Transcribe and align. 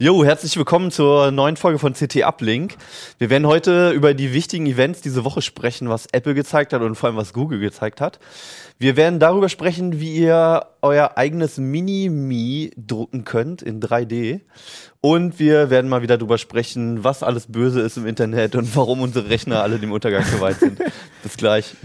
Jo, 0.00 0.24
herzlich 0.24 0.56
willkommen 0.56 0.90
zur 0.90 1.30
neuen 1.30 1.56
Folge 1.56 1.78
von 1.78 1.92
CT 1.92 2.24
Uplink. 2.24 2.74
Wir 3.18 3.30
werden 3.30 3.46
heute 3.46 3.92
über 3.92 4.12
die 4.12 4.32
wichtigen 4.32 4.66
Events 4.66 5.02
diese 5.02 5.24
Woche 5.24 5.40
sprechen, 5.40 5.88
was 5.88 6.06
Apple 6.10 6.34
gezeigt 6.34 6.72
hat 6.72 6.82
und 6.82 6.96
vor 6.96 7.08
allem 7.08 7.16
was 7.16 7.32
Google 7.32 7.60
gezeigt 7.60 8.00
hat. 8.00 8.18
Wir 8.76 8.96
werden 8.96 9.20
darüber 9.20 9.48
sprechen, 9.48 10.00
wie 10.00 10.16
ihr 10.16 10.66
euer 10.82 11.12
eigenes 11.16 11.58
Mini-Me 11.58 12.70
drucken 12.76 13.24
könnt 13.24 13.62
in 13.62 13.80
3D. 13.80 14.40
Und 15.00 15.38
wir 15.38 15.70
werden 15.70 15.88
mal 15.88 16.02
wieder 16.02 16.18
darüber 16.18 16.38
sprechen, 16.38 17.04
was 17.04 17.22
alles 17.22 17.46
böse 17.46 17.80
ist 17.80 17.96
im 17.96 18.08
Internet 18.08 18.56
und 18.56 18.74
warum 18.74 19.00
unsere 19.00 19.30
Rechner 19.30 19.62
alle 19.62 19.78
dem 19.78 19.92
Untergang 19.92 20.24
geweiht 20.28 20.58
sind. 20.58 20.80
Bis 21.22 21.36
gleich. 21.36 21.76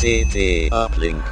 CT 0.00 0.72
Uplink. 0.72 1.22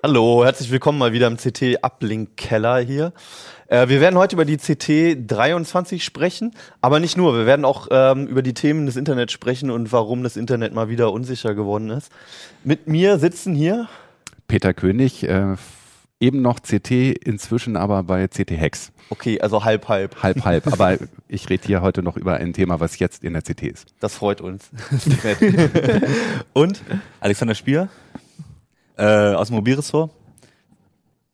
Hallo, 0.00 0.44
herzlich 0.44 0.70
willkommen 0.70 0.96
mal 0.96 1.12
wieder 1.12 1.26
im 1.26 1.36
CT 1.36 1.82
Uplink 1.82 2.36
Keller 2.36 2.78
hier. 2.78 3.12
Äh, 3.66 3.88
wir 3.88 4.00
werden 4.00 4.16
heute 4.16 4.36
über 4.36 4.44
die 4.44 4.56
CT 4.56 5.28
23 5.28 6.04
sprechen, 6.04 6.54
aber 6.80 7.00
nicht 7.00 7.16
nur. 7.16 7.36
Wir 7.36 7.46
werden 7.46 7.64
auch 7.64 7.88
ähm, 7.90 8.28
über 8.28 8.42
die 8.42 8.54
Themen 8.54 8.86
des 8.86 8.94
Internets 8.94 9.32
sprechen 9.32 9.72
und 9.72 9.90
warum 9.90 10.22
das 10.22 10.36
Internet 10.36 10.72
mal 10.72 10.88
wieder 10.88 11.12
unsicher 11.12 11.56
geworden 11.56 11.90
ist. 11.90 12.12
Mit 12.62 12.86
mir 12.86 13.18
sitzen 13.18 13.52
hier 13.52 13.88
Peter 14.46 14.72
König, 14.72 15.24
äh, 15.24 15.56
eben 16.20 16.42
noch 16.42 16.60
CT, 16.60 16.90
inzwischen 16.90 17.76
aber 17.76 18.02
bei 18.02 18.28
CT 18.28 18.50
Hex. 18.50 18.92
Okay, 19.08 19.40
also 19.40 19.64
halb 19.64 19.88
halb. 19.88 20.22
Halb, 20.22 20.44
halb. 20.44 20.66
aber 20.72 20.98
ich 21.26 21.48
rede 21.48 21.66
hier 21.66 21.82
heute 21.82 22.02
noch 22.02 22.16
über 22.16 22.34
ein 22.34 22.52
Thema, 22.52 22.78
was 22.78 22.98
jetzt 22.98 23.24
in 23.24 23.32
der 23.32 23.42
CT 23.42 23.62
ist. 23.62 23.86
Das 23.98 24.14
freut 24.14 24.40
uns. 24.40 24.70
Und 26.52 26.82
Alexander 27.20 27.54
Spier 27.54 27.88
äh, 28.96 29.34
aus 29.34 29.48
dem 29.48 29.56
Mobilressort. 29.56 30.12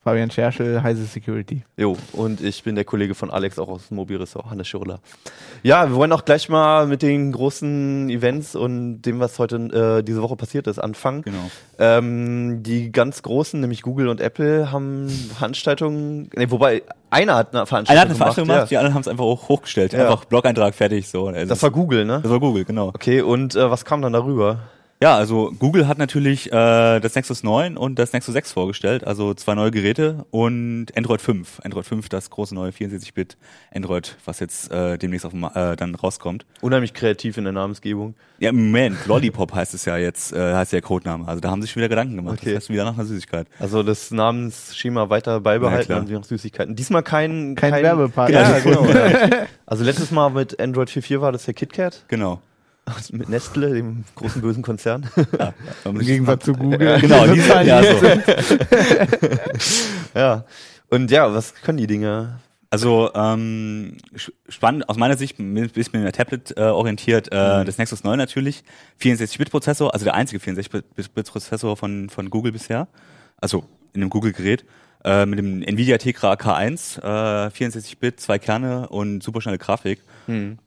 Fabian 0.07 0.31
Scherschel, 0.31 0.85
Heise 0.85 1.05
Security. 1.05 1.65
Jo, 1.77 1.97
und 2.13 2.41
ich 2.41 2.63
bin 2.63 2.77
der 2.77 2.85
Kollege 2.85 3.17
von 3.17 3.29
Alex, 3.29 3.59
auch 3.59 3.67
aus 3.67 3.89
dem 3.89 3.97
Mobilressort, 3.97 4.49
Hannes 4.49 4.69
Schurler. 4.69 5.01
Ja, 5.65 5.91
wir 5.91 5.97
wollen 5.97 6.13
auch 6.13 6.25
gleich 6.25 6.49
mal 6.49 6.87
mit 6.87 7.03
den 7.03 7.33
großen 7.33 8.09
Events 8.09 8.55
und 8.55 9.03
dem, 9.03 9.19
was 9.19 9.41
heute 9.41 9.57
äh, 9.57 10.05
diese 10.05 10.23
Woche 10.23 10.37
passiert 10.37 10.69
ist, 10.69 10.79
anfangen. 10.79 11.23
Genau. 11.23 11.51
Ähm, 11.81 12.63
die 12.63 12.93
ganz 12.93 13.21
großen, 13.23 13.59
nämlich 13.59 13.83
Google 13.83 14.07
und 14.07 14.21
Apple, 14.21 14.71
haben 14.71 15.09
Veranstaltungen, 15.09 16.31
nee, 16.37 16.47
wobei 16.51 16.85
einer 17.11 17.35
hat 17.35 17.53
eine 17.53 17.67
Veranstaltung 17.67 17.91
Einer 17.91 18.01
hat 18.03 18.07
eine 18.07 18.15
Veranstaltung 18.15 18.49
gemacht, 18.49 18.61
ja. 18.61 18.67
die 18.69 18.77
anderen 18.77 18.95
haben 18.95 19.01
es 19.01 19.09
einfach 19.09 19.25
auch 19.25 19.49
hochgestellt. 19.49 19.93
Ja. 19.93 20.03
Einfach 20.09 20.25
Blog-Eintrag 20.27 20.77
fertig. 20.77 21.09
So. 21.09 21.27
Also 21.27 21.49
Das 21.49 21.61
war 21.65 21.73
Google, 21.73 22.05
ne? 22.05 22.21
das 22.23 22.31
war 22.31 22.39
Google, 22.39 22.65
genau. 22.65 22.91
Okay, 22.91 23.23
und 23.23 23.57
äh, 23.57 23.69
was 23.69 23.85
kam 23.85 24.03
dann 24.03 24.13
darüber? 24.13 24.61
Ja, 25.03 25.15
also 25.15 25.53
Google 25.59 25.87
hat 25.89 25.99
natürlich 25.99 26.51
äh, 26.51 27.01
das 27.01 27.15
Nexus 27.15 27.43
9 27.43 27.77
und 27.77 27.99
das 27.99 28.15
Nexus 28.15 28.33
6 28.33 28.53
vorgestellt, 28.53 29.07
also 29.07 29.35
zwei 29.35 29.55
neue 29.55 29.71
Geräte 29.71 30.25
und 30.31 30.87
Android 30.97 31.21
5. 31.21 31.61
Android 31.63 31.85
5, 31.85 32.09
das 32.09 32.31
große 32.31 32.55
neue 32.55 32.71
64-Bit 32.71 33.37
Android, 33.75 34.17
was 34.25 34.41
jetzt 34.41 34.73
äh, 34.73 34.97
demnächst 34.97 35.27
auf 35.27 35.33
dem, 35.33 35.45
äh, 35.45 35.77
dann 35.77 35.95
rauskommt. 35.95 36.47
Unheimlich 36.63 36.95
kreativ 36.95 37.37
in 37.37 37.45
der 37.45 37.53
Namensgebung. 37.53 38.15
Ja, 38.39 38.49
im 38.49 38.57
Moment, 38.57 38.97
Lollipop 39.07 39.55
heißt 39.55 39.75
es 39.75 39.85
ja 39.85 39.99
jetzt, 39.99 40.33
äh, 40.33 40.55
heißt 40.55 40.73
der 40.73 40.81
Codename. 40.81 41.29
Also 41.29 41.41
da 41.41 41.51
haben 41.51 41.61
sie 41.61 41.67
sich 41.67 41.73
schon 41.73 41.81
wieder 41.83 41.91
Gedanken 41.91 42.17
gemacht. 42.17 42.39
Okay. 42.41 42.55
Das 42.55 42.63
heißt 42.63 42.71
wieder 42.71 42.85
nach 42.85 42.95
einer 42.95 43.05
Süßigkeit. 43.05 43.49
Also 43.59 43.83
das 43.83 44.11
Namensschema 44.11 45.11
weiter 45.11 45.41
beibehalten 45.41 45.93
Ja, 45.93 45.99
und 45.99 46.11
noch 46.11 46.25
Süßigkeiten. 46.25 46.75
Diesmal 46.75 47.03
kein, 47.03 47.55
Kein 47.55 47.75
Werbepartner. 47.83 48.41
Ja, 48.41 48.59
genau. 48.61 48.87
ja. 48.87 49.47
Also 49.67 49.85
letztes 49.85 50.11
Mal 50.11 50.31
mit 50.31 50.59
Android 50.59 50.89
4.4 50.89 51.21
war 51.21 51.33
das 51.33 51.45
der 51.45 51.53
KitKat 51.53 52.05
Genau. 52.09 52.41
mit 53.13 53.29
Nestle, 53.29 53.75
dem 53.75 54.05
großen 54.15 54.41
bösen 54.41 54.63
Konzern. 54.63 55.09
Im 55.85 55.99
Gegensatz 55.99 56.45
zu 56.45 56.53
Google. 56.53 57.01
Genau, 57.01 57.27
die 57.27 57.41
sind 57.41 57.67
ja 57.67 57.83
so. 57.83 58.07
ja. 60.19 60.45
Und 60.89 61.11
ja, 61.11 61.33
was 61.35 61.55
können 61.55 61.79
die 61.79 61.87
Dinge? 61.87 62.39
Also 62.71 63.11
ähm, 63.15 63.97
spannend 64.49 64.89
aus 64.89 64.97
meiner 64.97 65.17
Sicht, 65.17 65.39
ein 65.39 65.55
bisschen 65.71 66.03
der 66.03 66.13
Tablet 66.13 66.57
äh, 66.57 66.63
orientiert, 66.63 67.29
äh, 67.29 67.65
das 67.65 67.79
Nexus 67.79 68.03
9 68.05 68.19
natürlich, 68.19 68.65
64-Bit-Prozessor, 69.01 69.93
also 69.93 70.05
der 70.05 70.15
einzige 70.15 70.43
64-Bit-Prozessor 70.43 71.77
von, 71.77 72.11
von 72.11 72.29
Google 72.29 72.53
bisher, 72.53 72.89
also 73.41 73.65
in 73.95 74.03
einem 74.03 74.11
Google-Gerät, 74.11 74.65
äh, 75.05 75.27
mit 75.27 75.39
dem 75.39 75.63
Nvidia 75.63 75.99
Tegra 75.99 76.35
K1, 76.35 77.01
äh, 77.03 77.51
64-Bit, 77.51 78.21
zwei 78.21 78.39
Kerne 78.39 78.89
und 78.89 79.23
superschnelle 79.23 79.59
Grafik. 79.59 80.01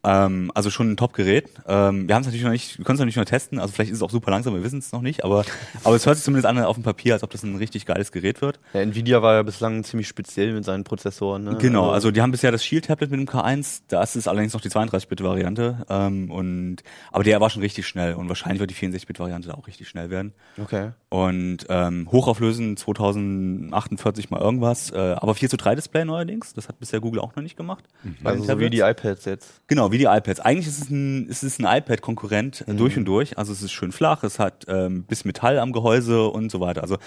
Ähm, 0.04 0.52
also 0.54 0.70
schon 0.70 0.92
ein 0.92 0.98
Top-Gerät. 0.98 1.50
Ähm, 1.68 2.08
wir 2.08 2.16
haben 2.16 2.22
es 2.22 2.28
natürlich 2.28 2.44
noch 2.44 2.52
nicht, 2.52 2.78
wir 2.78 2.86
können 2.86 2.96
es 2.96 3.00
noch 3.00 3.06
nicht 3.06 3.16
nur 3.18 3.26
testen, 3.26 3.60
also 3.60 3.74
vielleicht 3.74 3.92
ist 3.92 3.98
es 3.98 4.04
auch 4.04 4.10
super 4.10 4.32
langsam, 4.32 4.54
wir 4.54 4.64
wissen 4.64 4.80
es 4.80 4.92
noch 4.92 5.02
nicht, 5.02 5.24
aber, 5.24 5.44
aber 5.84 5.96
es 5.96 6.06
hört 6.06 6.16
sich 6.16 6.24
zumindest 6.24 6.48
an 6.48 6.58
auf 6.64 6.76
dem 6.76 6.84
Papier, 6.84 7.14
als 7.14 7.24
ob 7.24 7.30
das 7.32 7.44
ein 7.44 7.56
richtig 7.56 7.86
geiles 7.86 8.12
Gerät 8.12 8.42
wird. 8.42 8.60
Ja, 8.74 8.82
Nvidia 8.82 9.22
war 9.22 9.36
ja 9.36 9.44
bislang 9.44 9.84
ziemlich 9.84 10.08
speziell 10.08 10.54
mit 10.54 10.66
seinen 10.66 10.84
Prozessoren. 10.84 11.44
Ne? 11.44 11.58
Genau, 11.60 11.90
also 11.90 12.12
die 12.12 12.22
haben 12.22 12.32
bisher 12.32 12.52
das 12.52 12.64
Shield-Tablet 12.64 13.12
mit 13.12 13.20
dem 13.20 13.28
K1, 13.28 13.82
das 13.88 14.16
ist 14.16 14.28
allerdings 14.28 14.54
noch 14.54 14.62
die 14.62 14.70
32-Bit-Variante, 14.70 15.86
ähm, 15.90 16.32
und, 16.32 16.78
aber 17.12 17.24
der 17.24 17.42
war 17.42 17.50
schon 17.50 17.62
richtig 17.62 17.88
schnell 17.88 18.14
und 18.14 18.30
wahrscheinlich 18.30 18.60
wird 18.60 18.72
die 18.72 18.76
64-Bit-Variante 18.76 19.54
auch 19.58 19.68
richtig 19.68 19.90
schnell 19.90 20.10
werden. 20.10 20.34
Okay. 20.62 20.92
Und 21.12 21.66
ähm, 21.70 22.08
hochauflösen 22.12 22.78
2048 22.78 24.30
mal 24.30 24.40
irgendwas, 24.40 24.92
äh, 24.92 25.16
aber 25.18 25.34
4 25.34 25.50
zu 25.50 25.58
3 25.58 25.74
Display 25.74 26.06
neuerdings, 26.06 26.54
das 26.54 26.68
hat 26.68 26.80
bisher 26.80 27.00
Google 27.00 27.20
auch 27.20 27.36
noch 27.36 27.42
nicht 27.42 27.58
gemacht. 27.58 27.84
bei 28.22 28.30
Also 28.30 28.44
so 28.44 28.60
wie 28.60 28.70
die 28.70 28.82
iPads 28.82 29.26
jetzt. 29.26 29.62
Genau, 29.66 29.92
wie 29.92 29.98
die 29.98 30.04
iPads. 30.04 30.40
Eigentlich 30.40 30.68
ist 30.68 30.84
es 30.84 30.90
ein, 30.92 31.28
ist 31.28 31.42
es 31.42 31.58
ein 31.58 31.66
iPad-Konkurrent 31.66 32.64
äh, 32.68 32.76
durch 32.76 32.96
und 32.96 33.06
durch. 33.06 33.40
Also 33.40 33.54
es 33.54 33.64
ist 33.64 33.72
schön 33.72 33.92
flach, 33.92 34.24
es 34.24 34.38
hat 34.38 34.66
ähm, 34.68 35.04
bis 35.04 35.26
Metall 35.26 35.58
am 35.58 35.72
Gehäuse 35.72 36.28
und 36.28 36.52
so 36.52 36.60
weiter. 36.60 36.84
Also 36.84 36.98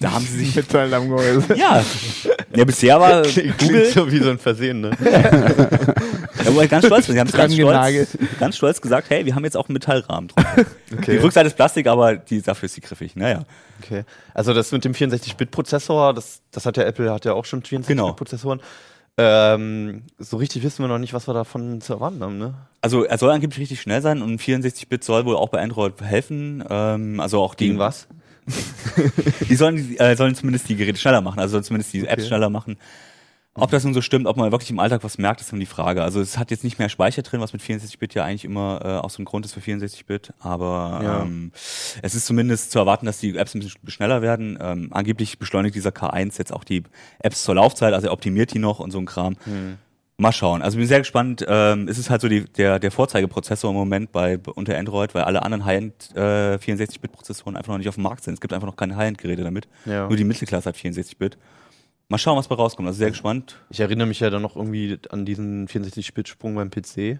da 0.00 0.12
haben 0.12 0.24
sie 0.24 0.38
sich 0.38 0.56
Metall 0.56 0.92
am 0.94 1.08
Gehäuse. 1.08 1.54
ja, 1.56 1.84
ja 2.54 2.64
bisher 2.64 2.98
war 2.98 3.22
Klingt 3.24 3.58
Google 3.58 3.84
so 3.84 4.10
wie 4.10 4.18
so 4.18 4.30
ein 4.30 4.38
Versehen, 4.38 4.80
ne? 4.80 4.90
Ja, 6.46 6.54
wo 6.54 6.60
wir 6.60 6.68
ganz 6.68 6.86
stolz. 6.86 7.06
Sie 7.06 7.18
haben 7.18 7.30
ganz 7.30 7.54
stolz, 7.54 8.18
ganz 8.38 8.56
stolz 8.56 8.80
gesagt, 8.80 9.10
hey, 9.10 9.26
wir 9.26 9.34
haben 9.34 9.44
jetzt 9.44 9.56
auch 9.56 9.68
einen 9.68 9.74
Metallrahmen 9.74 10.28
drauf. 10.28 10.44
Die 11.06 11.16
Rückseite 11.16 11.48
ist 11.48 11.56
Plastik, 11.56 11.88
aber 11.88 12.16
die, 12.16 12.40
dafür 12.40 12.66
ist 12.66 12.74
sie 12.74 12.80
griffig. 12.80 13.16
Naja. 13.16 13.42
Okay. 13.82 14.04
Also 14.32 14.54
das 14.54 14.70
mit 14.70 14.84
dem 14.84 14.92
64-Bit-Prozessor, 14.92 16.14
das, 16.14 16.42
das 16.52 16.64
hat 16.64 16.76
ja 16.76 16.84
Apple 16.84 17.12
hat 17.12 17.24
ja 17.24 17.32
auch 17.32 17.44
schon 17.44 17.62
64-Bit-Prozessoren. 17.62 18.60
Ähm, 19.18 20.02
so 20.18 20.36
richtig 20.36 20.62
wissen 20.62 20.84
wir 20.84 20.88
noch 20.88 20.98
nicht, 20.98 21.14
was 21.14 21.26
wir 21.26 21.34
davon 21.34 21.80
zu 21.80 21.94
erwarten 21.94 22.22
haben, 22.22 22.38
ne? 22.38 22.54
Also 22.82 23.04
er 23.04 23.16
soll 23.16 23.30
angeblich 23.30 23.60
richtig 23.60 23.80
schnell 23.80 24.02
sein 24.02 24.22
und 24.22 24.40
64-Bit 24.40 25.02
soll 25.02 25.24
wohl 25.24 25.36
auch 25.36 25.48
bei 25.48 25.60
Android 25.60 26.00
helfen. 26.02 26.62
Ähm, 26.68 27.18
also 27.18 27.40
auch 27.40 27.54
die, 27.54 27.66
Gegen 27.66 27.78
was? 27.78 28.08
Die 29.48 29.56
sollen, 29.56 29.98
äh, 29.98 30.14
sollen 30.14 30.36
zumindest 30.36 30.68
die 30.68 30.76
Geräte 30.76 30.98
schneller 30.98 31.20
machen, 31.20 31.40
also 31.40 31.52
sollen 31.52 31.64
zumindest 31.64 31.92
die 31.92 32.06
Apps 32.06 32.28
schneller 32.28 32.48
machen. 32.48 32.76
Ob 33.58 33.70
das 33.70 33.84
nun 33.84 33.94
so 33.94 34.00
stimmt, 34.00 34.26
ob 34.26 34.36
man 34.36 34.50
wirklich 34.52 34.70
im 34.70 34.78
Alltag 34.78 35.02
was 35.04 35.18
merkt, 35.18 35.40
ist 35.40 35.52
dann 35.52 35.60
die 35.60 35.66
Frage. 35.66 36.02
Also 36.02 36.20
es 36.20 36.38
hat 36.38 36.50
jetzt 36.50 36.64
nicht 36.64 36.78
mehr 36.78 36.88
Speicher 36.88 37.22
drin, 37.22 37.40
was 37.40 37.52
mit 37.52 37.62
64-Bit 37.62 38.14
ja 38.14 38.24
eigentlich 38.24 38.44
immer 38.44 38.80
äh, 38.84 38.88
auch 39.04 39.10
so 39.10 39.22
ein 39.22 39.24
Grund 39.24 39.44
ist 39.46 39.54
für 39.54 39.60
64-Bit, 39.60 40.32
aber 40.40 41.00
Ja. 41.02 41.22
ähm, 41.22 41.52
es 42.02 42.14
ist 42.14 42.26
zumindest 42.26 42.70
zu 42.70 42.78
erwarten, 42.78 43.06
dass 43.06 43.18
die 43.18 43.36
Apps 43.36 43.54
ein 43.54 43.60
bisschen 43.60 43.80
schneller 43.88 44.22
werden. 44.22 44.58
Ähm, 44.60 44.88
angeblich 44.92 45.38
beschleunigt 45.38 45.74
dieser 45.74 45.90
K1 45.90 46.38
jetzt 46.38 46.52
auch 46.52 46.64
die 46.64 46.82
Apps 47.18 47.42
zur 47.44 47.54
Laufzeit, 47.54 47.94
also 47.94 48.06
er 48.08 48.12
optimiert 48.12 48.52
die 48.54 48.58
noch 48.58 48.78
und 48.78 48.90
so 48.90 48.98
ein 48.98 49.06
Kram. 49.06 49.36
Mal 50.18 50.32
schauen. 50.32 50.62
Also 50.62 50.78
bin 50.78 50.86
sehr 50.86 51.00
gespannt. 51.00 51.44
Ähm, 51.46 51.88
es 51.88 51.98
ist 51.98 52.08
halt 52.08 52.22
so 52.22 52.28
die, 52.28 52.44
der, 52.46 52.78
der 52.78 52.90
Vorzeigeprozessor 52.90 53.68
im 53.70 53.76
Moment 53.76 54.12
bei 54.12 54.38
unter 54.54 54.74
Android, 54.78 55.14
weil 55.14 55.24
alle 55.24 55.42
anderen 55.42 55.66
High-End 55.66 55.92
äh, 56.14 56.54
64-Bit-Prozessoren 56.56 57.54
einfach 57.54 57.72
noch 57.72 57.76
nicht 57.78 57.88
auf 57.90 57.96
dem 57.96 58.04
Markt 58.04 58.24
sind. 58.24 58.32
Es 58.32 58.40
gibt 58.40 58.54
einfach 58.54 58.66
noch 58.66 58.76
keine 58.76 58.96
High-End-Geräte 58.96 59.44
damit. 59.44 59.68
Ja. 59.84 60.08
Nur 60.08 60.16
die 60.16 60.24
Mittelklasse 60.24 60.70
hat 60.70 60.76
64-Bit. 60.76 61.36
Mal 62.08 62.18
schauen, 62.18 62.36
was 62.38 62.48
bei 62.48 62.54
rauskommt. 62.54 62.86
Also 62.86 62.98
sehr 62.98 63.10
gespannt. 63.10 63.56
Ich 63.70 63.80
erinnere 63.80 64.06
mich 64.06 64.20
ja 64.20 64.30
dann 64.30 64.42
noch 64.42 64.54
irgendwie 64.56 64.98
an 65.10 65.24
diesen 65.24 65.66
64-Bit-Sprung 65.66 66.54
beim 66.54 66.70
PC. 66.70 67.18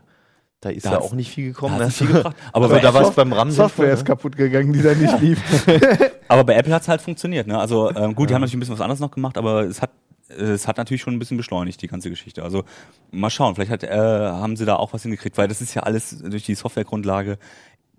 Da 0.60 0.70
ist 0.70 0.86
Da 0.86 0.92
ja 0.92 1.00
auch 1.00 1.12
nicht 1.12 1.30
viel 1.30 1.48
gekommen. 1.48 1.78
da 1.78 1.86
ne? 1.86 1.90
viel 1.90 2.06
gebracht. 2.06 2.36
Aber 2.52 2.66
Aber 2.66 2.74
bei 2.74 2.80
da 2.80 2.94
war 2.94 3.02
es 3.02 3.10
beim 3.14 3.32
RAM 3.32 3.50
Software 3.50 3.92
ist 3.92 4.00
ne? 4.00 4.04
kaputt 4.04 4.36
gegangen, 4.36 4.72
die 4.72 4.82
da 4.82 4.94
nicht 4.94 5.20
lief. 5.20 5.40
Aber 6.28 6.44
bei 6.44 6.54
Apple 6.54 6.72
hat 6.72 6.82
es 6.82 6.88
halt 6.88 7.00
funktioniert. 7.00 7.46
Ne? 7.46 7.58
Also 7.58 7.90
ähm, 7.94 8.14
gut, 8.14 8.30
die 8.30 8.34
haben 8.34 8.40
natürlich 8.40 8.56
ein 8.56 8.60
bisschen 8.60 8.74
was 8.74 8.80
anderes 8.80 9.00
noch 9.00 9.10
gemacht, 9.10 9.36
aber 9.38 9.62
es 9.64 9.82
hat 9.82 9.90
es 10.28 10.66
hat 10.66 10.76
natürlich 10.76 11.02
schon 11.02 11.14
ein 11.14 11.20
bisschen 11.20 11.36
beschleunigt, 11.36 11.80
die 11.82 11.86
ganze 11.86 12.10
Geschichte. 12.10 12.42
Also 12.42 12.64
mal 13.12 13.30
schauen, 13.30 13.54
vielleicht 13.54 13.70
hat, 13.70 13.84
äh, 13.84 13.96
haben 13.96 14.56
sie 14.56 14.64
da 14.64 14.74
auch 14.74 14.92
was 14.92 15.02
hingekriegt, 15.02 15.38
weil 15.38 15.46
das 15.46 15.60
ist 15.60 15.74
ja 15.74 15.82
alles 15.84 16.18
durch 16.18 16.44
die 16.44 16.56
Softwaregrundlage, 16.56 17.38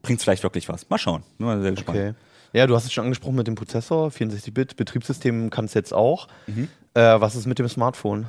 bringt 0.01 0.21
vielleicht 0.21 0.43
wirklich 0.43 0.67
was. 0.67 0.89
Mal 0.89 0.97
schauen, 0.97 1.23
bin 1.37 1.47
mal 1.47 1.61
sehr 1.61 1.71
gespannt. 1.71 1.97
Okay. 1.97 2.13
Ja, 2.53 2.65
du 2.67 2.75
hast 2.75 2.85
es 2.85 2.93
schon 2.93 3.03
angesprochen 3.05 3.35
mit 3.35 3.47
dem 3.47 3.55
Prozessor, 3.55 4.09
64-Bit, 4.09 4.75
Betriebssystem 4.77 5.49
kann 5.49 5.65
es 5.65 5.73
jetzt 5.73 5.93
auch. 5.93 6.27
Mhm. 6.47 6.69
Äh, 6.93 7.21
was 7.21 7.35
ist 7.35 7.45
mit 7.45 7.59
dem 7.59 7.67
Smartphone? 7.67 8.25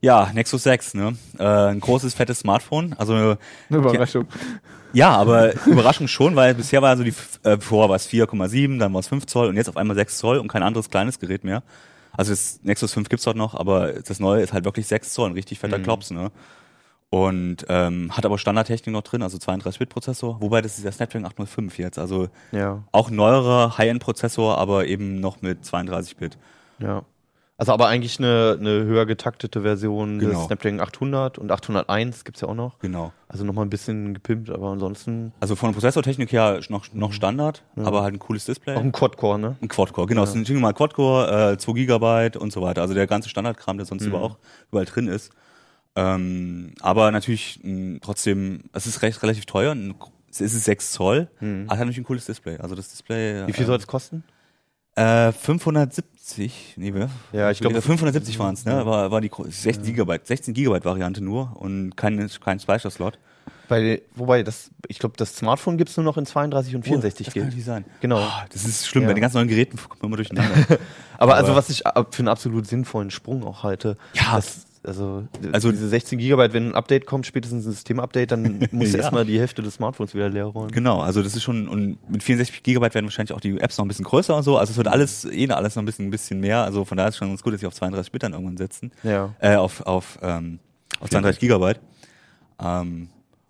Ja, 0.00 0.30
Nexus 0.34 0.64
6, 0.64 0.94
ne? 0.94 1.16
Äh, 1.38 1.44
ein 1.44 1.80
großes, 1.80 2.12
fettes 2.14 2.40
Smartphone. 2.40 2.92
Also 2.98 3.14
Eine 3.14 3.38
Überraschung. 3.70 4.26
ja, 4.92 5.10
aber 5.10 5.54
Überraschung 5.66 6.08
schon, 6.08 6.36
weil 6.36 6.54
bisher 6.54 6.82
war 6.82 6.96
so 6.96 7.04
die, 7.04 7.14
äh, 7.44 7.58
vorher 7.58 7.88
war 7.88 7.96
es 7.96 8.08
4,7, 8.08 8.78
dann 8.78 8.92
war 8.92 9.00
es 9.00 9.08
5 9.08 9.26
Zoll 9.26 9.48
und 9.48 9.56
jetzt 9.56 9.68
auf 9.68 9.76
einmal 9.76 9.96
6 9.96 10.18
Zoll 10.18 10.38
und 10.38 10.48
kein 10.48 10.62
anderes 10.62 10.90
kleines 10.90 11.18
Gerät 11.20 11.44
mehr. 11.44 11.62
Also 12.14 12.32
das 12.32 12.60
Nexus 12.62 12.92
5 12.92 13.08
gibt's 13.08 13.24
dort 13.24 13.38
noch, 13.38 13.54
aber 13.54 13.94
das 13.94 14.20
neue 14.20 14.42
ist 14.42 14.52
halt 14.52 14.66
wirklich 14.66 14.86
6 14.86 15.14
Zoll, 15.14 15.30
ein 15.30 15.34
richtig 15.34 15.58
fetter 15.60 15.78
Mhm. 15.78 15.84
Klops, 15.84 16.10
ne? 16.10 16.30
Und 17.14 17.66
ähm, 17.68 18.10
hat 18.16 18.24
aber 18.24 18.38
Standardtechnik 18.38 18.90
noch 18.90 19.02
drin, 19.02 19.22
also 19.22 19.36
32-Bit-Prozessor, 19.36 20.40
wobei 20.40 20.62
das 20.62 20.76
ist 20.78 20.84
der 20.84 20.92
Snapdragon 20.92 21.26
805 21.26 21.76
jetzt, 21.78 21.98
also 21.98 22.28
Ja, 22.52 22.84
auch 22.90 23.10
neuerer 23.10 23.76
High-End-Prozessor, 23.76 24.56
aber 24.56 24.86
eben 24.86 25.20
noch 25.20 25.42
mit 25.42 25.62
32-Bit. 25.62 26.38
ja. 26.78 27.02
Also 27.58 27.72
aber 27.74 27.86
eigentlich 27.86 28.18
eine, 28.18 28.56
eine 28.58 28.84
höher 28.84 29.04
getaktete 29.06 29.60
Version 29.60 30.18
Genau. 30.18 30.32
des 30.32 30.46
Snapdragon 30.46 30.80
800 30.80 31.38
und 31.38 31.52
801 31.52 32.24
gibt's 32.24 32.40
ja 32.40 32.48
auch 32.48 32.54
noch. 32.54 32.78
Genau. 32.80 33.12
Also 33.28 33.44
nochmal 33.44 33.66
ein 33.66 33.70
bisschen 33.70 34.14
gepimpt, 34.14 34.48
aber 34.50 34.70
ansonsten 34.70 35.32
Also 35.38 35.54
von 35.54 35.68
der 35.68 35.74
Prozessortechnik 35.74 36.32
her 36.32 36.58
noch, 36.70 36.90
Mhm. 36.92 36.98
noch 36.98 37.12
Standard, 37.12 37.62
aber 37.76 38.02
halt 38.02 38.14
ein 38.14 38.18
cooles 38.18 38.46
Display. 38.46 38.74
auch 38.74 38.80
ein 38.80 38.90
Quad-Core, 38.90 39.38
ne? 39.38 39.56
Ein 39.60 39.68
Quad-Core, 39.68 40.06
genau. 40.08 40.24
Es 40.24 40.34
ist 40.34 40.48
ein 40.50 40.60
mal 40.60 40.72
Quad-Core, 40.72 41.52
äh, 41.52 41.58
2 41.58 41.72
Gigabyte 41.74 42.36
und 42.38 42.52
so 42.52 42.62
weiter. 42.62 42.80
Also 42.80 42.94
der 42.94 43.06
ganze 43.06 43.28
Standardkram, 43.28 43.76
der 43.76 43.86
sonst 43.86 44.02
Mhm. 44.04 44.08
überall, 44.08 44.24
auch 44.24 44.38
überall 44.70 44.86
drin 44.86 45.06
ist. 45.06 45.30
Ähm, 45.94 46.72
aber 46.80 47.10
natürlich 47.10 47.60
mh, 47.62 47.98
trotzdem, 48.02 48.64
es 48.72 48.86
ist 48.86 49.02
recht 49.02 49.22
relativ 49.22 49.46
teuer. 49.46 49.72
Ein- 49.72 49.94
Es 50.30 50.40
ist 50.40 50.64
6 50.64 50.92
Zoll, 50.92 51.28
Mhm. 51.40 51.64
aber 51.66 51.72
hat 51.72 51.78
natürlich 51.80 51.98
ein 51.98 52.04
cooles 52.04 52.24
Display. 52.24 52.56
Also 52.56 52.74
das 52.74 52.88
Display. 52.88 53.46
Wie 53.46 53.52
viel 53.52 53.66
soll 53.66 53.76
es 53.76 53.86
kosten? 53.86 54.24
Äh, 54.94 55.30
570, 55.32 56.74
nee, 56.76 56.92
wer? 56.94 57.10
Ja, 57.32 57.50
ich 57.50 57.60
glaube, 57.60 57.80
570 57.82 58.38
waren 58.38 58.54
es, 58.54 58.64
ne? 58.64 58.84
War, 58.86 59.10
war 59.10 59.20
die 59.20 59.28
gro- 59.28 59.44
16 59.48 59.84
Gigabyte, 59.84 60.26
16 60.26 60.54
Gigabyte 60.54 60.84
Variante 60.84 61.22
nur 61.22 61.56
und 61.60 61.96
kein, 61.96 62.28
kein 62.42 62.60
Speicherslot. 62.60 63.18
Bei, 63.68 64.02
wobei, 64.14 64.42
das, 64.42 64.70
ich 64.88 64.98
glaube, 64.98 65.16
das 65.16 65.36
Smartphone 65.36 65.78
gibt's 65.78 65.96
nur 65.96 66.04
noch 66.04 66.16
in 66.18 66.26
32 66.26 66.76
und 66.76 66.82
64 66.84 67.26
das 67.26 67.34
kann 67.34 67.42
G. 67.42 67.44
natürlich 67.46 67.64
sein. 67.64 67.84
Genau. 68.00 68.18
Ah, 68.18 68.44
das 68.52 68.64
ist 68.64 68.86
schlimm, 68.86 69.04
Ja. 69.04 69.08
bei 69.08 69.14
den 69.14 69.22
ganz 69.22 69.34
neuen 69.34 69.48
Geräten 69.48 69.76
kommen 69.78 70.00
wir 70.00 70.06
immer 70.06 70.16
durcheinander. 70.16 70.78
Aber, 71.18 71.34
also 71.34 71.48
Aber- 71.48 71.56
was 71.58 71.70
ich 71.70 71.86
ab- 71.86 72.14
für 72.14 72.20
einen 72.20 72.28
absolut 72.28 72.66
sinnvollen 72.66 73.10
Sprung 73.10 73.44
auch 73.44 73.62
halte. 73.62 73.96
Ja. 74.14 74.36
Das, 74.36 74.64
also, 74.84 75.24
Also- 75.52 75.70
diese 75.70 75.88
16 75.88 76.18
Gigabyte, 76.18 76.52
wenn 76.52 76.68
ein 76.70 76.74
Update 76.74 77.06
kommt, 77.06 77.26
spätestens 77.26 77.64
ein 77.66 77.72
Systemupdate, 77.72 78.30
dann 78.32 78.58
muss 78.72 78.92
Ja. 78.92 78.98
erstmal 79.00 79.24
die 79.24 79.38
Hälfte 79.38 79.62
des 79.62 79.74
Smartphones 79.74 80.14
wieder 80.14 80.28
leer 80.28 80.46
räumen. 80.46 80.70
Genau, 80.70 81.00
also 81.00 81.22
das 81.22 81.34
ist 81.36 81.42
schon, 81.42 81.68
und 81.68 81.98
mit 82.10 82.22
64 82.22 82.62
Gigabyte 82.62 82.94
werden 82.94 83.06
wahrscheinlich 83.06 83.32
auch 83.32 83.40
die 83.40 83.58
Apps 83.60 83.78
noch 83.78 83.84
ein 83.84 83.88
bisschen 83.88 84.04
größer 84.04 84.34
und 84.36 84.42
so. 84.42 84.58
Also 84.58 84.72
es 84.72 84.76
wird 84.76 84.88
alles, 84.88 85.24
eh 85.24 85.48
alles 85.50 85.76
noch 85.76 85.82
ein 85.82 85.86
bisschen, 85.86 86.06
ein 86.08 86.10
bisschen 86.10 86.40
mehr. 86.40 86.64
Also 86.64 86.84
von 86.84 86.96
daher 86.96 87.08
ist 87.08 87.14
es 87.14 87.18
schon 87.18 87.28
ganz 87.28 87.42
gut, 87.42 87.52
dass 87.54 87.60
sie 87.60 87.66
auf 87.66 87.74
32 87.74 88.10
Bit 88.12 88.22
dann 88.24 88.32
irgendwann 88.32 88.56
setzen. 88.56 88.90
Ja. 89.02 89.34
Äh, 89.40 89.56
auf, 89.56 89.80
auf, 89.86 90.18
ähm, 90.22 90.58
auf 91.00 91.10
32 91.10 91.40
Gigabyte. 91.40 91.80
Ähm, 92.60 93.08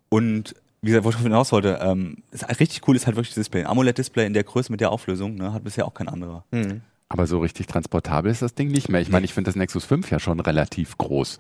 und 0.09 0.55
wie 0.83 0.89
gesagt, 0.89 1.05
wo 1.05 1.11
ich 1.11 1.17
hinaus 1.17 1.53
wollte, 1.53 1.79
ähm, 1.81 2.17
ist 2.33 2.47
halt 2.47 2.59
richtig 2.59 2.87
cool 2.89 2.97
ist 2.97 3.07
halt 3.07 3.17
wirklich 3.17 3.31
das 3.31 3.37
Display. 3.37 3.61
Ein 3.61 3.69
AMOLED-Display 3.69 4.27
in 4.27 4.33
der 4.33 4.43
Größe 4.45 4.71
mit 4.73 4.81
der 4.81 4.91
Auflösung, 4.91 5.37
ne, 5.37 5.53
hat 5.53 5.63
bisher 5.65 5.87
auch 5.87 5.95
kein 5.95 6.09
anderer. 6.09 6.45
Hm. 6.53 6.81
Aber 7.13 7.27
so 7.27 7.41
richtig 7.41 7.67
transportabel 7.67 8.33
ist 8.33 8.41
das 8.41 8.55
Ding 8.55 8.69
nicht 8.69 8.89
mehr. 8.89 9.03
Ich 9.03 9.11
meine, 9.11 9.27
ich 9.27 9.35
finde 9.35 9.49
das 9.49 9.55
Nexus 9.57 9.85
5 9.85 10.11
ja 10.11 10.19
schon 10.19 10.41
relativ 10.41 10.97
groß. 10.97 11.39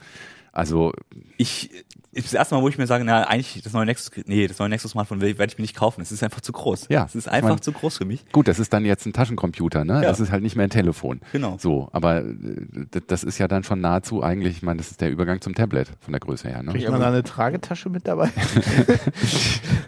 Also, 0.52 0.92
Ich, 1.38 1.70
ist 2.14 2.26
das 2.26 2.34
erste 2.34 2.54
Mal, 2.54 2.60
wo 2.62 2.68
ich 2.68 2.76
mir 2.76 2.86
sage, 2.86 3.04
na, 3.04 3.22
eigentlich 3.24 3.62
das 3.62 3.72
neue 3.72 3.86
Nexus, 3.86 4.10
nee, 4.26 4.46
das 4.46 4.58
neue 4.58 4.68
Nexus 4.68 4.90
Smartphone 4.90 5.20
werde 5.22 5.44
ich 5.46 5.56
mir 5.58 5.62
nicht 5.62 5.74
kaufen. 5.74 6.02
Es 6.02 6.12
ist 6.12 6.22
einfach 6.22 6.42
zu 6.42 6.52
groß. 6.52 6.88
Ja, 6.90 7.04
Es 7.06 7.14
ist 7.14 7.26
ich 7.26 7.32
einfach 7.32 7.48
mein- 7.50 7.62
zu 7.62 7.72
groß 7.72 7.96
für 7.98 8.04
mich. 8.04 8.24
gut, 8.32 8.48
das 8.48 8.58
ist 8.58 8.72
dann 8.72 8.84
jetzt 8.84 9.06
ein 9.06 9.12
Taschencomputer, 9.14 9.84
ne? 9.86 9.94
Ja. 9.94 10.00
Das 10.02 10.20
ist 10.20 10.30
halt 10.30 10.42
nicht 10.42 10.54
mehr 10.54 10.66
ein 10.66 10.70
Telefon. 10.70 11.20
Genau. 11.32 11.56
So, 11.58 11.88
aber 11.92 12.18
äh, 12.18 12.26
das 13.06 13.24
ist 13.24 13.38
ja 13.38 13.48
dann 13.48 13.64
schon 13.64 13.80
nahezu 13.80 14.22
eigentlich, 14.22 14.58
ich 14.58 14.62
meine, 14.62 14.78
das 14.78 14.90
ist 14.90 15.00
der 15.00 15.10
Übergang 15.10 15.40
zum 15.40 15.54
Tablet 15.54 15.88
von 16.00 16.12
der 16.12 16.20
Größe 16.20 16.48
her, 16.48 16.62
ne? 16.62 16.72
Kriegt 16.72 16.90
man 16.90 17.00
da 17.00 17.08
eine 17.08 17.22
Tragetasche 17.22 17.88
mit 17.88 18.06
dabei? 18.06 18.28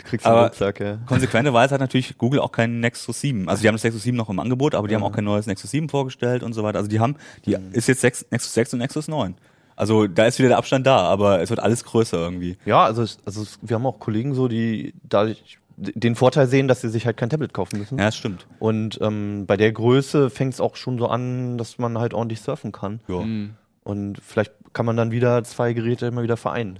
Du 0.05 0.11
kriegst 0.11 0.27
Aber- 0.27 0.37
einen 0.41 0.44
Rucksack, 0.49 0.81
ja. 0.81 0.99
Konsequenterweise 1.06 1.75
hat 1.75 1.81
natürlich 1.81 2.17
Google 2.19 2.41
auch 2.41 2.53
keinen 2.53 2.81
Nexus 2.81 3.20
7. 3.20 3.49
Also 3.49 3.62
die 3.62 3.69
haben 3.69 3.75
das 3.75 3.85
Nexus 3.85 4.03
7 4.03 4.17
noch 4.17 4.29
im 4.31 4.38
Angebot, 4.38 4.75
aber 4.75 4.87
die 4.88 4.94
haben 4.94 5.03
auch 5.03 5.12
kein 5.12 5.25
neues 5.25 5.47
Nexus 5.47 5.70
7 5.70 5.88
vorgestellt 5.88 6.43
und 6.43 6.53
so 6.53 6.62
weiter. 6.62 6.79
Also 6.79 6.88
die 6.88 7.00
haben, 7.00 7.17
die 7.47 7.56
ist 7.73 7.88
jetzt 7.88 8.00
6, 8.03 8.27
Nexus 8.31 8.55
6 8.55 8.73
und 8.75 8.79
Nexus 8.81 9.09
9. 9.09 9.35
Also 9.76 10.06
da 10.06 10.26
ist 10.26 10.38
wieder 10.38 10.49
der 10.50 10.59
Abstand 10.59 10.87
da, 10.87 10.99
aber 10.99 11.41
es 11.41 11.50
wird 11.50 11.61
alles 11.61 11.85
größer 11.85 12.19
irgendwie. 12.19 12.56
Ja, 12.65 12.85
also, 12.85 13.03
also 13.25 13.44
wir 13.62 13.75
haben 13.75 13.87
auch 13.87 13.99
Kollegen 13.99 14.35
so, 14.35 14.49
die 14.49 14.94
dadurch 15.03 15.59
den 15.76 16.15
Vorteil 16.15 16.47
sehen, 16.47 16.69
dass 16.69 16.81
sie 16.81 16.88
sich 16.88 17.06
halt 17.06 17.17
kein 17.17 17.31
Tablet 17.31 17.53
kaufen 17.53 17.79
müssen. 17.79 17.99
Ja, 17.99 18.06
das 18.06 18.17
stimmt. 18.17 18.47
Und 18.61 18.99
ähm, 19.03 19.44
bei 19.47 19.56
der 19.56 19.73
Größe 19.73 20.31
fängt 20.31 20.55
es 20.55 20.61
auch 20.61 20.76
schon 20.76 20.99
so 20.99 21.09
an, 21.09 21.59
dass 21.59 21.79
man 21.79 21.99
halt 21.99 22.15
ordentlich 22.15 22.41
surfen 22.41 22.73
kann. 22.73 23.00
Ja. 23.09 23.21
Mhm. 23.21 23.55
Und 23.82 24.19
vielleicht 24.25 24.53
kann 24.73 24.87
man 24.87 24.97
dann 24.97 25.11
wieder 25.11 25.43
zwei 25.44 25.73
Geräte 25.73 26.06
immer 26.06 26.23
wieder 26.23 26.37
vereinen. 26.37 26.79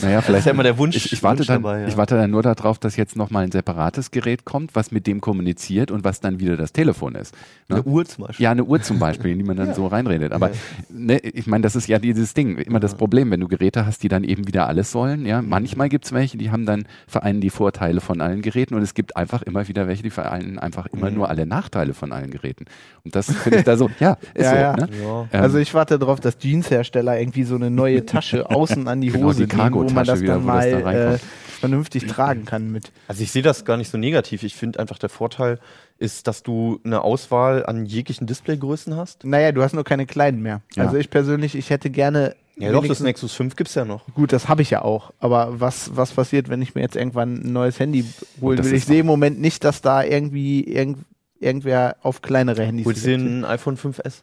Naja, 0.00 0.16
Das 0.16 0.24
vielleicht 0.26 0.38
ist 0.40 0.46
ja 0.46 0.52
immer 0.52 0.62
der 0.62 0.78
Wunsch. 0.78 0.96
Ich, 0.96 1.12
ich, 1.12 1.22
warte 1.22 1.40
Wunsch 1.40 1.48
dann, 1.48 1.62
dabei, 1.62 1.80
ja. 1.82 1.86
ich 1.88 1.96
warte 1.96 2.16
dann 2.16 2.30
nur 2.30 2.42
darauf, 2.42 2.78
dass 2.78 2.96
jetzt 2.96 3.14
nochmal 3.16 3.44
ein 3.44 3.52
separates 3.52 4.10
Gerät 4.10 4.44
kommt, 4.44 4.74
was 4.74 4.90
mit 4.90 5.06
dem 5.06 5.20
kommuniziert 5.20 5.90
und 5.90 6.02
was 6.04 6.20
dann 6.20 6.40
wieder 6.40 6.56
das 6.56 6.72
Telefon 6.72 7.14
ist. 7.14 7.34
Ne? 7.68 7.76
Eine 7.76 7.84
Uhr 7.84 8.04
zum 8.04 8.24
Beispiel. 8.26 8.44
Ja, 8.44 8.50
eine 8.52 8.64
Uhr 8.64 8.80
zum 8.80 8.98
Beispiel, 8.98 9.32
in 9.32 9.38
die 9.38 9.44
man 9.44 9.56
dann 9.56 9.74
so 9.74 9.86
reinredet. 9.86 10.32
Aber 10.32 10.50
ne, 10.88 11.18
ich 11.18 11.46
meine, 11.46 11.62
das 11.62 11.76
ist 11.76 11.88
ja 11.88 11.98
dieses 11.98 12.34
Ding, 12.34 12.56
immer 12.58 12.80
das 12.80 12.94
Problem, 12.94 13.30
wenn 13.30 13.40
du 13.40 13.48
Geräte 13.48 13.84
hast, 13.84 14.02
die 14.02 14.08
dann 14.08 14.24
eben 14.24 14.46
wieder 14.46 14.66
alles 14.66 14.90
sollen. 14.92 15.26
Ja, 15.26 15.42
manchmal 15.42 15.88
gibt's 15.88 16.12
welche, 16.12 16.38
die 16.38 16.50
haben 16.50 16.64
dann 16.66 16.84
vereinen 17.06 17.40
die 17.40 17.50
Vorteile 17.50 18.00
von 18.00 18.20
allen 18.20 18.40
Geräten 18.42 18.74
und 18.74 18.82
es 18.82 18.94
gibt 18.94 19.16
einfach 19.16 19.42
immer 19.42 19.68
wieder 19.68 19.86
welche, 19.88 20.02
die 20.02 20.10
vereinen 20.10 20.58
einfach 20.58 20.86
immer 20.86 21.10
Mhm. 21.10 21.16
nur 21.16 21.28
alle 21.28 21.44
Nachteile 21.46 21.92
von 21.94 22.12
allen 22.12 22.30
Geräten. 22.30 22.64
Und 23.04 23.14
das 23.14 23.30
finde 23.30 23.58
ich 23.58 23.64
da 23.64 23.76
so, 23.76 23.90
ja, 24.00 24.16
ist 24.34 24.44
Ja, 24.44 24.50
so. 24.50 24.56
ja. 24.56 24.76
Ne? 24.76 24.88
Ja. 25.02 25.28
Ähm, 25.32 25.42
Also 25.42 25.58
ich 25.58 25.74
warte 25.74 25.98
darauf, 25.98 26.18
dass 26.20 26.38
Jeanshersteller 26.38 27.18
irgendwie 27.20 27.44
so 27.44 27.56
eine 27.56 27.70
neue 27.70 28.06
Tasche 28.06 28.48
außen 28.50 28.88
an 28.88 29.00
die 29.00 29.08
Genau, 29.08 29.26
Hose 29.26 29.46
die 29.46 29.54
nehmen, 29.56 29.60
wo 29.90 29.94
man 29.94 30.04
das 30.04 30.20
wieder, 30.20 30.34
dann 30.34 30.44
wo 30.44 30.48
das 30.48 30.54
mal 30.54 30.82
da 30.82 31.14
äh, 31.14 31.18
vernünftig 31.62 32.06
tragen 32.06 32.44
kann 32.44 32.70
mit. 32.72 32.92
Also 33.08 33.22
ich 33.22 33.30
sehe 33.30 33.42
das 33.42 33.64
gar 33.64 33.76
nicht 33.76 33.90
so 33.90 33.96
negativ. 33.96 34.42
Ich 34.42 34.56
finde 34.56 34.80
einfach 34.80 34.98
der 34.98 35.08
Vorteil 35.08 35.58
ist, 35.98 36.26
dass 36.26 36.42
du 36.42 36.80
eine 36.84 37.02
Auswahl 37.02 37.64
an 37.64 37.86
jeglichen 37.86 38.26
Displaygrößen 38.26 38.96
hast. 38.96 39.24
Naja, 39.24 39.52
du 39.52 39.62
hast 39.62 39.72
nur 39.72 39.84
keine 39.84 40.04
kleinen 40.04 40.42
mehr. 40.42 40.60
Ja. 40.74 40.84
Also 40.84 40.96
ich 40.96 41.08
persönlich, 41.08 41.54
ich 41.54 41.70
hätte 41.70 41.90
gerne. 41.90 42.34
Ja, 42.56 42.72
doch, 42.72 42.86
das 42.86 43.00
Nexus 43.00 43.32
5 43.32 43.56
gibt's 43.56 43.74
ja 43.74 43.84
noch. 43.84 44.04
Gut, 44.14 44.32
das 44.32 44.48
habe 44.48 44.60
ich 44.62 44.70
ja 44.70 44.82
auch. 44.82 45.12
Aber 45.20 45.60
was, 45.60 45.96
was 45.96 46.12
passiert, 46.12 46.48
wenn 46.48 46.60
ich 46.60 46.74
mir 46.74 46.82
jetzt 46.82 46.96
irgendwann 46.96 47.36
ein 47.36 47.52
neues 47.52 47.78
Handy 47.78 48.04
holen 48.40 48.62
will? 48.62 48.74
Ich 48.74 48.84
sehe 48.84 49.00
im 49.00 49.06
Moment 49.06 49.40
nicht, 49.40 49.64
dass 49.64 49.80
da 49.80 50.02
irgendwie 50.02 50.64
irgend, 50.64 50.98
irgendwer 51.38 51.96
auf 52.02 52.20
kleinere 52.20 52.64
Handys 52.64 52.84
Holst 52.84 53.06
du 53.06 53.14
ein 53.14 53.44
iPhone 53.44 53.78
5S? 53.78 54.22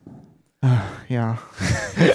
Ja, 1.08 1.38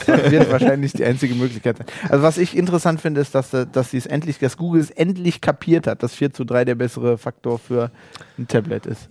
das 0.06 0.30
wird 0.30 0.52
wahrscheinlich 0.52 0.92
die 0.92 1.04
einzige 1.04 1.34
Möglichkeit 1.34 1.78
sein. 1.78 1.86
Also 2.10 2.22
was 2.22 2.36
ich 2.36 2.54
interessant 2.56 3.00
finde, 3.00 3.22
ist, 3.22 3.34
dass, 3.34 3.50
dass 3.50 3.90
sie 3.90 3.96
es 3.96 4.04
endlich, 4.04 4.38
dass 4.38 4.58
Google 4.58 4.82
es 4.82 4.90
endlich 4.90 5.40
kapiert 5.40 5.86
hat, 5.86 6.02
dass 6.02 6.14
4 6.14 6.32
zu 6.34 6.44
3 6.44 6.66
der 6.66 6.74
bessere 6.74 7.16
Faktor 7.16 7.58
für 7.58 7.90
ein 8.38 8.46
Tablet 8.46 8.84
ist. 8.84 9.08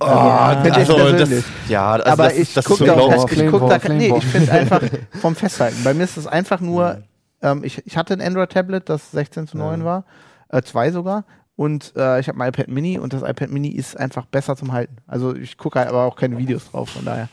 finde 0.62 0.70
ich 0.70 0.90
also 0.90 1.18
das, 1.18 1.44
ja, 1.68 1.92
also 1.94 2.06
aber 2.06 2.24
das, 2.26 2.38
ich 2.38 2.54
das 2.54 2.66
gucke 2.66 2.84
ist 2.86 2.90
da, 2.90 2.94
auch- 3.02 3.32
ich 3.32 3.48
guck 3.50 3.70
da 3.70 3.80
nee, 3.90 4.14
ich 4.16 4.26
finde 4.26 4.52
einfach 4.52 4.82
vom 5.20 5.36
Festhalten. 5.36 5.84
Bei 5.84 5.96
mir 5.96 6.04
ist 6.04 6.18
es 6.18 6.28
einfach 6.28 6.62
nur, 6.62 7.02
ähm, 7.42 7.64
ich, 7.64 7.82
ich 7.88 7.98
hatte 7.98 8.14
ein 8.14 8.22
Android-Tablet, 8.22 8.88
das 8.88 9.12
16 9.12 9.48
zu 9.48 9.58
9 9.58 9.84
war, 9.84 10.06
äh, 10.50 10.62
zwei 10.62 10.92
sogar. 10.92 11.26
Und 11.56 11.94
äh, 11.96 12.20
ich 12.20 12.28
habe 12.30 12.40
ein 12.42 12.50
iPad 12.50 12.68
Mini 12.68 13.00
und 13.00 13.14
das 13.14 13.24
iPad 13.24 13.50
Mini 13.50 13.70
ist 13.70 13.98
einfach 13.98 14.26
besser 14.28 14.56
zum 14.56 14.72
Halten. 14.74 14.98
Also 15.08 15.36
ich 15.36 15.58
gucke 15.58 15.80
halt 15.80 15.90
aber 15.90 16.04
auch 16.04 16.16
keine 16.16 16.38
Videos 16.38 16.70
drauf, 16.72 16.90
von 16.90 17.04
daher. 17.06 17.30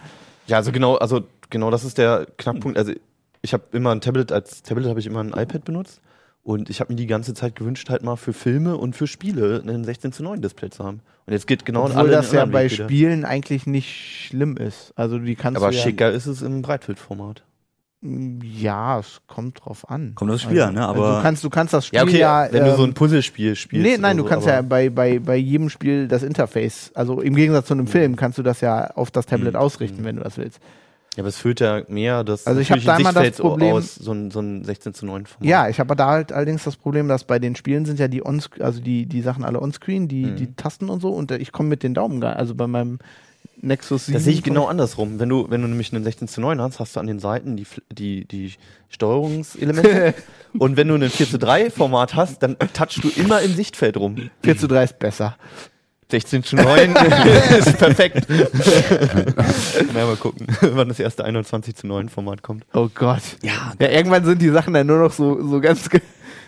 Ja, 0.47 0.57
also 0.59 0.73
genau, 0.73 0.97
also 0.97 1.23
genau 1.51 1.71
das 1.71 1.85
ist 1.85 1.99
der 1.99 2.27
Knackpunkt. 2.39 2.79
Also 2.79 2.93
ich 3.43 3.53
habe 3.53 3.65
immer 3.73 3.91
ein 3.93 4.01
Tablet, 4.01 4.33
als 4.33 4.63
Tablet 4.63 4.87
habe 4.87 5.01
ich 5.01 5.07
immer 5.07 5.21
ein 5.23 5.29
iPad 5.35 5.65
benutzt 5.65 6.01
und 6.43 6.71
ich 6.71 6.81
habe 6.81 6.93
mir 6.93 6.97
die 6.97 7.07
ganze 7.07 7.35
Zeit 7.35 7.57
gewünscht, 7.57 7.91
halt 7.91 8.03
mal 8.03 8.17
für 8.17 8.33
Filme 8.33 8.77
und 8.77 8.97
für 8.97 9.07
Spiele 9.07 9.61
einen 9.63 9.85
16 9.85 10.13
zu 10.13 10.23
9 10.23 10.41
Display 10.41 10.71
zu 10.71 10.85
haben. 10.85 11.01
Und 11.27 11.33
jetzt 11.33 11.47
geht 11.47 11.65
genau 11.65 11.85
Obwohl 11.85 12.11
das 12.11 12.33
ja 12.33 12.45
bei 12.47 12.71
wieder. 12.71 12.85
Spielen 12.85 13.25
eigentlich 13.25 13.67
nicht 13.67 14.27
schlimm 14.27 14.57
ist. 14.57 14.93
Also 14.97 15.19
die 15.19 15.37
kannst 15.37 15.59
Aber 15.61 15.71
du 15.71 15.77
ja, 15.77 15.83
schicker 15.83 16.11
ist 16.11 16.27
es 16.27 16.43
im 16.43 16.63
Breitbildformat. 16.63 17.45
Ja, 18.03 18.99
es 18.99 19.21
kommt 19.27 19.63
drauf 19.63 19.91
an. 19.91 20.15
Kommt 20.15 20.31
aufs 20.33 20.43
Spiel 20.43 20.63
an, 20.63 20.73
ne? 20.75 20.89
Also 20.89 21.05
Aber- 21.05 21.17
du 21.17 21.23
kannst, 21.23 21.45
du 21.45 21.51
kannst 21.51 21.75
das 21.75 21.87
Spiel 21.87 21.99
Ja, 21.99 22.03
okay, 22.05 22.19
ja. 22.19 22.49
wenn 22.51 22.65
du 22.65 22.75
so 22.75 22.83
ein 22.85 22.89
ähm, 22.91 22.95
Puzzlespiel 22.95 23.55
spielst. 23.57 23.87
Nee, 23.87 23.99
nein, 23.99 24.17
du 24.17 24.23
so, 24.23 24.29
kannst 24.31 24.47
ja 24.47 24.63
bei, 24.63 24.89
bei, 24.89 25.19
bei 25.19 25.37
jedem 25.37 25.69
Spiel 25.69 26.09
das 26.09 26.23
Interface, 26.23 26.93
also 26.95 27.21
im 27.21 27.37
Gegensatz 27.37 27.67
zu 27.67 27.75
einem 27.75 27.87
Film, 27.87 28.17
kannst 28.17 28.39
du 28.39 28.43
das 28.43 28.63
ja 28.63 28.87
auf 28.95 29.11
das 29.11 29.27
Tablet 29.27 29.53
Mhm. 29.53 29.59
ausrichten, 29.61 30.05
wenn 30.05 30.17
du 30.17 30.23
das 30.23 30.39
willst. 30.39 30.61
Ja, 31.17 31.23
aber 31.23 31.29
es 31.29 31.39
führt 31.39 31.59
ja 31.61 31.83
mehr 31.89 32.23
das 32.23 32.47
Also 32.47 32.61
ich 32.61 32.69
da 32.69 32.77
immer 32.77 32.87
das 32.87 32.97
Sichtfeld 32.97 33.37
Problem- 33.39 33.75
aus, 33.75 33.97
so 33.97 34.13
ein, 34.13 34.31
so 34.31 34.41
ein 34.41 34.65
16 34.65 34.95
zu 34.95 35.07
9 35.07 35.27
Format. 35.27 35.49
Ja, 35.49 35.69
ich 35.69 35.81
habe 35.81 35.97
da 35.97 36.07
halt 36.07 36.33
allerdings 36.33 36.63
das 36.65 36.77
Problem, 36.77 37.09
dass 37.09 37.25
bei 37.25 37.39
den 37.41 37.57
Spielen 37.57 37.85
sind 37.85 37.99
ja 37.99 38.07
die 38.09 38.25
on 38.25 38.41
also 38.61 38.81
die, 38.81 39.07
die 39.07 39.21
Sachen 39.21 39.45
alle 39.45 39.61
onscreen, 39.61 40.07
die, 40.07 40.27
Mhm. 40.27 40.37
die 40.37 40.55
Tasten 40.55 40.89
und 40.89 41.01
so, 41.01 41.09
und 41.11 41.31
äh, 41.33 41.39
ich 41.39 41.51
komme 41.53 41.69
mit 41.69 41.83
den 41.83 41.95
Daumen 41.95 42.21
gar, 42.21 42.37
also 42.37 42.55
bei 42.55 42.67
meinem 42.69 43.01
Nexus 43.63 44.07
7. 44.07 44.15
Das 44.15 44.25
sehe 44.25 44.33
ich 44.33 44.43
genau 44.43 44.67
andersrum. 44.67 45.19
Wenn 45.19 45.29
du, 45.29 45.51
wenn 45.51 45.61
du 45.63 45.69
nämlich 45.69 45.93
einen 45.93 46.05
16 46.05 46.29
zu 46.29 46.41
9 46.41 46.61
hast, 46.61 46.79
hast 46.81 46.97
du 46.97 47.01
an 47.01 47.07
den 47.09 47.19
Seiten 47.19 47.57
die, 47.57 47.67
die, 47.93 48.25
die 48.25 48.55
Steuerungselemente. 48.89 50.15
und 50.59 50.77
wenn 50.77 50.89
du 50.89 50.95
einen 50.95 51.11
4 51.11 51.29
zu 51.29 51.39
3 51.39 51.71
Format 51.71 52.15
hast, 52.15 52.43
dann 52.43 52.57
touchst 52.73 53.03
du 53.05 53.09
immer 53.17 53.41
im 53.43 53.53
Sichtfeld 53.55 53.97
rum. 53.97 54.31
4 54.43 54.57
zu 54.57 54.67
3 54.69 54.85
ist 54.85 54.99
besser. 54.99 55.37
16 56.11 56.43
zu 56.45 56.57
9 56.57 56.95
ist 57.59 57.79
perfekt. 57.79 58.27
Na, 59.95 60.07
mal 60.07 60.17
gucken, 60.17 60.47
wann 60.61 60.89
das 60.89 61.01
erste 61.01 61.25
21 61.25 61.77
zu 61.77 61.87
9 61.87 62.09
Format 62.09 62.43
kommt. 62.43 62.65
Oh 62.75 62.89
Gott. 62.95 63.23
Ja, 63.43 63.73
Ja, 63.79 63.89
irgendwann 63.89 64.25
sind 64.25 64.43
die 64.43 64.51
Sachen 64.51 64.75
dann 64.75 64.87
nur 64.87 64.99
noch 64.99 65.13
so, 65.13 65.41
so 65.47 65.61
ganz. 65.61 65.89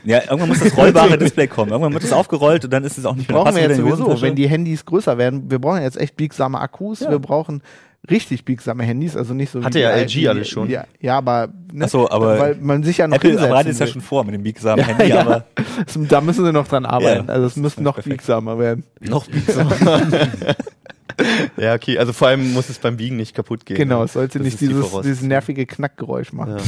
ja, 0.04 0.22
irgendwann 0.22 0.48
muss 0.48 0.60
das 0.60 0.76
rollbare 0.76 1.18
Display 1.18 1.46
kommen. 1.46 1.70
Irgendwann 1.70 1.92
wird 1.92 2.04
es 2.04 2.12
aufgerollt 2.12 2.64
und 2.64 2.72
dann 2.72 2.84
ist 2.84 2.98
es 2.98 3.04
auch 3.06 3.14
nicht 3.14 3.28
mehr 3.28 3.38
brauchen 3.38 3.54
wir 3.54 3.62
jetzt 3.62 3.76
sowieso, 3.76 4.20
wenn 4.20 4.34
die 4.34 4.48
Handys 4.48 4.84
größer 4.84 5.18
werden. 5.18 5.50
Wir 5.50 5.58
brauchen 5.58 5.82
jetzt 5.82 5.98
echt 5.98 6.16
biegsame 6.16 6.60
Akkus. 6.60 7.00
Ja. 7.00 7.10
Wir 7.10 7.18
brauchen 7.18 7.62
richtig 8.10 8.44
biegsame 8.44 8.82
Handys, 8.84 9.16
also 9.16 9.34
nicht 9.34 9.50
so 9.50 9.62
Hatte 9.62 9.78
die 9.78 9.84
ja 9.84 9.90
LG 9.96 10.28
alles 10.28 10.48
schon. 10.48 10.68
Ja, 10.68 10.84
ja 11.00 11.18
aber 11.18 11.48
ne, 11.72 11.84
Ach 11.84 11.88
so, 11.88 12.10
aber 12.10 12.38
weil 12.38 12.54
man 12.56 12.82
sich 12.82 12.98
ja 12.98 13.06
noch 13.06 13.16
Apple 13.16 13.34
bereitet 13.34 13.72
es 13.72 13.78
ja 13.78 13.86
schon 13.86 14.00
vor 14.00 14.24
mit 14.24 14.34
dem 14.34 14.42
biegsamen 14.42 14.80
Ja, 14.80 14.86
Handy, 14.86 15.08
ja. 15.08 15.20
aber 15.20 15.44
Da 16.08 16.20
müssen 16.20 16.44
sie 16.44 16.52
noch 16.52 16.66
dran 16.66 16.84
arbeiten. 16.84 17.30
Also 17.30 17.46
es 17.46 17.56
ist 17.56 17.80
noch 17.80 18.02
biegsamer 18.02 18.58
werden. 18.58 18.84
Noch 19.00 19.26
biegsamer. 19.26 19.76
ja, 21.56 21.74
okay. 21.74 21.98
Also 21.98 22.12
vor 22.12 22.28
allem 22.28 22.52
muss 22.52 22.68
es 22.68 22.78
beim 22.78 22.96
Biegen 22.96 23.16
nicht 23.16 23.34
kaputt 23.34 23.66
gehen. 23.66 23.76
Genau, 23.76 23.98
ne? 24.00 24.04
es 24.06 24.14
sollte 24.14 24.38
Das 24.38 24.44
nicht 24.44 24.54
ist 24.54 24.60
die 24.62 24.68
dieses, 24.68 24.90
dieses 25.02 25.22
nervige 25.22 25.66
Knackgeräusch 25.66 26.32
machen. 26.32 26.56
Ja. 26.56 26.62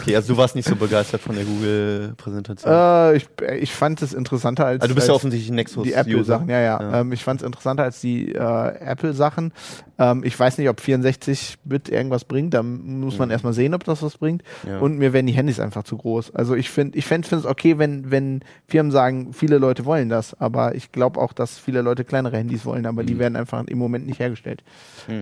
Okay, 0.00 0.14
also 0.14 0.34
du 0.34 0.38
warst 0.38 0.54
nicht 0.54 0.68
so 0.68 0.76
begeistert 0.76 1.20
von 1.20 1.34
der 1.34 1.44
Google-Präsentation. 1.44 2.72
Äh, 2.72 3.16
ich, 3.16 3.26
ich 3.60 3.72
fand 3.72 4.00
es 4.02 4.12
interessanter 4.12 4.64
als, 4.66 4.82
also 4.82 4.90
du 4.92 4.94
bist 4.94 5.08
ja 5.08 5.12
als 5.14 5.20
offensichtlich 5.20 5.50
ein 5.50 5.56
Nexus. 5.56 5.82
die 5.84 5.92
Apple-Sachen. 5.94 6.48
Ja, 6.48 6.60
ja. 6.60 6.80
Ja. 6.80 7.00
Ähm, 7.00 7.12
ich 7.12 7.24
fand 7.24 7.40
es 7.40 7.46
interessanter 7.46 7.82
als 7.84 8.00
die 8.00 8.32
äh, 8.32 8.38
Apple-Sachen. 8.38 9.52
Ähm, 9.98 10.22
ich 10.24 10.38
weiß 10.38 10.58
nicht, 10.58 10.68
ob 10.68 10.78
64-Bit 10.80 11.88
irgendwas 11.88 12.24
bringt. 12.24 12.54
Da 12.54 12.62
muss 12.62 13.18
man 13.18 13.30
erstmal 13.30 13.52
sehen, 13.52 13.74
ob 13.74 13.84
das 13.84 14.02
was 14.02 14.18
bringt. 14.18 14.42
Ja. 14.66 14.78
Und 14.78 14.98
mir 14.98 15.12
werden 15.12 15.26
die 15.26 15.32
Handys 15.32 15.58
einfach 15.58 15.82
zu 15.82 15.96
groß. 15.96 16.34
Also 16.34 16.54
ich 16.54 16.70
finde, 16.70 16.96
ich 16.96 17.06
fände 17.06 17.26
es 17.34 17.44
okay, 17.44 17.78
wenn, 17.78 18.10
wenn 18.10 18.40
Firmen 18.68 18.92
sagen, 18.92 19.32
viele 19.32 19.58
Leute 19.58 19.84
wollen 19.84 20.08
das. 20.08 20.38
Aber 20.40 20.74
ich 20.76 20.92
glaube 20.92 21.20
auch, 21.20 21.32
dass 21.32 21.58
viele 21.58 21.82
Leute 21.82 22.04
kleinere 22.04 22.36
Handys 22.36 22.64
wollen. 22.64 22.86
Aber 22.86 23.02
Mhm. 23.02 23.06
die 23.06 23.18
werden 23.18 23.36
einfach 23.36 23.59
im 23.68 23.78
Moment 23.78 24.06
nicht 24.06 24.18
hergestellt. 24.20 24.62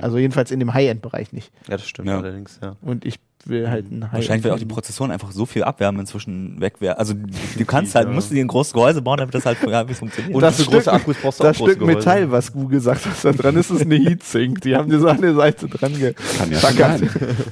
Also 0.00 0.18
jedenfalls 0.18 0.50
in 0.50 0.58
dem 0.60 0.74
High-End-Bereich 0.74 1.32
nicht. 1.32 1.50
Ja, 1.68 1.76
das 1.76 1.88
stimmt 1.88 2.08
Ja. 2.08 2.18
allerdings, 2.18 2.58
ja. 2.62 2.76
Und 2.82 3.04
ich 3.04 3.18
will 3.44 3.70
halt 3.70 3.86
ein 3.90 4.02
High-End. 4.02 4.12
wahrscheinlich 4.12 4.44
wird 4.44 4.54
auch 4.54 4.58
die 4.58 4.64
Prozessoren 4.66 5.10
einfach 5.10 5.30
so 5.32 5.46
viel 5.46 5.62
Abwärme 5.64 6.00
inzwischen 6.00 6.60
wegwerfen. 6.60 6.98
Also 6.98 7.14
du 7.14 7.64
kannst 7.64 7.94
halt, 7.94 8.08
ja. 8.08 8.14
musst 8.14 8.30
du 8.30 8.34
dir 8.34 8.44
ein 8.44 8.48
großes 8.48 8.72
Gehäuse 8.72 9.00
bauen, 9.00 9.18
damit 9.18 9.34
das 9.34 9.46
halt 9.46 9.58
funktioniert. 9.58 10.34
Und 10.34 10.40
das 10.42 10.56
für 10.56 10.62
Stück, 10.62 10.74
große 10.74 10.92
Akkus 10.92 11.16
brauchst 11.22 11.40
du 11.40 11.44
das 11.44 11.56
auch 11.56 11.58
große 11.60 11.72
Stück 11.72 11.86
Metall, 11.86 12.16
Gehäuse. 12.16 12.32
was 12.32 12.52
Google 12.52 12.80
sagt, 12.80 13.06
was 13.08 13.22
da 13.22 13.32
dran 13.32 13.56
ist, 13.56 13.70
ist 13.70 13.82
eine 13.82 13.96
Heatsink. 13.96 14.60
Die 14.62 14.74
haben 14.76 14.90
dir 14.90 14.98
so 14.98 15.08
an 15.08 15.20
der 15.20 15.34
Seite 15.34 15.68
dran 15.68 15.96
ge 15.96 16.14
Kann 16.36 16.50
ja 16.50 16.58
sein. 16.58 17.08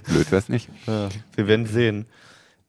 Blöd 0.08 0.30
wär's 0.32 0.48
nicht. 0.48 0.68
Ja, 0.86 1.08
wir 1.36 1.46
werden 1.48 1.66
sehen. 1.66 2.06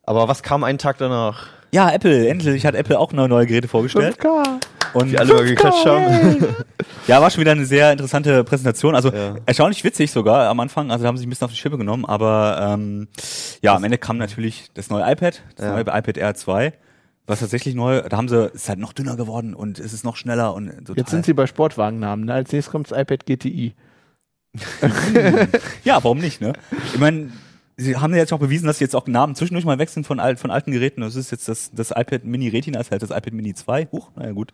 Aber 0.04 0.28
was 0.28 0.44
kam 0.44 0.64
einen 0.64 0.78
Tag 0.78 0.98
danach? 1.00 1.48
ja, 1.74 1.92
Apple, 1.92 2.28
endlich 2.30 2.66
hat 2.66 2.76
Apple 2.76 2.98
auch 2.98 3.12
neue, 3.12 3.28
neue 3.28 3.46
Geräte 3.46 3.68
vorgestellt. 3.68 4.18
5K. 4.20 4.60
Und 5.02 5.12
Die 5.12 5.18
alle 5.20 5.34
mal 5.34 5.46
geklatscht 5.46 5.86
haben. 5.86 6.46
ja, 7.08 7.22
war 7.22 7.30
schon 7.30 7.42
wieder 7.42 7.52
eine 7.52 7.66
sehr 7.66 7.92
interessante 7.92 8.44
Präsentation. 8.44 8.96
Also 8.96 9.12
Ja. 9.12 9.36
erstaunlich 9.46 9.84
witzig 9.84 10.12
sogar 10.12 10.50
am 10.50 10.60
Anfang. 10.60 10.92
Also 10.92 11.04
da 11.04 11.08
haben 11.10 11.18
sie 11.18 11.22
sich 11.22 11.28
ein 11.28 11.30
bisschen 11.30 11.46
auf 11.46 11.52
die 11.52 11.58
Schippe 11.58 11.78
genommen. 11.78 12.06
Aber 12.06 12.58
ähm, 12.74 13.08
ja, 13.62 13.76
am 13.76 13.84
Ende 13.84 13.98
kam 13.98 14.18
natürlich 14.18 14.70
das 14.74 14.90
neue 14.90 15.04
iPad, 15.12 15.42
das 15.56 15.66
Ja. 15.66 15.72
neue 15.74 15.82
iPad 15.82 16.18
Air 16.18 16.34
2. 16.36 16.74
Was 17.30 17.42
tatsächlich 17.42 17.76
neu, 17.76 18.02
da 18.04 18.16
haben 18.18 18.30
sie, 18.30 18.46
es 18.48 18.54
ist 18.64 18.70
halt 18.70 18.80
noch 18.80 18.94
dünner 18.94 19.18
geworden 19.18 19.54
und 19.54 19.80
es 19.80 19.92
ist 19.92 20.06
noch 20.06 20.16
schneller 20.16 20.54
und 20.54 20.70
total. 20.86 20.96
Jetzt 20.98 21.10
sind 21.12 21.26
sie 21.26 21.34
bei 21.34 21.46
Sportwagennamen. 21.46 22.26
Ne? 22.26 22.34
Als 22.34 22.52
nächstes 22.54 22.72
kommt 22.72 22.90
das 22.90 22.98
iPad 22.98 23.26
GTI. 23.26 23.74
Ja, 25.84 26.04
warum 26.04 26.18
nicht, 26.20 26.42
ne? 26.42 26.54
Ich 26.94 27.00
meine, 27.00 27.32
sie 27.78 27.96
haben 27.96 28.12
ja 28.12 28.18
jetzt 28.18 28.34
auch 28.34 28.40
bewiesen, 28.40 28.66
dass 28.66 28.80
sie 28.80 28.84
jetzt 28.84 28.96
auch 28.96 29.06
Namen 29.06 29.36
zwischendurch 29.36 29.64
mal 29.64 29.78
wechseln 29.78 30.04
von, 30.04 30.20
alt, 30.20 30.40
von 30.40 30.50
alten 30.50 30.72
Geräten. 30.72 31.02
Das 31.02 31.16
ist 31.16 31.32
jetzt 31.32 31.48
das, 31.48 31.72
das 31.72 31.92
iPad 31.92 32.26
Mini 32.26 32.50
Retina, 32.50 32.80
ist 32.80 32.92
halt 32.92 33.04
das 33.04 33.12
iPad 33.12 33.34
Mini 33.34 33.54
2. 33.54 33.90
Huch, 33.92 34.10
naja 34.16 34.32
gut. 34.32 34.52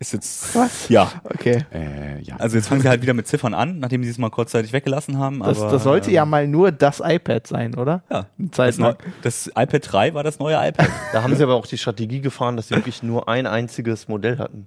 Ist 0.00 0.12
jetzt. 0.12 0.54
Was? 0.54 0.88
Ja. 0.88 1.12
Okay. 1.22 1.64
Äh, 1.72 2.20
ja. 2.22 2.36
Also 2.36 2.56
jetzt 2.56 2.66
fangen 2.66 2.82
sie 2.82 2.88
halt 2.88 3.00
wieder 3.00 3.14
mit 3.14 3.28
Ziffern 3.28 3.54
an, 3.54 3.78
nachdem 3.78 4.02
sie 4.02 4.10
es 4.10 4.18
mal 4.18 4.30
kurzzeitig 4.30 4.72
weggelassen 4.72 5.18
haben. 5.18 5.38
Das, 5.40 5.60
aber, 5.60 5.70
das 5.70 5.84
sollte 5.84 6.10
ähm, 6.10 6.16
ja 6.16 6.24
mal 6.26 6.48
nur 6.48 6.72
das 6.72 7.00
iPad 7.04 7.46
sein, 7.46 7.76
oder? 7.76 8.02
Ja. 8.10 8.26
Das, 8.38 8.78
das 9.22 9.46
iPad 9.46 9.92
3 9.92 10.14
war 10.14 10.24
das 10.24 10.40
neue 10.40 10.56
iPad. 10.56 10.88
Da 11.12 11.22
haben 11.22 11.34
sie 11.36 11.42
aber 11.44 11.54
auch 11.54 11.66
die 11.66 11.78
Strategie 11.78 12.20
gefahren, 12.20 12.56
dass 12.56 12.68
sie 12.68 12.74
wirklich 12.74 13.02
nur 13.02 13.28
ein 13.28 13.46
einziges 13.46 14.08
Modell 14.08 14.38
hatten. 14.38 14.66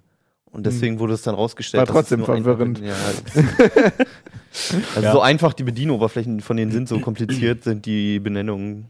Und 0.57 0.65
deswegen 0.65 0.99
wurde 0.99 1.13
es 1.13 1.21
dann 1.21 1.35
rausgestellt. 1.35 1.81
War 1.81 1.85
dass 1.85 1.95
es 1.95 2.09
trotzdem 2.09 2.19
nur 2.19 2.29
ein- 2.35 2.43
verwirrend. 2.43 2.79
Ja, 2.79 2.95
also 4.95 5.01
Ja. 5.01 5.11
so 5.11 5.21
einfach 5.21 5.53
die 5.53 5.63
Bedienoberflächen 5.63 6.41
von 6.41 6.57
denen 6.57 6.71
sind, 6.71 6.89
so 6.89 6.99
kompliziert 7.01 7.63
sind 7.63 7.85
die 7.85 8.19
Benennungen. 8.19 8.85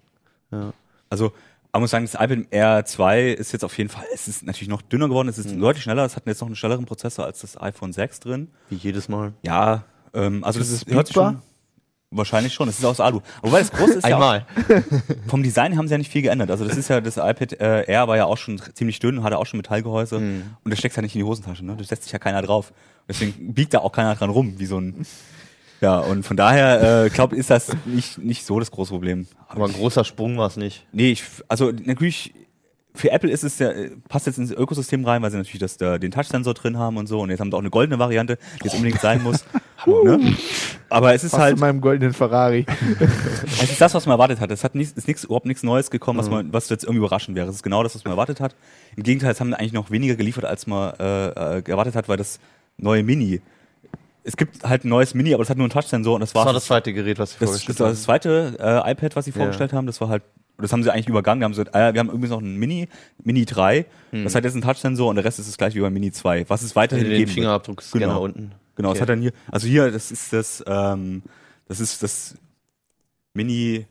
Ja. 0.51 0.74
Also, 1.09 1.33
man 1.74 1.81
muss 1.81 1.91
sagen, 1.91 2.05
das 2.09 2.15
iPad 2.15 2.47
Air 2.51 2.86
2 2.86 3.31
ist 3.33 3.51
jetzt 3.51 3.63
auf 3.63 3.77
jeden 3.77 3.89
Fall, 3.89 4.05
es 4.13 4.27
ist 4.27 4.43
natürlich 4.45 4.69
noch 4.69 4.81
dünner 4.81 5.09
geworden, 5.09 5.27
es 5.27 5.38
ist 5.38 5.53
Mhm. 5.53 5.59
deutlich 5.62 5.83
schneller, 5.83 6.05
es 6.05 6.15
hat 6.15 6.25
jetzt 6.25 6.39
noch 6.41 6.47
einen 6.47 6.55
schnelleren 6.55 6.86
Prozessor 6.86 7.25
als 7.25 7.41
das 7.41 7.59
iPhone 7.62 7.93
6 7.93 8.21
drin. 8.21 8.47
Wie 8.69 8.75
jedes 8.75 9.09
Mal. 9.09 9.33
Ja, 9.43 9.83
ähm, 10.13 10.43
also 10.43 10.59
das 10.59 10.69
Ist 10.69 10.83
ist, 10.83 10.88
es 10.88 10.93
hört 10.95 11.07
sich 11.07 11.13
schon, 11.15 11.41
wahrscheinlich 12.12 12.54
schon, 12.54 12.68
das 12.68 12.80
ist 12.80 12.86
aus 12.86 13.00
Alu. 13.00 13.22
Wobei 13.42 13.60
das 13.60 13.72
große 13.72 13.96
ist 13.96 14.08
ja 14.08 14.18
auch, 14.18 14.22
Einmal. 14.22 14.46
vom 15.28 15.44
Design 15.44 15.78
haben 15.78 15.88
sie 15.88 15.94
ja 15.94 15.98
nicht 15.98 16.12
viel 16.12 16.22
geändert. 16.22 16.50
Also 16.52 16.66
das 16.66 16.78
ist 16.78 16.88
ja, 16.90 17.02
das 17.02 17.18
iPad 17.18 17.54
äh, 17.60 17.84
Air 17.92 18.08
war 18.08 18.18
ja 18.18 18.26
auch 18.26 18.38
schon 18.38 18.62
ziemlich 18.74 19.00
dünn, 19.00 19.24
hatte 19.24 19.38
auch 19.38 19.46
schon 19.46 19.58
Metallgehäuse 19.58 20.20
Mhm. 20.20 20.44
und 20.64 20.72
das 20.72 20.80
steckt 20.80 20.96
ja 20.96 21.02
nicht 21.02 21.16
in 21.16 21.20
die 21.20 21.26
Hosentasche, 21.26 21.66
ne? 21.66 21.76
Das 21.78 21.88
setzt 21.90 22.04
sich 22.04 22.12
ja 22.14 22.20
keiner 22.20 22.42
drauf. 22.42 22.72
Deswegen 23.10 23.54
biegt 23.54 23.74
da 23.74 23.80
auch 23.80 23.92
keiner 23.92 24.16
dran 24.16 24.30
rum, 24.30 24.56
wie 24.58 24.66
so 24.66 24.80
ein, 24.80 25.06
ja, 25.80 26.00
und 26.00 26.24
von 26.24 26.36
daher, 26.38 27.06
äh, 27.06 27.10
glaube 27.10 27.36
ist 27.36 27.50
das 27.50 27.72
nicht, 27.86 28.18
nicht 28.18 28.46
so 28.46 28.60
das 28.60 28.72
große 28.72 28.92
Problem. 28.92 29.28
Aber 29.48 29.66
ein 29.66 29.74
großer 29.74 30.04
Sprung 30.04 30.38
war 30.38 30.48
es 30.48 30.58
nicht. 30.58 30.86
Nee, 30.92 31.12
ich, 31.12 31.24
also 31.48 31.72
natürlich, 31.72 32.34
für 32.96 33.12
Apple 33.12 33.30
ist 33.30 33.44
es 33.44 33.60
ja, 33.60 33.70
äh, 33.70 33.92
passt 34.10 34.26
jetzt 34.26 34.40
ins 34.40 34.52
Ökosystem 34.52 35.06
rein, 35.06 35.22
weil 35.22 35.30
sie 35.30 35.38
natürlich 35.38 35.60
das, 35.60 35.78
da, 35.78 36.00
den 36.00 36.12
Touchsensor 36.12 36.54
drin 36.56 36.78
haben 36.80 36.98
und 36.98 37.06
so. 37.08 37.20
Und 37.22 37.30
jetzt 37.30 37.40
haben 37.40 37.52
sie 37.52 37.56
auch 37.56 37.62
eine 37.62 37.70
goldene 37.70 38.00
Variante, 38.00 38.38
die 38.60 38.66
jetzt 38.66 38.76
unbedingt 38.76 39.02
sein 39.02 39.22
muss. 39.22 39.46
ne? 39.86 40.19
Aber 40.89 41.13
es 41.13 41.24
ist 41.24 41.31
Fast 41.31 41.41
halt, 41.43 41.53
in 41.55 41.60
meinem 41.60 41.81
goldenen 41.81 42.13
Ferrari. 42.13 42.65
es 43.62 43.72
ist 43.72 43.81
das, 43.81 43.93
was 43.93 44.05
man 44.05 44.13
erwartet 44.13 44.39
hat. 44.39 44.50
Es 44.51 44.63
hat 44.63 44.74
nichts, 44.75 44.93
ist 44.98 45.07
nichts, 45.07 45.24
überhaupt 45.25 45.46
nichts 45.46 45.63
Neues 45.63 45.91
gekommen, 45.91 46.17
was 46.19 46.29
man, 46.29 46.51
was 46.53 46.69
jetzt 46.69 46.84
irgendwie 46.84 47.00
überraschend 47.00 47.36
wäre. 47.36 47.48
Es 47.50 47.55
ist 47.55 47.63
genau 47.63 47.84
das, 47.84 47.93
was 47.96 48.03
man 48.05 48.12
erwartet 48.12 48.39
hat. 48.39 48.55
Im 48.96 49.03
Gegenteil, 49.03 49.31
es 49.31 49.39
haben 49.39 49.53
eigentlich 49.53 49.74
noch 49.74 49.91
weniger 49.91 50.15
geliefert, 50.15 50.46
als 50.46 50.65
man 50.67 50.93
äh, 51.00 51.57
äh, 51.57 51.63
erwartet 51.69 51.96
hat, 51.96 52.07
weil 52.10 52.17
das 52.17 52.39
neue 52.77 53.03
Mini, 53.03 53.41
es 54.24 54.36
gibt 54.38 54.63
halt 54.63 54.84
ein 54.86 54.89
neues 54.89 55.13
Mini, 55.13 55.34
aber 55.34 55.43
das 55.43 55.50
hat 55.50 55.57
nur 55.57 55.65
einen 55.65 55.72
Touchsensor 55.72 56.15
und 56.15 56.22
das 56.22 56.29
Das 56.31 56.36
war 56.36 56.46
war 56.48 56.53
das 56.53 56.65
zweite 56.65 56.93
Gerät, 56.93 57.17
was 57.19 57.31
sie 57.31 57.38
das, 57.39 57.51
das 57.51 57.63
vorgestellt 57.63 57.79
war 57.79 57.88
haben. 57.88 57.93
das 57.93 58.03
zweite 58.03 58.84
äh, 58.86 58.91
iPad, 58.91 59.15
was 59.15 59.25
sie 59.25 59.31
vorgestellt 59.31 59.74
haben. 59.74 59.88
Das 59.88 60.01
war 60.01 60.10
halt, 60.10 60.24
das 60.57 60.72
haben 60.74 60.84
sie 60.84 60.91
eigentlich 60.91 61.07
übergangen. 61.07 61.39
Wir 61.41 61.46
haben 61.46 61.51
gesagt, 61.53 61.74
ah, 61.75 61.79
ja, 61.79 61.93
wir 61.93 62.00
haben 62.00 62.10
übrigens 62.10 62.31
noch 62.31 62.41
ein 62.41 62.55
Mini, 62.57 62.88
Mini 63.24 63.46
3. 63.46 63.86
Das 64.24 64.36
hat 64.36 64.43
jetzt 64.43 64.53
einen 64.53 64.63
Touchsensor 64.63 65.10
und 65.10 65.15
der 65.15 65.24
Rest 65.25 65.39
ist 65.39 65.48
das 65.48 65.57
gleiche 65.57 65.75
wie 65.75 65.81
beim 65.81 65.93
Mini 65.93 66.12
2. 66.12 66.46
Was 66.50 66.62
es 66.62 66.75
weiterhin 66.75 67.05
Den 67.05 67.12
geben 67.13 67.27
wird. 67.27 67.36
Fingerabdruckscanner 67.36 68.05
Genau. 68.07 68.24
unten. 68.24 68.51
Genau, 68.77 68.89
Okay. 68.89 68.98
es 68.98 69.01
hat 69.01 69.10
dann 69.10 69.22
hier, 69.22 69.31
also 69.51 69.67
hier, 69.67 69.91
das 69.91 70.12
ist 70.12 70.31
das, 70.31 70.63
ähm, 70.65 71.24
das 71.67 71.79
ist 71.81 72.01
das 72.01 72.36
Mini, 73.34 73.86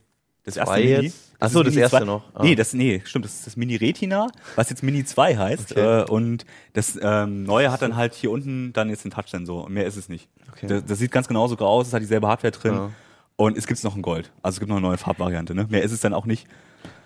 das 0.45 0.57
erste 0.57 0.73
Zwei 0.75 0.81
Mini. 0.83 1.05
jetzt? 1.07 1.17
Ach 1.39 1.47
ist 1.49 1.53
so, 1.53 1.63
das 1.63 1.73
Mini 1.75 1.83
erste 1.83 1.97
2. 1.99 2.05
noch. 2.05 2.23
Ah. 2.35 2.43
Nee, 2.43 2.55
das, 2.55 2.73
nee, 2.73 3.03
stimmt, 3.05 3.25
das 3.27 3.35
ist 3.35 3.47
das 3.47 3.57
Mini 3.57 3.77
Retina, 3.77 4.29
was 4.55 4.71
jetzt 4.71 4.83
Mini 4.83 5.05
2 5.05 5.37
heißt. 5.37 5.73
Okay. 5.73 6.01
Äh, 6.03 6.05
und 6.11 6.47
das 6.73 6.99
ähm, 7.03 7.43
neue 7.45 7.71
hat 7.71 7.83
dann 7.83 7.97
halt 7.97 8.15
hier 8.15 8.31
unten 8.31 8.73
dann 8.73 8.89
jetzt 8.89 9.05
den 9.05 9.11
Touchsensor 9.11 9.69
mehr 9.69 9.87
ist 9.87 9.97
es 9.97 10.09
nicht. 10.09 10.29
Okay. 10.53 10.67
Das, 10.67 10.85
das 10.87 10.99
sieht 10.99 11.11
ganz 11.13 11.29
genauso 11.29 11.57
aus, 11.59 11.89
es 11.89 11.93
hat 11.93 12.01
dieselbe 12.01 12.29
Hardware 12.29 12.53
drin. 12.53 12.75
Ja. 12.75 12.91
Und 13.39 13.59
es 13.59 13.67
gibt 13.67 13.83
noch 13.85 13.95
ein 13.95 14.01
Gold. 14.03 14.33
Also 14.43 14.57
es 14.57 14.61
gibt 14.61 14.71
noch 14.71 14.79
eine 14.79 14.87
neue 14.87 14.97
Farbvariante. 14.97 15.55
Ne? 15.55 15.67
Mehr 15.69 15.83
ist 15.83 15.93
es 15.93 16.01
dann 16.01 16.15
auch 16.15 16.25
nicht. 16.25 16.47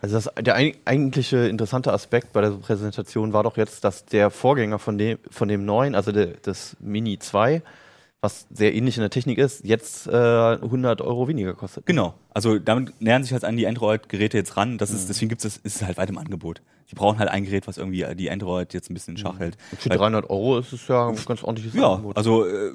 Also 0.03 0.15
das, 0.17 0.31
der 0.43 0.55
eigentliche 0.55 1.47
interessante 1.49 1.93
Aspekt 1.93 2.33
bei 2.33 2.41
der 2.41 2.51
Präsentation 2.53 3.33
war 3.33 3.43
doch 3.43 3.57
jetzt, 3.57 3.85
dass 3.85 4.07
der 4.07 4.31
Vorgänger 4.31 4.79
von 4.79 4.97
dem, 4.97 5.19
von 5.31 5.49
dem 5.49 5.65
neuen, 5.65 5.95
also 5.95 6.11
de, 6.13 6.37
das 6.43 6.77
Mini 6.81 7.19
2, 7.19 7.63
was 8.23 8.47
sehr 8.51 8.75
ähnlich 8.75 8.97
in 8.97 9.03
der 9.03 9.11
Technik 9.11 9.39
ist, 9.39 9.65
jetzt 9.65 10.07
äh, 10.07 10.11
100 10.13 11.01
Euro 11.03 11.29
weniger 11.29 11.55
kostet. 11.55 11.87
Genau. 11.87 12.15
Also 12.33 12.59
damit 12.59 13.01
nähern 13.01 13.23
sich 13.23 13.33
halt 13.33 13.45
an 13.45 13.57
die 13.57 13.67
Android-Geräte 13.67 14.37
jetzt 14.39 14.57
ran. 14.57 14.79
Das 14.79 14.91
Mhm. 14.91 14.97
ist, 14.97 15.09
deswegen 15.09 15.29
gibt 15.29 15.45
es, 15.45 15.57
ist 15.59 15.77
es 15.77 15.83
halt 15.83 15.97
weit 15.99 16.09
im 16.11 16.19
Angebot. 16.19 16.63
Die 16.91 16.95
brauchen 16.95 17.19
halt 17.19 17.29
ein 17.31 17.45
Gerät, 17.45 17.67
was 17.69 17.79
irgendwie 17.79 18.05
die 18.17 18.31
Android 18.31 18.73
jetzt 18.75 18.91
ein 18.91 18.95
bisschen 18.95 19.15
in 19.15 19.19
Schach 19.19 19.39
hält. 19.39 19.57
Für 19.79 19.91
Weil- 19.91 19.99
300 19.99 20.29
Euro 20.31 20.59
ist 20.59 20.73
es 20.73 20.87
ja 20.89 21.09
ein 21.09 21.17
ganz 21.25 21.43
ordentliches 21.45 21.75
Ja, 21.75 21.93
Angebot. 21.93 22.17
also 22.17 22.47
äh, 22.47 22.73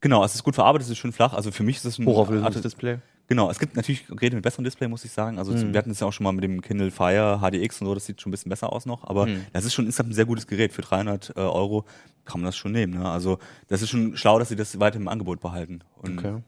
genau, 0.00 0.24
es 0.24 0.34
ist 0.34 0.42
gut 0.42 0.54
verarbeitet, 0.54 0.86
es 0.86 0.90
ist 0.92 0.98
schön 0.98 1.12
flach. 1.12 1.32
Also 1.34 1.50
für 1.50 1.62
mich 1.62 1.76
ist 1.76 1.84
es 1.84 1.98
ein 1.98 2.06
Hochauflösendes 2.06 2.62
Display. 2.62 2.98
Genau, 3.32 3.50
es 3.50 3.58
gibt 3.58 3.76
natürlich 3.76 4.06
Geräte 4.08 4.36
mit 4.36 4.42
besserem 4.42 4.64
Display, 4.64 4.88
muss 4.88 5.06
ich 5.06 5.10
sagen. 5.12 5.38
Also 5.38 5.52
Mhm. 5.54 5.72
wir 5.72 5.78
hatten 5.78 5.90
es 5.90 6.00
ja 6.00 6.06
auch 6.06 6.12
schon 6.12 6.24
mal 6.24 6.32
mit 6.32 6.44
dem 6.44 6.60
Kindle 6.60 6.90
Fire 6.90 7.38
HDX 7.40 7.80
und 7.80 7.86
so, 7.86 7.94
das 7.94 8.04
sieht 8.04 8.20
schon 8.20 8.28
ein 8.28 8.32
bisschen 8.32 8.50
besser 8.50 8.70
aus 8.70 8.84
noch. 8.84 9.04
Aber 9.04 9.24
Mhm. 9.26 9.46
das 9.54 9.64
ist 9.64 9.72
schon 9.72 9.86
insgesamt 9.86 10.10
ein 10.10 10.14
sehr 10.14 10.26
gutes 10.26 10.46
Gerät. 10.46 10.74
Für 10.74 10.82
300 10.82 11.30
äh, 11.34 11.40
Euro 11.40 11.86
kann 12.26 12.42
man 12.42 12.46
das 12.48 12.56
schon 12.56 12.72
nehmen. 12.72 12.92
Ne? 12.92 13.08
Also 13.10 13.38
das 13.68 13.80
ist 13.80 13.88
schon 13.88 14.18
schlau, 14.18 14.38
dass 14.38 14.50
sie 14.50 14.56
das 14.56 14.78
weiter 14.80 14.96
im 14.98 15.08
Angebot 15.08 15.40
behalten. 15.40 15.80
Und 15.96 16.18
Okay. 16.18 16.42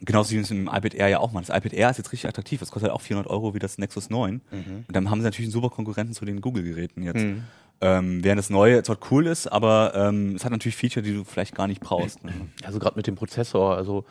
genauso 0.00 0.30
wie 0.32 0.38
es 0.38 0.50
im 0.50 0.68
iPad 0.68 0.94
Air 0.94 1.08
ja 1.08 1.18
auch 1.18 1.32
mal. 1.32 1.40
Das 1.42 1.50
iPad 1.54 1.74
Air 1.74 1.90
ist 1.90 1.98
jetzt 1.98 2.12
richtig 2.12 2.28
attraktiv. 2.30 2.60
Das 2.60 2.70
kostet 2.70 2.90
halt 2.90 2.98
auch 2.98 3.02
400 3.02 3.30
Euro 3.30 3.52
wie 3.54 3.58
das 3.58 3.76
Nexus 3.76 4.08
9. 4.08 4.40
Mhm. 4.50 4.84
Und 4.88 4.96
dann 4.96 5.10
haben 5.10 5.20
sie 5.20 5.24
natürlich 5.26 5.48
einen 5.48 5.52
super 5.52 5.68
Konkurrenten 5.68 6.14
zu 6.14 6.24
den 6.24 6.40
Google-Geräten 6.40 7.02
jetzt. 7.02 7.24
Mhm. 7.24 7.42
Ähm, 7.82 8.24
während 8.24 8.38
das 8.38 8.48
Neue 8.48 8.82
zwar 8.84 8.96
cool 9.10 9.26
ist, 9.26 9.48
aber 9.48 9.92
ähm, 9.94 10.34
es 10.34 10.46
hat 10.46 10.50
natürlich 10.52 10.76
Feature, 10.76 11.04
die 11.04 11.12
du 11.12 11.24
vielleicht 11.24 11.54
gar 11.54 11.66
nicht 11.66 11.82
brauchst. 11.82 12.24
Ne? 12.24 12.32
Also 12.64 12.78
gerade 12.78 12.96
mit 12.96 13.06
dem 13.06 13.16
Prozessor, 13.16 13.76
also 13.76 14.06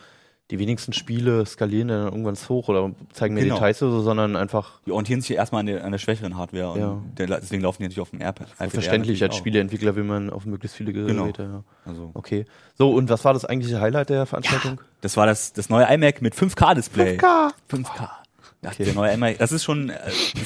die 0.52 0.60
wenigsten 0.60 0.94
Spiele 0.94 1.44
skalieren 1.46 1.88
dann 1.88 2.06
irgendwann 2.06 2.36
hoch 2.36 2.68
oder 2.70 2.92
zeigen 3.14 3.34
mir 3.34 3.42
Genau. 3.42 3.56
Details 3.56 3.82
oder 3.82 3.92
so, 3.94 4.02
sondern 4.02 4.36
einfach 4.36 4.80
Die 4.86 4.92
orientieren 4.92 5.22
sich 5.22 5.30
ja 5.32 5.38
erstmal 5.38 5.62
an 5.62 5.66
der, 5.66 5.84
an 5.84 5.92
der 5.92 5.98
schwächeren 5.98 6.38
Hardware 6.38 6.70
und 6.72 6.80
Ja. 6.80 7.02
der, 7.18 7.28
deswegen 7.40 7.64
laufen 7.64 7.80
die 7.80 7.86
natürlich 7.86 8.02
auf 8.02 8.12
dem 8.12 8.22
iPad. 8.22 8.42
iPad 8.42 8.60
Air 8.62 8.70
verständlich. 8.70 9.24
Als. 9.24 9.36
Spieleentwickler 9.36 9.96
will 9.96 10.04
man 10.04 10.30
auf 10.30 10.46
möglichst 10.46 10.78
viele 10.78 10.94
Genau. 10.94 11.24
Geräte. 11.24 11.44
Ja. 11.44 11.64
Also, 11.90 12.12
Okay. 12.14 12.46
So, 12.78 12.92
und 12.92 13.10
was 13.10 13.26
war 13.26 13.34
das 13.34 13.44
eigentliche 13.46 13.82
Highlight 13.82 14.10
der 14.10 14.26
Veranstaltung? 14.28 14.80
das 15.02 15.18
war 15.18 15.26
das, 15.26 15.54
das 15.54 15.70
neue 15.70 15.86
iMac 15.92 16.22
mit 16.22 16.36
5K-Display. 16.36 17.18
5K. 17.18 17.50
5K. 17.68 18.10
Ja, 18.66 18.86
der 18.86 18.94
neue 18.94 19.14
iMac, 19.14 19.38
das 19.38 19.52
ist 19.52 19.64
schon, 19.64 19.90
äh, 19.90 19.96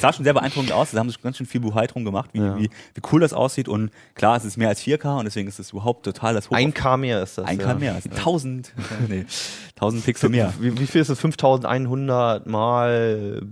sah 0.00 0.12
schon 0.12 0.24
sehr 0.24 0.34
beeindruckend 0.34 0.72
aus. 0.72 0.90
Da 0.90 0.98
haben 0.98 1.08
sie 1.10 1.16
ganz 1.22 1.36
schön 1.38 1.46
viel 1.46 1.60
Buhai 1.60 1.86
drum 1.86 2.04
gemacht, 2.04 2.30
wie, 2.32 2.38
Ja. 2.38 2.58
wie, 2.58 2.68
wie 2.94 3.00
cool 3.12 3.20
das 3.20 3.32
aussieht. 3.32 3.68
Und 3.68 3.90
klar, 4.14 4.36
es 4.36 4.44
ist 4.44 4.56
mehr 4.56 4.68
als 4.68 4.80
4K 4.82 5.18
und 5.18 5.24
deswegen 5.24 5.48
ist 5.48 5.58
es 5.58 5.70
überhaupt 5.72 6.04
total 6.04 6.34
das 6.34 6.50
Hoch. 6.50 6.56
Ein 6.56 6.74
K 6.74 6.96
mehr 6.96 7.22
ist 7.22 7.38
das. 7.38 7.46
ein 7.46 7.58
ja. 7.58 7.66
K 7.66 7.74
mehr, 7.74 7.94
also 7.94 8.10
1000, 8.10 8.72
nee, 9.08 9.24
1000 9.76 10.04
Pixel 10.04 10.28
mehr. 10.28 10.52
Wie, 10.60 10.78
wie 10.78 10.86
viel 10.86 11.00
ist 11.00 11.10
das? 11.10 11.18
5100 11.20 12.46
mal. 12.46 13.42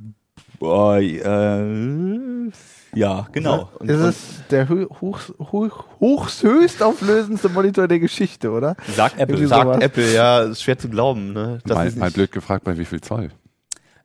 Boah, 0.58 0.98
äh, 0.98 2.50
ja, 2.94 3.28
genau. 3.32 3.70
Und, 3.78 3.90
ist 3.90 4.00
und, 4.00 4.08
es 4.08 4.16
der 4.50 4.68
hoch, 4.68 5.20
hoch, 5.38 5.84
hochst 6.00 6.42
höchst 6.42 6.82
auflösendste 6.82 7.48
Monitor 7.48 7.86
der 7.86 8.00
Geschichte, 8.00 8.50
oder? 8.50 8.76
Sagt 8.96 9.20
Apple. 9.20 9.46
Sagt. 9.46 9.82
Apple, 9.82 10.12
ja, 10.12 10.40
ist 10.40 10.62
schwer 10.62 10.78
zu 10.78 10.88
glauben, 10.88 11.32
ne? 11.32 11.58
Das 11.64 11.76
mal, 11.76 11.86
ist 11.86 11.96
mal 11.96 12.10
blöd 12.10 12.32
gefragt, 12.32 12.64
bei 12.64 12.76
wie 12.78 12.84
viel 12.84 13.00
Zoll? 13.00 13.30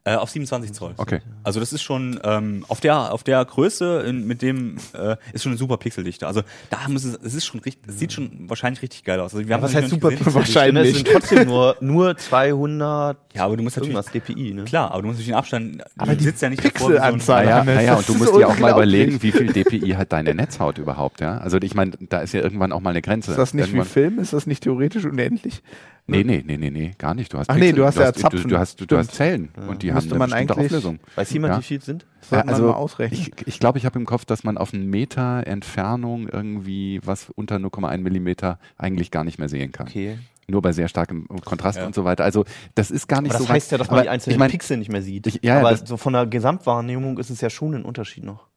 Äh, 0.05 0.15
auf 0.15 0.29
27 0.29 0.73
Zoll. 0.73 0.93
Okay. 0.97 1.21
Also 1.43 1.61
das 1.61 1.71
ist 1.71 1.81
schon 1.81 2.19
ähm, 2.25 2.65
auf 2.67 2.81
der 2.81 3.13
auf 3.13 3.23
der 3.23 3.45
Größe 3.45 4.01
in, 4.01 4.27
mit 4.27 4.41
dem 4.41 4.75
äh, 4.93 5.15
ist 5.31 5.43
schon 5.43 5.53
eine 5.53 5.57
super 5.57 5.77
Pixeldichte. 5.77 6.27
Also 6.27 6.41
da 6.69 6.89
muss 6.89 7.05
es 7.05 7.15
es 7.23 7.33
ist 7.33 7.45
schon 7.45 7.61
richtig, 7.61 7.87
es 7.87 7.99
sieht 7.99 8.11
schon 8.11 8.49
wahrscheinlich 8.49 8.81
richtig 8.81 9.05
geil 9.05 9.21
aus. 9.21 9.33
Also 9.33 9.47
wir 9.47 9.55
haben 9.55 9.61
was 9.61 9.71
es 9.71 9.77
heißt 9.77 9.89
super 9.91 10.09
gesehen. 10.09 10.25
Pixel? 10.25 10.39
Wahrscheinlich. 10.41 10.89
Es 10.89 10.95
sind 10.97 11.07
trotzdem 11.07 11.47
nur, 11.47 11.77
nur 11.79 12.17
200 12.17 13.17
Ja, 13.33 13.45
aber 13.45 13.55
du 13.55 13.63
musst 13.63 13.77
natürlich 13.77 13.97
DPI, 14.07 14.53
ne? 14.53 14.63
klar, 14.65 14.91
aber 14.91 15.03
du 15.03 15.07
musst 15.07 15.19
natürlich 15.19 15.27
den 15.31 15.35
Abstand. 15.35 15.83
Aber 15.97 16.11
du 16.11 16.17
die 16.17 16.23
sitzt 16.25 16.41
ja 16.41 16.49
nicht 16.49 16.61
wie 16.63 16.67
so 16.67 16.87
Pixelanzahl- 16.89 17.45
Naja, 17.45 17.55
Hannes, 17.59 17.75
naja, 17.75 17.95
das 17.95 17.99
und 17.99 18.09
du 18.09 18.23
musst 18.23 18.35
dir 18.35 18.47
auch 18.49 18.59
mal 18.59 18.71
überlegen, 18.71 19.21
wie 19.23 19.31
viel 19.31 19.53
DPI 19.53 19.91
hat 19.91 20.11
deine 20.11 20.35
Netzhaut 20.35 20.79
überhaupt, 20.79 21.21
ja? 21.21 21.37
Also 21.37 21.57
ich 21.61 21.75
meine, 21.75 21.91
da 22.09 22.19
ist 22.19 22.33
ja 22.33 22.41
irgendwann 22.41 22.73
auch 22.73 22.81
mal 22.81 22.89
eine 22.89 23.01
Grenze. 23.01 23.31
Ist 23.31 23.37
das 23.37 23.53
nicht 23.53 23.67
wie 23.67 23.77
irgendwann, 23.77 23.87
Film? 23.87 24.19
Ist 24.19 24.33
das 24.33 24.47
nicht 24.47 24.63
theoretisch 24.63 25.05
unendlich? 25.05 25.63
Nee, 26.05 26.23
nee, 26.25 26.43
nee, 26.45 26.57
nee, 26.57 26.69
nee, 26.69 26.91
gar 26.97 27.13
nicht. 27.13 27.31
Du 27.33 27.37
hast 27.37 27.49
Ach 27.49 27.55
nee, 27.55 27.71
du 27.71 27.85
hast 27.85 27.97
ja 27.97 28.11
du, 28.11 28.19
Zapfen. 28.19 28.49
du, 28.49 28.57
hast, 28.57 28.79
du, 28.81 28.85
du 28.85 28.95
Stimmt. 28.95 29.07
hast 29.07 29.15
Zellen 29.15 29.49
und 29.69 29.83
die 29.83 29.91
Müsste 29.91 29.93
haben 29.93 30.09
eine 30.11 30.19
man 30.19 30.29
bestimmte 30.31 30.53
eigentlich- 30.53 30.65
Auflösung. 30.67 30.99
Weiß 31.15 31.31
jemand, 31.31 31.53
Ja. 31.53 31.59
wie 31.59 31.63
viel 31.63 31.77
es 31.77 31.85
sind? 31.85 32.05
Das 32.19 32.31
Ja, 32.31 32.41
also 32.41 32.63
man 32.63 32.71
mal 32.71 32.77
ausrechnen. 32.77 33.21
Ich, 33.37 33.47
ich 33.47 33.59
glaube, 33.59 33.77
ich 33.77 33.85
habe 33.85 33.97
im 33.99 34.05
Kopf, 34.05 34.25
dass 34.25 34.43
man 34.43 34.57
auf 34.57 34.73
einen 34.73 34.89
Meter 34.89 35.47
Entfernung 35.47 36.27
irgendwie 36.27 36.99
was 37.05 37.29
unter 37.35 37.55
0,1 37.55 37.99
Millimeter 37.99 38.59
eigentlich 38.77 39.11
gar 39.11 39.23
nicht 39.23 39.39
mehr 39.39 39.47
sehen 39.47 39.71
kann. 39.71 39.87
Okay. 39.87 40.17
Nur 40.45 40.61
bei 40.61 40.73
sehr 40.73 40.89
starkem 40.89 41.25
Kontrast 41.45 41.77
Ja. 41.77 41.85
und 41.85 41.95
so 41.95 42.03
weiter. 42.03 42.25
Also 42.25 42.43
das 42.75 42.91
ist 42.91 43.07
gar 43.07 43.21
nicht 43.21 43.31
Aber 43.31 43.37
das 43.39 43.43
so 43.43 43.49
weit- 43.49 43.55
heißt 43.55 43.71
ja, 43.71 43.77
dass 43.77 43.89
man 43.89 44.03
die 44.03 44.09
einzelnen 44.09 44.33
ich 44.35 44.39
mein, 44.39 44.51
Pixel 44.51 44.75
nicht 44.75 44.91
mehr 44.91 45.01
sieht. 45.01 45.25
Ich- 45.27 45.39
ja, 45.41 45.59
aber 45.59 45.71
das- 45.71 45.87
so 45.87 45.95
von 45.95 46.11
der 46.11 46.25
Gesamtwahrnehmung 46.25 47.17
ist 47.17 47.29
es 47.29 47.39
ja 47.39 47.49
schon 47.49 47.75
ein 47.75 47.85
Unterschied 47.85 48.25
noch. 48.25 48.47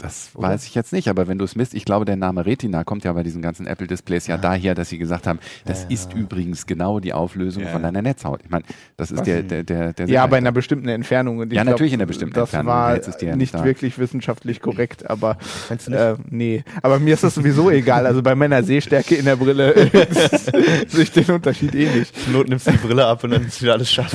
Das 0.00 0.30
Oder? 0.34 0.50
weiß 0.50 0.64
ich 0.66 0.76
jetzt 0.76 0.92
nicht, 0.92 1.08
aber 1.08 1.26
wenn 1.26 1.38
du 1.38 1.44
es 1.44 1.56
misst, 1.56 1.74
ich 1.74 1.84
glaube, 1.84 2.04
der 2.04 2.14
Name 2.14 2.46
Retina 2.46 2.84
kommt 2.84 3.02
ja 3.02 3.12
bei 3.14 3.24
diesen 3.24 3.42
ganzen 3.42 3.66
Apple-Displays 3.66 4.28
ja 4.28 4.38
daher, 4.38 4.76
dass 4.76 4.90
sie 4.90 4.98
gesagt 4.98 5.26
haben, 5.26 5.40
das 5.64 5.82
Ja, 5.82 5.88
ist 5.90 6.12
ja. 6.12 6.18
übrigens 6.20 6.66
genau 6.66 7.00
die 7.00 7.12
Auflösung 7.12 7.64
Ja, 7.64 7.70
von 7.70 7.80
ja. 7.82 7.88
deiner 7.88 8.02
Netzhaut. 8.02 8.40
Ich 8.44 8.48
meine, 8.48 8.62
das 8.96 9.10
ist 9.10 9.18
Was? 9.18 9.24
der, 9.24 9.42
der, 9.42 9.64
der, 9.64 9.92
der 9.94 10.06
Ja, 10.08 10.22
Sinn 10.22 10.30
bei 10.30 10.36
einer 10.36 10.52
bestimmten 10.52 10.86
Entfernung. 10.88 11.38
Und 11.38 11.52
ich 11.52 11.56
Ja, 11.56 11.64
glaub, 11.64 11.72
natürlich 11.72 11.94
in 11.94 11.98
einer 12.00 12.06
bestimmten 12.06 12.34
das 12.34 12.42
Entfernung, 12.50 12.66
war 12.72 12.94
jetzt 12.94 13.08
ist 13.08 13.16
die 13.16 13.26
ja 13.26 13.34
nicht 13.34 13.52
da. 13.54 13.64
wirklich 13.64 13.98
wissenschaftlich 13.98 14.60
korrekt, 14.60 15.10
aber 15.10 15.36
Meinst 15.68 15.88
du 15.88 15.90
nicht? 15.90 16.00
äh, 16.00 16.14
nee. 16.30 16.64
Aber 16.80 17.00
mir 17.00 17.14
ist 17.14 17.24
das 17.24 17.34
sowieso 17.34 17.68
egal. 17.68 18.06
Also 18.06 18.22
bei 18.22 18.36
meiner 18.36 18.62
Sehstärke 18.62 19.16
in 19.16 19.24
der 19.24 19.34
Brille 19.34 19.74
sehe 20.86 21.02
ich 21.02 21.10
den 21.10 21.24
Unterschied 21.28 21.74
eh 21.74 21.88
nicht. 21.90 22.14
Not 22.30 22.48
nimmst 22.48 22.68
du 22.68 22.70
die 22.70 22.76
Brille 22.78 23.04
ab 23.04 23.24
und 23.24 23.30
dann 23.32 23.44
ist 23.44 23.60
wieder 23.60 23.72
alles 23.72 23.90
scharf. 23.90 24.14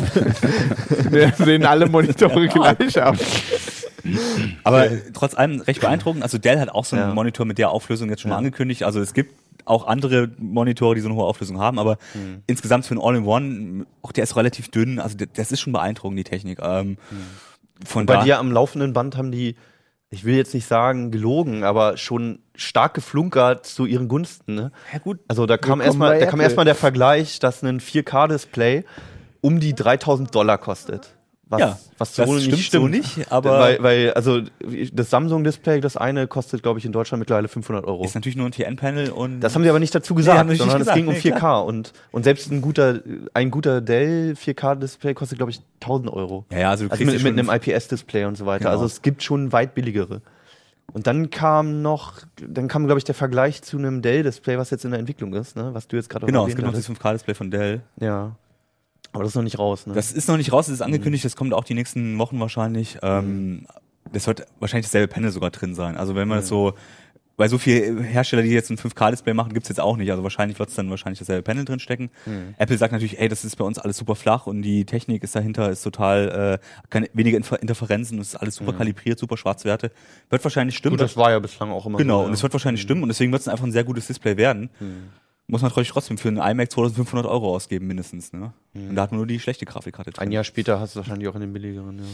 Wir 1.11 1.33
sehen 1.37 1.65
alle 1.65 1.87
Monitore 1.89 2.47
gleich 2.47 3.01
aus. 3.01 3.17
Aber 4.63 4.87
trotz 5.13 5.35
allem 5.35 5.61
recht 5.61 5.81
beeindruckend. 5.81 6.23
Also 6.23 6.37
Dell 6.37 6.59
hat 6.59 6.69
auch 6.69 6.85
so 6.85 6.95
einen 6.95 7.09
Ja. 7.09 7.13
Monitor 7.13 7.45
mit 7.45 7.57
der 7.57 7.71
Auflösung 7.71 8.09
jetzt 8.09 8.21
schon 8.21 8.31
mal 8.31 8.37
angekündigt. 8.37 8.83
Also 8.83 8.99
es 8.99 9.13
gibt 9.13 9.33
auch 9.65 9.87
andere 9.87 10.29
Monitore, 10.37 10.95
die 10.95 11.01
so 11.01 11.07
eine 11.07 11.15
hohe 11.15 11.25
Auflösung 11.25 11.57
haben, 11.59 11.79
aber 11.79 11.97
Hm. 12.13 12.43
insgesamt 12.47 12.85
für 12.85 12.95
ein 12.95 12.99
All-in-One, 13.01 13.85
auch 14.01 14.11
der 14.11 14.23
ist 14.25 14.35
relativ 14.35 14.69
dünn. 14.69 14.99
Also 14.99 15.17
das 15.33 15.51
ist 15.53 15.61
schon 15.61 15.71
beeindruckend, 15.73 16.19
die 16.19 16.23
Technik. 16.25 16.59
Ähm, 16.61 16.97
Von 17.85 18.01
Hm. 18.01 18.05
Bei 18.07 18.23
dir 18.23 18.39
am 18.39 18.51
laufenden 18.51 18.91
Band 18.93 19.15
haben 19.17 19.31
die, 19.31 19.55
ich 20.09 20.25
will 20.25 20.35
jetzt 20.35 20.53
nicht 20.53 20.67
sagen 20.67 21.11
gelogen, 21.11 21.63
aber 21.63 21.97
schon 21.97 22.39
stark 22.55 22.93
geflunkert 22.93 23.65
zu 23.65 23.85
ihren 23.85 24.07
Gunsten. 24.09 24.53
Ne? 24.55 24.71
ja 24.91 24.99
gut, 24.99 25.19
Also 25.27 25.45
da 25.45 25.57
kam 25.57 25.79
erstmal, 25.81 26.19
da 26.19 26.25
kam 26.25 26.39
erstmal 26.41 26.65
der 26.65 26.75
Vergleich, 26.75 27.39
dass 27.39 27.63
ein 27.63 27.79
4K-Display 27.79 28.83
um 29.41 29.59
die 29.59 29.73
3000 29.73 30.33
Dollar 30.35 30.57
kostet. 30.57 31.15
Was, 31.53 31.59
Ja, 31.59 31.77
was 31.99 32.15
so 32.15 32.23
das 32.25 32.43
stimmt 32.43 32.59
stimmt. 32.59 32.81
so 32.83 32.87
nicht, 32.87 33.31
aber- 33.31 33.59
weil, 33.59 33.83
weil, 33.83 34.13
also 34.13 34.41
das 34.91 35.09
Samsung-Display, 35.11 35.81
das 35.81 35.97
eine 35.97 36.25
kostet, 36.27 36.63
glaube 36.63 36.79
ich, 36.79 36.85
in 36.85 36.91
Deutschland 36.91 37.19
mittlerweile 37.19 37.47
500 37.47 37.85
Euro. 37.85 38.03
ist 38.03 38.15
natürlich 38.15 38.35
nur 38.35 38.47
ein 38.47 38.51
TN-Panel 38.51 39.11
und 39.11 39.39
Das 39.39 39.53
haben 39.53 39.61
sie 39.63 39.69
aber 39.69 39.79
nicht 39.79 39.93
dazu 39.93 40.15
gesagt, 40.15 40.49
nicht 40.49 40.57
sondern 40.57 40.81
es 40.81 40.91
ging 40.93 41.07
um 41.07 41.13
nee, 41.13 41.19
4K 41.19 41.61
und, 41.63 41.93
und 42.11 42.23
selbst 42.23 42.51
ein 42.51 42.61
guter, 42.61 43.01
ein 43.35 43.51
guter 43.51 43.81
Dell 43.81 44.33
4K-Display 44.33 45.13
kostet, 45.13 45.37
glaube 45.37 45.51
ich, 45.51 45.61
1000 45.81 46.09
Euro. 46.11 46.45
ja, 46.51 46.57
ja, 46.59 46.69
also 46.71 46.85
du 46.85 46.91
Also 46.91 47.03
kriegst 47.05 47.23
mit, 47.23 47.35
mit 47.35 47.47
einem 47.49 47.61
IPS-Display 47.61 48.25
und 48.25 48.35
so 48.35 48.47
weiter. 48.47 48.59
Genau. 48.65 48.71
Also 48.71 48.85
es 48.85 49.03
gibt 49.03 49.21
schon 49.21 49.51
weit 49.51 49.75
billigere. 49.75 50.21
Und 50.91 51.07
dann 51.07 51.29
kam 51.29 51.81
noch, 51.81 52.13
dann 52.47 52.67
kam, 52.67 52.85
glaube 52.85 52.97
ich, 52.99 53.03
der 53.03 53.15
Vergleich 53.15 53.61
zu 53.61 53.77
einem 53.77 54.01
Dell-Display, 54.01 54.57
was 54.57 54.69
jetzt 54.69 54.85
in 54.85 54.91
der 54.91 54.99
Entwicklung 54.99 55.33
ist, 55.33 55.55
ne? 55.55 55.69
was 55.73 55.87
du 55.87 55.95
jetzt 55.95 56.09
gerade 56.09 56.25
auch 56.25 56.27
Genau, 56.27 56.45
es 56.47 56.55
gibt 56.55 56.65
noch 56.67 56.73
das 56.73 56.87
5K-Display 56.89 57.33
von 57.35 57.49
Dell. 57.51 57.81
Ja. 57.99 58.35
Aber 59.13 59.23
das 59.23 59.31
ist 59.31 59.35
noch 59.35 59.43
nicht 59.43 59.59
raus, 59.59 59.85
ne? 59.87 59.93
Das 59.93 60.11
ist 60.11 60.27
noch 60.27 60.37
nicht 60.37 60.51
raus, 60.51 60.65
das 60.65 60.73
ist 60.75 60.81
angekündigt, 60.81 61.23
das 61.23 61.35
kommt 61.35 61.53
auch 61.53 61.63
die 61.63 61.75
nächsten 61.75 62.17
Wochen 62.17 62.39
wahrscheinlich. 62.39 62.97
Ähm, 63.01 63.65
das 64.11 64.27
wird 64.27 64.45
wahrscheinlich 64.59 64.87
dasselbe 64.87 65.07
Panel 65.11 65.31
sogar 65.31 65.49
drin 65.51 65.75
sein. 65.75 65.95
Also 65.97 66.15
wenn 66.15 66.27
man 66.27 66.39
das 66.39 66.47
so, 66.47 66.73
weil 67.37 67.49
so 67.49 67.57
viele 67.57 68.03
Hersteller, 68.03 68.43
die 68.43 68.49
jetzt 68.49 68.69
ein 68.69 68.77
5K-Display 68.77 69.33
machen, 69.33 69.53
gibt's 69.53 69.69
jetzt 69.69 69.79
auch 69.79 69.97
nicht. 69.97 70.11
Also 70.11 70.21
wahrscheinlich 70.21 70.59
wird's 70.59 70.75
dann 70.75 70.89
wahrscheinlich 70.91 71.17
dasselbe 71.19 71.41
Panel 71.41 71.65
drin 71.65 71.79
stecken. 71.79 72.11
Apple 72.57 72.77
sagt 72.77 72.91
natürlich, 72.91 73.19
ey, 73.19 73.27
das 73.27 73.43
ist 73.43 73.55
bei 73.55 73.65
uns 73.65 73.79
alles 73.79 73.97
super 73.97 74.13
flach 74.15 74.45
und 74.45 74.61
die 74.61 74.85
Technik 74.85 75.23
ist 75.23 75.35
dahinter, 75.35 75.69
ist 75.71 75.81
total, 75.81 76.59
äh, 76.61 76.65
keine, 76.91 77.09
weniger 77.13 77.37
Infer 77.37 77.59
Interferenzen, 77.61 78.19
es 78.19 78.29
ist 78.29 78.35
alles 78.35 78.55
super 78.55 78.73
kalibriert, 78.73 79.17
super 79.17 79.37
Schwarzwerte. 79.37 79.91
Wird 80.29 80.43
wahrscheinlich 80.43 80.77
stimmen. 80.77 80.97
Gut, 80.97 81.01
das 81.01 81.17
war 81.17 81.31
ja 81.31 81.39
bislang 81.39 81.71
auch 81.71 81.85
immer 81.87 81.97
Genau, 81.97 82.21
so. 82.21 82.27
und 82.27 82.33
es 82.33 82.43
wird 82.43 82.53
wahrscheinlich 82.53 82.81
stimmen 82.83 83.01
und 83.01 83.09
deswegen 83.09 83.31
wird 83.31 83.41
es 83.41 83.47
einfach 83.47 83.65
ein 83.65 83.71
sehr 83.71 83.83
gutes 83.83 84.05
Display 84.07 84.37
werden. 84.37 84.69
Muss 85.47 85.61
man 85.61 85.71
trotzdem 85.71 86.17
für 86.17 86.29
einen 86.29 86.37
iMac 86.37 86.71
2500 86.71 87.29
Euro 87.29 87.53
ausgeben, 87.53 87.87
mindestens. 87.87 88.31
Ne? 88.33 88.53
Und 88.73 88.95
da 88.95 89.03
hat 89.03 89.11
man 89.11 89.17
nur 89.17 89.27
die 89.27 89.39
schlechte 89.39 89.65
Grafikkarte 89.65 90.11
drin. 90.11 90.27
Ein 90.27 90.31
Jahr 90.31 90.43
später 90.43 90.79
hast 90.79 90.95
du 90.95 90.99
wahrscheinlich 90.99 91.27
auch 91.27 91.35
in 91.35 91.41
den 91.41 91.53
billigeren, 91.53 91.99
ja. 91.99 92.05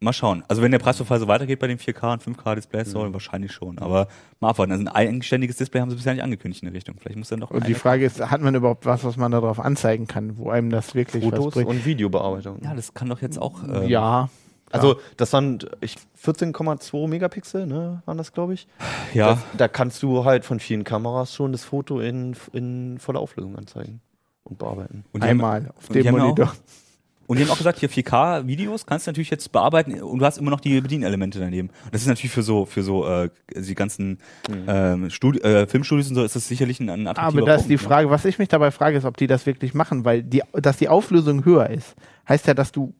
Mal 0.00 0.12
schauen. 0.12 0.44
Also 0.48 0.60
wenn 0.60 0.70
der 0.70 0.80
Preisverfall 0.80 1.18
so 1.18 1.28
weitergeht 1.28 1.60
bei 1.60 1.66
den 1.66 1.78
4K 1.78 2.12
und 2.12 2.22
5K 2.22 2.56
Displays, 2.56 2.90
soll 2.90 3.12
wahrscheinlich 3.14 3.52
schon. 3.52 3.78
Aber 3.78 4.08
mal 4.38 4.50
abwarten. 4.50 4.72
Also 4.72 4.84
ein 4.84 4.88
eigenständiges 4.88 5.56
Display 5.56 5.80
haben 5.80 5.88
sie 5.88 5.96
bisher 5.96 6.12
nicht 6.12 6.22
angekündigt 6.22 6.62
in 6.62 6.66
der 6.66 6.74
Richtung. 6.74 6.96
Vielleicht 6.98 7.16
muss 7.16 7.28
dann 7.28 7.40
doch 7.40 7.50
Und 7.50 7.66
die 7.66 7.74
Frage 7.74 8.04
ist, 8.04 8.20
hat 8.20 8.42
man 8.42 8.54
überhaupt 8.54 8.84
was, 8.84 9.02
was 9.04 9.16
man 9.16 9.32
darauf 9.32 9.60
anzeigen 9.60 10.06
kann, 10.06 10.36
wo 10.36 10.50
einem 10.50 10.68
das 10.68 10.94
wirklich 10.94 11.24
was 11.24 11.38
Fotos 11.38 11.54
bringt? 11.54 11.70
und 11.70 11.86
Videobearbeitung. 11.86 12.58
Ja, 12.62 12.74
das 12.74 12.92
kann 12.92 13.08
doch 13.08 13.22
jetzt 13.22 13.40
auch. 13.40 13.62
ähm, 13.62 13.88
ja. 13.88 14.28
Also, 14.74 15.00
das 15.16 15.32
waren 15.32 15.58
ich, 15.80 15.96
14,2 16.22 17.08
Megapixel, 17.08 17.66
ne, 17.66 18.02
waren 18.04 18.18
das, 18.18 18.32
glaube 18.32 18.54
ich. 18.54 18.66
ja. 19.12 19.30
Das, 19.34 19.38
da 19.56 19.68
kannst 19.68 20.02
du 20.02 20.24
halt 20.24 20.44
von 20.44 20.60
vielen 20.60 20.84
Kameras 20.84 21.34
schon 21.34 21.52
das 21.52 21.64
Foto 21.64 22.00
in, 22.00 22.36
in 22.52 22.98
voller 22.98 23.20
Auflösung 23.20 23.56
anzeigen 23.56 24.00
und 24.44 24.58
bearbeiten. 24.58 25.04
Und 25.12 25.22
die 25.24 25.28
haben- 25.28 25.40
Einmal 25.40 25.70
auf 25.76 25.88
dem 25.88 26.10
Monitor. 26.10 26.46
Auch, 26.46 26.54
und 27.26 27.38
die 27.38 27.44
haben 27.44 27.50
auch 27.52 27.56
gesagt, 27.56 27.78
hier 27.78 27.88
4K-Videos 27.88 28.84
kannst 28.84 29.06
du 29.06 29.10
natürlich 29.10 29.30
jetzt 29.30 29.50
bearbeiten 29.50 29.98
und 30.02 30.18
du 30.18 30.24
hast 30.26 30.36
immer 30.36 30.50
noch 30.50 30.60
die 30.60 30.78
Bedienelemente 30.82 31.38
daneben. 31.38 31.70
Und 31.86 31.94
das 31.94 32.02
ist 32.02 32.06
natürlich 32.08 32.32
für 32.32 32.42
so, 32.42 32.66
für 32.66 32.82
so 32.82 33.06
äh, 33.08 33.30
die 33.56 33.74
ganzen 33.74 34.18
ähm, 34.66 35.08
Studi 35.08 35.38
äh, 35.38 35.66
Filmstudios 35.66 36.10
und 36.10 36.16
so 36.16 36.22
ist 36.24 36.36
das 36.36 36.46
sicherlich 36.46 36.80
ein, 36.80 36.90
ein 36.90 37.06
attraktiver 37.06 37.38
Aber 37.42 37.46
da 37.50 37.54
ist 37.54 37.64
die 37.64 37.76
Punkt, 37.76 37.82
ne? 37.84 37.88
Frage, 37.88 38.10
was 38.10 38.26
ich 38.26 38.38
mich 38.38 38.48
dabei 38.48 38.70
frage, 38.70 38.98
ist, 38.98 39.06
ob 39.06 39.16
die 39.16 39.26
das 39.26 39.46
wirklich 39.46 39.72
machen, 39.72 40.04
weil 40.04 40.22
die, 40.22 40.42
dass 40.52 40.76
die 40.76 40.90
Auflösung 40.90 41.46
höher 41.46 41.70
ist, 41.70 41.94
heißt 42.28 42.46
ja, 42.46 42.52
dass 42.52 42.72
du 42.72 42.92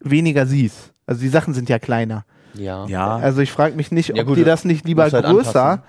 weniger 0.00 0.46
siehst. 0.46 0.92
Also 1.06 1.20
die 1.20 1.28
Sachen 1.28 1.54
sind 1.54 1.68
ja 1.68 1.78
kleiner. 1.78 2.24
Ja. 2.54 2.86
Ja, 2.86 3.16
Also 3.16 3.40
ich 3.40 3.52
frage 3.52 3.76
mich 3.76 3.90
nicht, 3.92 4.10
ob 4.10 4.16
Ja, 4.16 4.22
gut, 4.24 4.36
die 4.38 4.44
das 4.44 4.64
nicht 4.64 4.86
lieber 4.86 5.02
halt 5.10 5.12
größer 5.24 5.62
anpassen. 5.62 5.82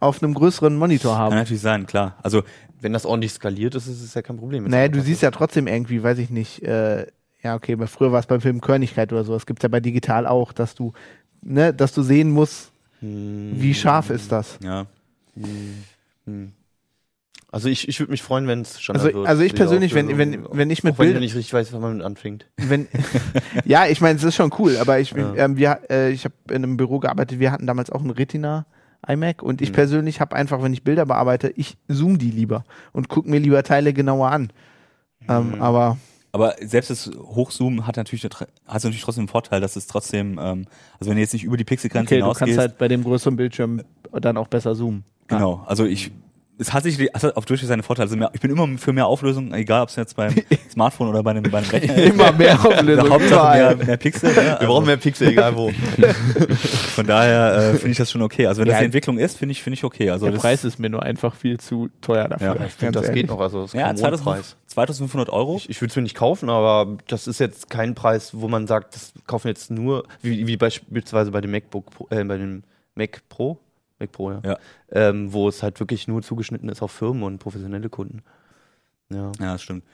auf 0.00 0.22
einem 0.22 0.34
größeren 0.34 0.76
Monitor 0.76 1.12
kann 1.14 1.20
haben. 1.20 1.34
natürlich 1.36 1.62
sein, 1.62 1.86
klar. 1.86 2.16
Also 2.22 2.42
Wenn 2.80 2.92
das 2.92 3.06
ordentlich 3.06 3.32
skaliert 3.32 3.74
ist, 3.74 3.86
ist 3.86 4.02
es 4.02 4.14
ja 4.14 4.22
kein 4.22 4.36
Problem. 4.36 4.64
Naja, 4.64 4.88
du 4.88 5.00
siehst 5.00 5.22
ja 5.22 5.30
trotzdem 5.30 5.66
irgendwie, 5.66 6.02
weiß 6.02 6.18
ich 6.18 6.30
nicht, 6.30 6.62
äh, 6.62 7.06
ja, 7.42 7.54
okay, 7.56 7.72
aber 7.74 7.86
früher 7.88 8.12
war 8.12 8.20
es 8.20 8.26
beim 8.26 8.40
Film 8.40 8.60
Körnigkeit 8.60 9.12
oder 9.12 9.24
so. 9.24 9.34
Es 9.34 9.46
gibt 9.46 9.62
ja 9.62 9.68
bei 9.68 9.80
digital 9.80 10.26
auch, 10.26 10.52
dass 10.52 10.74
du, 10.74 10.92
ne, 11.42 11.72
dass 11.74 11.92
du 11.92 12.02
sehen 12.02 12.30
musst, 12.30 12.70
Hm. 13.00 13.52
wie 13.54 13.74
scharf 13.74 14.10
ist 14.10 14.30
das. 14.30 14.58
ja, 14.62 14.86
Also 17.52 17.68
ich, 17.68 17.86
ich 17.86 18.00
würde 18.00 18.10
mich 18.10 18.22
freuen, 18.22 18.46
wenn 18.48 18.62
es 18.62 18.80
schon 18.80 18.96
Also, 18.96 19.24
also 19.24 19.42
ich 19.42 19.54
persönlich, 19.54 19.94
wenn, 19.94 20.16
wenn, 20.16 20.46
wenn 20.50 20.70
ich 20.70 20.82
mit 20.82 20.94
auch 20.94 20.98
wenn 20.98 21.06
Bildern, 21.08 21.22
nicht 21.22 21.34
richtig 21.34 21.52
weißt, 21.52 21.72
wann 21.74 21.82
man 21.82 21.96
mit 21.98 22.04
anfängt. 22.06 22.46
wenn, 22.56 22.88
ja, 23.66 23.86
ich 23.86 24.00
meine, 24.00 24.16
es 24.18 24.24
ist 24.24 24.34
schon 24.34 24.50
cool, 24.58 24.78
aber 24.78 24.98
ich, 25.00 25.10
Ja. 25.12 25.34
ähm, 25.36 25.56
wir, 25.58 25.80
äh, 25.90 26.10
ich 26.10 26.24
habe 26.24 26.34
in 26.48 26.56
einem 26.64 26.76
Büro 26.78 26.98
gearbeitet, 26.98 27.38
wir 27.40 27.52
hatten 27.52 27.66
damals 27.66 27.90
auch 27.90 28.00
ein 28.02 28.08
Retina 28.10 28.64
iMac 29.06 29.42
und 29.42 29.60
ich 29.60 29.68
Mhm. 29.68 29.74
persönlich 29.74 30.20
habe 30.20 30.34
einfach, 30.34 30.62
wenn 30.62 30.72
ich 30.72 30.82
Bilder 30.82 31.04
bearbeite, 31.04 31.52
ich 31.54 31.76
zoom 31.88 32.18
die 32.18 32.30
lieber 32.30 32.64
und 32.92 33.08
gucke 33.08 33.28
mir 33.28 33.38
lieber 33.38 33.62
Teile 33.62 33.92
genauer 33.92 34.30
an. 34.30 34.50
Ähm, 35.28 35.50
Mhm. 35.56 35.60
aber 35.62 35.98
aber 36.34 36.54
selbst 36.62 36.88
das 36.88 37.10
Hochzoomen 37.18 37.86
hat 37.86 37.98
natürlich, 37.98 38.24
hat 38.24 38.48
natürlich 38.66 39.02
trotzdem 39.02 39.24
den 39.26 39.28
Vorteil, 39.28 39.60
dass 39.60 39.76
es 39.76 39.86
trotzdem, 39.86 40.38
ähm, 40.40 40.66
also 40.98 41.10
wenn 41.10 41.16
du 41.16 41.20
jetzt 41.20 41.34
nicht 41.34 41.44
über 41.44 41.58
die 41.58 41.64
Pixelgrenze 41.64 42.14
okay, 42.14 42.20
du 42.20 42.24
kannst 42.28 42.38
hinausgehst, 42.38 42.58
halt 42.58 42.78
bei 42.78 42.88
dem 42.88 43.04
größeren 43.04 43.36
Bildschirm 43.36 43.82
dann 44.12 44.38
auch 44.38 44.48
besser 44.48 44.74
zoomen. 44.74 45.04
genau, 45.26 45.62
also 45.66 45.84
ich 45.84 46.10
es 46.58 46.72
hat 46.72 46.84
sich 46.84 46.98
es 47.12 47.22
hat 47.24 47.36
auf 47.36 47.44
durchaus 47.46 47.68
seine 47.68 47.82
Vorteile. 47.82 48.04
Also 48.06 48.16
mehr, 48.16 48.30
ich 48.34 48.40
bin 48.40 48.50
immer 48.50 48.68
für 48.78 48.92
mehr 48.92 49.06
Auflösung, 49.06 49.52
egal 49.54 49.82
ob 49.82 49.88
es 49.88 49.96
jetzt 49.96 50.14
beim 50.16 50.34
Smartphone 50.70 51.08
oder 51.08 51.22
bei 51.22 51.30
einem, 51.32 51.42
bei 51.50 51.58
einem 51.58 51.68
Rechner 51.70 51.94
ist. 51.96 52.14
Immer 52.14 52.32
mehr 52.32 52.54
Auflösung. 52.64 53.10
Hauptsache 53.10 53.56
mehr, 53.76 53.86
mehr 53.86 53.96
Pixel. 53.96 54.30
Ne? 54.32 54.56
Wir 54.60 54.66
brauchen 54.68 54.86
mehr 54.86 54.96
Pixel, 54.96 55.28
egal 55.28 55.56
wo. 55.56 55.70
Von 56.94 57.06
daher 57.06 57.56
äh, 57.56 57.74
finde 57.74 57.90
ich 57.92 57.96
das 57.98 58.10
schon 58.10 58.22
okay. 58.22 58.46
Also 58.46 58.60
wenn 58.60 58.68
Ja. 58.68 58.72
das 58.74 58.80
die 58.80 58.84
Entwicklung 58.86 59.18
ist, 59.18 59.38
finde 59.38 59.52
ich, 59.52 59.62
finde 59.62 59.74
ich 59.74 59.84
okay. 59.84 60.10
Also 60.10 60.26
Der 60.26 60.32
das, 60.34 60.42
Preis 60.42 60.64
ist 60.64 60.78
mir 60.78 60.90
nur 60.90 61.02
einfach 61.02 61.34
viel 61.34 61.58
zu 61.58 61.88
teuer 62.00 62.28
dafür. 62.28 62.46
Ja, 62.48 62.54
ganz 62.54 62.76
das 62.78 62.94
ehrlich. 63.06 63.22
geht 63.22 63.30
noch. 63.30 63.40
Also, 63.40 63.62
das 63.62 63.74
ist 63.74 63.80
ja, 63.80 63.86
kein 63.86 63.96
2000, 63.96 64.24
Mondpreis. 64.26 64.56
2500 64.66 65.30
Euro. 65.30 65.56
Ich, 65.56 65.70
ich 65.70 65.80
würde 65.80 65.90
es 65.90 65.96
mir 65.96 66.02
nicht 66.02 66.16
kaufen, 66.16 66.48
aber 66.50 66.96
das 67.08 67.26
ist 67.26 67.40
jetzt 67.40 67.70
kein 67.70 67.94
Preis, 67.94 68.30
wo 68.34 68.48
man 68.48 68.66
sagt, 68.66 68.94
das 68.94 69.12
kaufen 69.26 69.44
wir 69.44 69.50
jetzt 69.50 69.70
nur, 69.70 70.04
wie, 70.22 70.46
wie 70.46 70.56
beispielsweise 70.56 71.30
bei 71.30 71.40
dem 71.40 71.50
MacBook, 71.50 71.90
Pro- 71.90 72.06
äh, 72.10 72.24
bei 72.24 72.36
dem 72.38 72.62
Mac 72.94 73.22
Pro, 73.28 73.58
Mac 74.02 74.12
Pro, 74.12 74.32
ja, 74.32 74.40
Ja. 74.44 74.58
Ähm, 74.90 75.32
wo 75.32 75.48
es 75.48 75.62
halt 75.62 75.78
wirklich 75.80 76.08
nur 76.08 76.22
zugeschnitten 76.22 76.68
ist 76.68 76.82
auf 76.82 76.92
Firmen 76.92 77.22
und 77.22 77.38
professionelle 77.38 77.88
Kunden. 77.88 78.22
Ja. 79.10 79.32
Ja, 79.40 79.52
das 79.52 79.62
stimmt. 79.62 79.84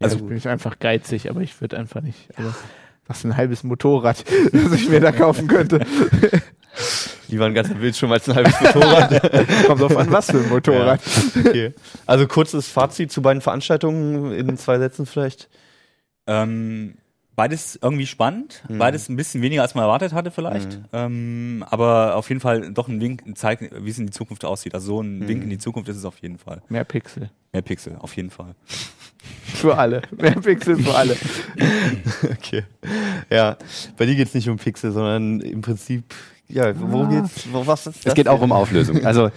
Also 0.00 0.16
Also- 0.16 0.26
bin 0.26 0.36
ich 0.36 0.48
einfach 0.48 0.78
geizig, 0.78 1.28
aber 1.30 1.40
ich 1.42 1.60
würde 1.60 1.76
einfach 1.78 2.00
nicht. 2.00 2.28
Also, 2.36 2.52
das 3.06 3.18
ist 3.18 3.24
ein 3.24 3.36
halbes 3.36 3.64
Motorrad, 3.64 4.24
das 4.52 4.72
ich 4.72 4.88
mir 4.88 5.00
da 5.00 5.12
kaufen 5.12 5.48
könnte. 5.48 5.84
Lieber 7.28 7.46
ein 7.46 7.54
ganzer 7.54 7.74
Bildschirm 7.74 8.12
als 8.12 8.28
ein 8.28 8.34
halbes 8.36 8.60
Motorrad. 8.60 9.20
Kommt 9.66 9.80
drauf 9.80 9.96
an, 9.96 10.10
was 10.12 10.30
für 10.30 10.38
ein 10.38 10.48
Motorrad. 10.48 11.00
okay. 11.38 11.74
Also 12.06 12.26
kurzes 12.26 12.68
Fazit 12.68 13.10
zu 13.12 13.20
beiden 13.22 13.42
Veranstaltungen 13.42 14.32
in 14.32 14.56
zwei 14.56 14.78
Sätzen 14.78 15.04
vielleicht. 15.04 15.48
Ähm, 16.26 16.94
beides 17.38 17.78
irgendwie 17.80 18.06
spannend, 18.06 18.64
Mhm. 18.68 18.78
beides 18.78 19.08
ein 19.08 19.14
bisschen 19.14 19.40
weniger 19.42 19.62
als 19.62 19.76
man 19.76 19.84
erwartet 19.84 20.12
hatte 20.12 20.32
vielleicht, 20.32 20.72
Mhm. 20.78 20.84
ähm, 20.92 21.64
aber 21.70 22.16
auf 22.16 22.28
jeden 22.28 22.40
Fall 22.40 22.72
doch 22.72 22.88
ein 22.88 23.00
Wink 23.00 23.22
zeigt, 23.38 23.62
wie 23.84 23.88
es 23.90 23.98
in 23.98 24.06
die 24.06 24.12
Zukunft 24.12 24.44
aussieht. 24.44 24.74
Also 24.74 24.86
so 24.96 25.00
ein 25.02 25.20
Mhm. 25.20 25.28
Wink 25.28 25.44
in 25.44 25.50
die 25.50 25.58
Zukunft 25.58 25.88
ist 25.88 25.96
es 25.96 26.04
auf 26.04 26.18
jeden 26.18 26.36
Fall. 26.38 26.62
Mehr 26.68 26.82
Pixel. 26.82 27.30
Mehr 27.52 27.62
Pixel, 27.62 27.96
auf 28.00 28.16
jeden 28.16 28.30
Fall. 28.30 28.56
Für 29.44 29.78
alle. 29.78 30.02
Mehr 30.16 30.32
Pixel 30.32 30.76
für 30.82 30.94
alle. 30.94 31.16
Okay. 32.32 32.64
Ja, 33.30 33.56
bei 33.96 34.06
dir 34.06 34.14
geht 34.14 34.28
es 34.28 34.34
nicht 34.34 34.48
um 34.48 34.56
Pixel, 34.56 34.90
sondern 34.92 35.40
im 35.40 35.60
Prinzip, 35.60 36.04
ja, 36.48 36.72
wo 36.78 37.06
geht's? 37.06 37.46
Wo, 37.52 37.66
was 37.66 37.86
ist 37.86 37.96
Es 37.98 38.02
das 38.04 38.14
geht 38.14 38.28
auch 38.28 38.36
denn? 38.40 38.44
um 38.44 38.52
Auflösung. 38.52 38.96
Also 39.04 39.30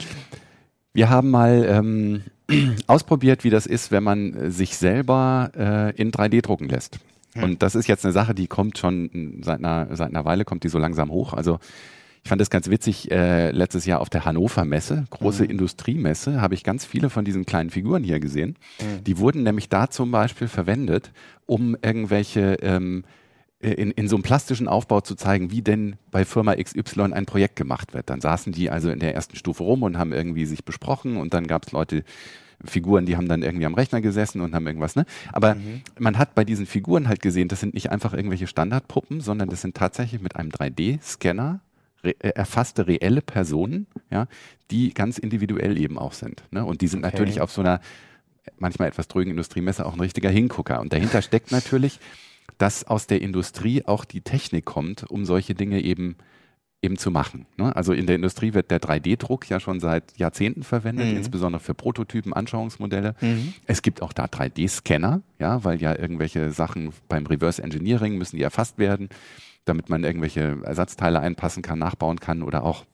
wir 0.93 1.09
haben 1.09 1.29
mal 1.29 1.65
ähm, 1.67 2.23
ausprobiert, 2.87 3.43
wie 3.43 3.49
das 3.49 3.65
ist, 3.65 3.91
wenn 3.91 4.03
man 4.03 4.51
sich 4.51 4.75
selber 4.77 5.51
äh, 5.55 5.95
in 6.01 6.11
3D 6.11 6.41
drucken 6.41 6.67
lässt. 6.69 6.99
Und 7.35 7.63
das 7.63 7.75
ist 7.75 7.87
jetzt 7.87 8.05
eine 8.05 8.11
Sache, 8.11 8.35
die 8.35 8.47
kommt 8.47 8.77
schon 8.77 9.41
seit 9.43 9.59
einer, 9.59 9.95
seit 9.95 10.09
einer 10.09 10.25
Weile, 10.25 10.45
kommt 10.45 10.63
die 10.63 10.69
so 10.69 10.79
langsam 10.79 11.11
hoch. 11.11 11.33
Also 11.33 11.59
ich 12.23 12.29
fand 12.29 12.39
das 12.39 12.49
ganz 12.49 12.69
witzig, 12.69 13.09
äh, 13.09 13.51
letztes 13.51 13.85
Jahr 13.85 13.99
auf 13.99 14.09
der 14.09 14.25
Hannover 14.25 14.63
Messe, 14.63 15.05
große 15.09 15.45
Industriemesse, 15.45 16.39
habe 16.39 16.53
ich 16.53 16.63
ganz 16.63 16.85
viele 16.85 17.09
von 17.09 17.25
diesen 17.25 17.45
kleinen 17.45 17.71
Figuren 17.71 18.03
hier 18.03 18.19
gesehen. 18.19 18.57
Die 19.07 19.17
wurden 19.17 19.43
nämlich 19.43 19.69
da 19.69 19.89
zum 19.89 20.11
Beispiel 20.11 20.47
verwendet, 20.47 21.11
um 21.47 21.75
irgendwelche 21.81 22.57
ähm, 22.61 23.03
in, 23.61 23.91
in 23.91 24.07
so 24.07 24.15
einem 24.15 24.23
plastischen 24.23 24.67
Aufbau 24.67 25.01
zu 25.01 25.15
zeigen, 25.15 25.51
wie 25.51 25.61
denn 25.61 25.95
bei 26.09 26.25
Firma 26.25 26.55
XY 26.55 27.13
ein 27.13 27.25
Projekt 27.25 27.55
gemacht 27.55 27.93
wird. 27.93 28.09
Dann 28.09 28.21
saßen 28.21 28.51
die 28.53 28.69
also 28.69 28.89
in 28.89 28.99
der 28.99 29.13
ersten 29.13 29.35
Stufe 29.35 29.63
rum 29.63 29.83
und 29.83 29.97
haben 29.97 30.13
irgendwie 30.13 30.45
sich 30.45 30.65
besprochen 30.65 31.17
und 31.17 31.33
dann 31.33 31.47
gab 31.47 31.65
es 31.67 31.71
Leute, 31.71 32.03
Figuren, 32.63 33.05
die 33.05 33.17
haben 33.17 33.27
dann 33.27 33.41
irgendwie 33.41 33.65
am 33.65 33.73
Rechner 33.73 34.01
gesessen 34.01 34.41
und 34.41 34.53
haben 34.53 34.67
irgendwas, 34.67 34.95
ne? 34.95 35.05
Aber 35.33 35.55
man 35.97 36.17
hat 36.17 36.35
bei 36.35 36.43
diesen 36.43 36.65
Figuren 36.67 37.07
halt 37.07 37.21
gesehen, 37.21 37.47
das 37.47 37.59
sind 37.59 37.73
nicht 37.73 37.91
einfach 37.91 38.13
irgendwelche 38.13 38.45
Standardpuppen, 38.47 39.21
sondern 39.21 39.49
das 39.49 39.61
sind 39.61 39.75
tatsächlich 39.75 40.21
mit 40.21 40.35
einem 40.35 40.49
3D-Scanner 40.49 41.59
re 42.03 42.15
äh, 42.19 42.29
erfasste 42.29 42.87
reelle 42.87 43.21
Personen, 43.21 43.87
ja, 44.11 44.27
die 44.69 44.93
ganz 44.93 45.17
individuell 45.17 45.77
eben 45.79 45.97
auch 45.97 46.13
sind. 46.13 46.43
Ne? 46.51 46.63
Und 46.65 46.81
die 46.81 46.87
sind 46.87 47.03
Okay. 47.03 47.13
natürlich 47.15 47.41
auf 47.41 47.51
so 47.51 47.61
einer 47.61 47.81
manchmal 48.57 48.87
etwas 48.87 49.07
drögen 49.07 49.31
Industriemesse 49.31 49.85
auch 49.85 49.93
ein 49.93 49.99
richtiger 49.99 50.29
Hingucker. 50.29 50.81
Und 50.81 50.93
dahinter 50.93 51.21
steckt 51.21 51.51
natürlich, 51.51 51.99
dass 52.57 52.83
aus 52.83 53.07
der 53.07 53.21
Industrie 53.21 53.83
auch 53.85 54.05
die 54.05 54.21
Technik 54.21 54.65
kommt, 54.65 55.03
um 55.09 55.25
solche 55.25 55.53
Dinge 55.55 55.81
eben 55.81 56.15
eben 56.83 56.97
zu 56.97 57.11
machen. 57.11 57.45
Ne? 57.57 57.75
Also 57.75 57.93
in 57.93 58.07
der 58.07 58.15
Industrie 58.15 58.55
wird 58.55 58.71
der 58.71 58.81
3D-Druck 58.81 59.47
ja 59.47 59.59
schon 59.59 59.79
seit 59.79 60.17
Jahrzehnten 60.17 60.63
verwendet, 60.63 61.11
Mhm. 61.11 61.17
insbesondere 61.17 61.59
für 61.61 61.75
Prototypen, 61.75 62.33
Anschauungsmodelle. 62.33 63.13
Mhm. 63.21 63.53
Es 63.67 63.83
gibt 63.83 64.01
auch 64.01 64.13
da 64.13 64.25
3D-Scanner, 64.25 65.21
ja, 65.37 65.63
weil 65.63 65.79
ja 65.79 65.95
irgendwelche 65.95 66.49
Sachen 66.51 66.91
beim 67.07 67.27
Reverse 67.27 67.61
Engineering 67.61 68.17
müssen 68.17 68.37
die 68.37 68.41
erfasst 68.41 68.79
werden, 68.79 69.09
damit 69.65 69.89
man 69.91 70.03
irgendwelche 70.03 70.57
Ersatzteile 70.63 71.19
einpassen 71.19 71.61
kann, 71.61 71.77
nachbauen 71.77 72.19
kann 72.19 72.41
oder 72.41 72.63
auch 72.63 72.85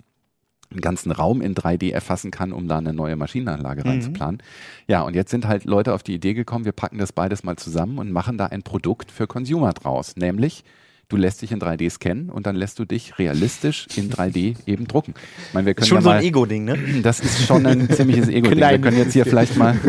einen 0.71 0.81
ganzen 0.81 1.11
Raum 1.11 1.41
in 1.41 1.55
3D 1.55 1.91
erfassen 1.91 2.29
kann, 2.31 2.51
um 2.51 2.67
da 2.67 2.77
eine 2.77 2.93
neue 2.93 3.15
Maschinenanlage 3.15 3.81
Mhm. 3.83 3.89
reinzuplanen. 3.89 4.43
Ja, 4.87 5.01
und 5.03 5.15
jetzt 5.15 5.31
sind 5.31 5.47
halt 5.47 5.65
Leute 5.65 5.93
auf 5.93 6.03
die 6.03 6.13
Idee 6.15 6.33
gekommen, 6.33 6.65
wir 6.65 6.71
packen 6.73 6.97
das 6.97 7.13
beides 7.13 7.43
mal 7.43 7.55
zusammen 7.55 7.97
und 7.99 8.11
machen 8.11 8.37
da 8.37 8.47
ein 8.47 8.63
Produkt 8.63 9.11
für 9.11 9.27
Consumer 9.27 9.73
draus, 9.73 10.15
nämlich 10.17 10.63
Du 11.09 11.15
lässt 11.15 11.41
dich 11.41 11.53
in 11.53 11.59
3D 11.61 11.89
scannen 11.89 12.29
und 12.29 12.45
dann 12.47 12.57
lässt 12.57 12.79
du 12.79 12.83
dich 12.83 13.17
realistisch 13.17 13.87
in 13.95 14.09
3D 14.11 14.57
eben 14.65 14.89
drucken. 14.89 15.13
Ich 15.47 15.53
meine, 15.53 15.65
wir 15.65 15.73
können 15.73 15.83
Ist 15.83 15.87
schon 15.87 15.99
ja 15.99 16.01
so 16.01 16.09
mal, 16.09 16.17
ein 16.17 16.23
Ego-Ding, 16.25 16.65
ne? 16.65 16.77
das 17.01 17.21
ist 17.21 17.47
schon 17.47 17.65
ein 17.65 17.89
ziemliches 17.89 18.27
Ego-Ding. 18.27 18.59
Wir 18.59 18.77
können 18.79 18.97
jetzt 18.97 19.13
hier 19.13 19.23
vielleicht 19.25 19.55
mal, 19.55 19.79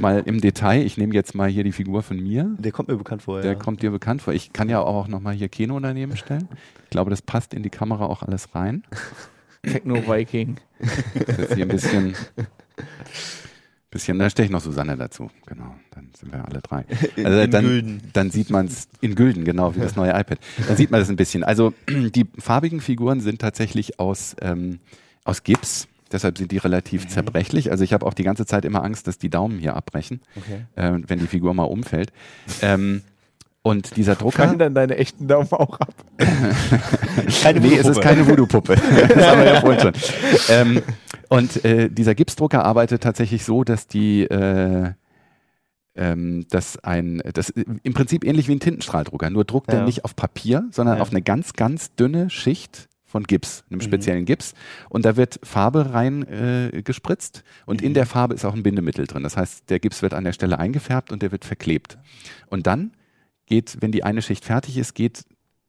mal 0.00 0.20
im 0.26 0.40
Detail, 0.40 0.82
ich 0.84 0.98
nehme 0.98 1.14
jetzt 1.14 1.36
mal 1.36 1.48
hier 1.48 1.62
die 1.62 1.70
Figur 1.70 2.02
von 2.02 2.16
mir. 2.20 2.56
Der 2.58 2.72
kommt 2.72 2.88
mir 2.88 2.96
bekannt 2.96 3.22
vor, 3.22 3.40
Der 3.40 3.52
ja. 3.52 3.56
kommt 3.56 3.82
dir 3.82 3.92
bekannt 3.92 4.20
vor. 4.20 4.34
Ich 4.34 4.52
kann 4.52 4.68
ja 4.68 4.80
auch 4.80 5.06
noch 5.06 5.20
mal 5.20 5.32
hier 5.32 5.48
Keno 5.48 5.78
daneben 5.78 6.16
stellen. 6.16 6.48
Ich 6.82 6.90
glaube, 6.90 7.10
das 7.10 7.22
passt 7.22 7.54
in 7.54 7.62
die 7.62 7.70
Kamera 7.70 8.06
auch 8.06 8.24
alles 8.24 8.52
rein. 8.56 8.82
Techno-Viking. 9.72 10.56
Jetzt 11.38 11.54
hier 11.54 11.64
ein 11.64 11.68
bisschen, 11.68 12.14
bisschen, 13.90 14.18
da 14.18 14.28
stehe 14.28 14.44
ich 14.46 14.50
noch 14.52 14.60
Susanne 14.60 14.96
dazu. 14.96 15.30
Genau, 15.46 15.74
dann 15.92 16.10
sind 16.18 16.32
wir 16.32 16.44
alle 16.44 16.60
drei. 16.60 16.84
Also 17.24 17.40
in 17.40 17.50
dann, 17.50 17.64
Gülden. 17.64 18.02
dann 18.12 18.30
sieht 18.30 18.50
man 18.50 18.66
es 18.66 18.88
in 19.00 19.14
Gülden, 19.14 19.44
genau, 19.44 19.74
wie 19.74 19.80
das 19.80 19.96
neue 19.96 20.10
iPad. 20.10 20.38
Dann 20.66 20.76
sieht 20.76 20.90
man 20.90 21.00
das 21.00 21.08
ein 21.08 21.16
bisschen. 21.16 21.42
Also 21.44 21.72
die 21.88 22.26
farbigen 22.38 22.80
Figuren 22.80 23.20
sind 23.20 23.40
tatsächlich 23.40 23.98
aus, 23.98 24.36
ähm, 24.40 24.78
aus 25.24 25.42
Gips. 25.42 25.88
Deshalb 26.12 26.38
sind 26.38 26.52
die 26.52 26.58
relativ 26.58 27.04
Mhm. 27.04 27.08
zerbrechlich. 27.10 27.70
Also 27.70 27.84
ich 27.84 27.92
habe 27.92 28.06
auch 28.06 28.14
die 28.14 28.22
ganze 28.24 28.46
Zeit 28.46 28.64
immer 28.64 28.82
Angst, 28.82 29.06
dass 29.06 29.18
die 29.18 29.28
Daumen 29.30 29.58
hier 29.58 29.76
abbrechen, 29.76 30.20
Okay. 30.36 30.64
äh, 30.76 30.98
wenn 31.06 31.18
die 31.18 31.26
Figur 31.26 31.52
mal 31.54 31.64
umfällt. 31.64 32.12
Ähm, 32.62 33.02
und 33.68 33.96
dieser 33.96 34.14
Drucker. 34.14 34.44
Fallen 34.44 34.58
dann 34.58 34.74
deine 34.74 34.96
echten 34.96 35.28
Daumen 35.28 35.50
auch 35.52 35.78
ab. 35.80 35.94
Keine 37.42 37.60
Nee, 37.60 37.76
es 37.76 37.86
ist 37.86 38.00
keine 38.00 38.26
Voodoo-Puppe. 38.26 38.74
das 39.14 39.26
haben 39.26 39.40
wir 39.40 39.46
ja 39.46 39.60
vorhin 39.60 39.80
schon. 39.80 39.92
Ähm, 40.48 40.82
und 41.28 41.64
äh, 41.64 41.88
dieser 41.90 42.14
Gipsdrucker 42.14 42.64
arbeitet 42.64 43.02
tatsächlich 43.02 43.44
so, 43.44 43.64
dass 43.64 43.86
die 43.86 44.22
äh, 44.22 44.92
ähm, 45.94 46.46
dass 46.50 46.78
ein, 46.84 47.20
das 47.34 47.50
im 47.50 47.92
Prinzip 47.94 48.24
ähnlich 48.24 48.46
wie 48.48 48.52
ein 48.54 48.60
Tintenstrahldrucker, 48.60 49.30
nur 49.30 49.44
druckt 49.44 49.68
er 49.72 49.80
Ja. 49.80 49.84
nicht 49.84 50.04
auf 50.04 50.14
Papier, 50.14 50.64
sondern 50.70 50.96
Ja. 50.98 51.02
auf 51.02 51.10
eine 51.10 51.22
ganz, 51.22 51.54
ganz 51.54 51.94
dünne 51.96 52.30
Schicht 52.30 52.88
von 53.04 53.24
Gips, 53.24 53.64
einem 53.68 53.78
Mhm. 53.78 53.82
speziellen 53.82 54.24
Gips. 54.24 54.54
Und 54.90 55.04
da 55.04 55.16
wird 55.16 55.40
Farbe 55.42 55.92
rein 55.92 56.22
äh, 56.28 56.82
gespritzt 56.82 57.42
und 57.66 57.82
in 57.82 57.90
Mhm. 57.90 57.94
der 57.94 58.06
Farbe 58.06 58.34
ist 58.34 58.44
auch 58.44 58.54
ein 58.54 58.62
Bindemittel 58.62 59.06
drin. 59.06 59.24
Das 59.24 59.36
heißt, 59.36 59.68
der 59.70 59.80
Gips 59.80 60.02
wird 60.02 60.14
an 60.14 60.24
der 60.24 60.32
Stelle 60.32 60.58
eingefärbt 60.58 61.10
und 61.10 61.20
der 61.22 61.32
wird 61.32 61.44
verklebt. 61.44 61.98
Und 62.48 62.66
dann 62.68 62.92
geht, 63.48 63.78
wenn 63.80 63.92
die 63.92 64.04
eine 64.04 64.22
Schicht 64.22 64.44
fertig 64.44 64.78
ist, 64.78 64.94
geht 64.94 65.24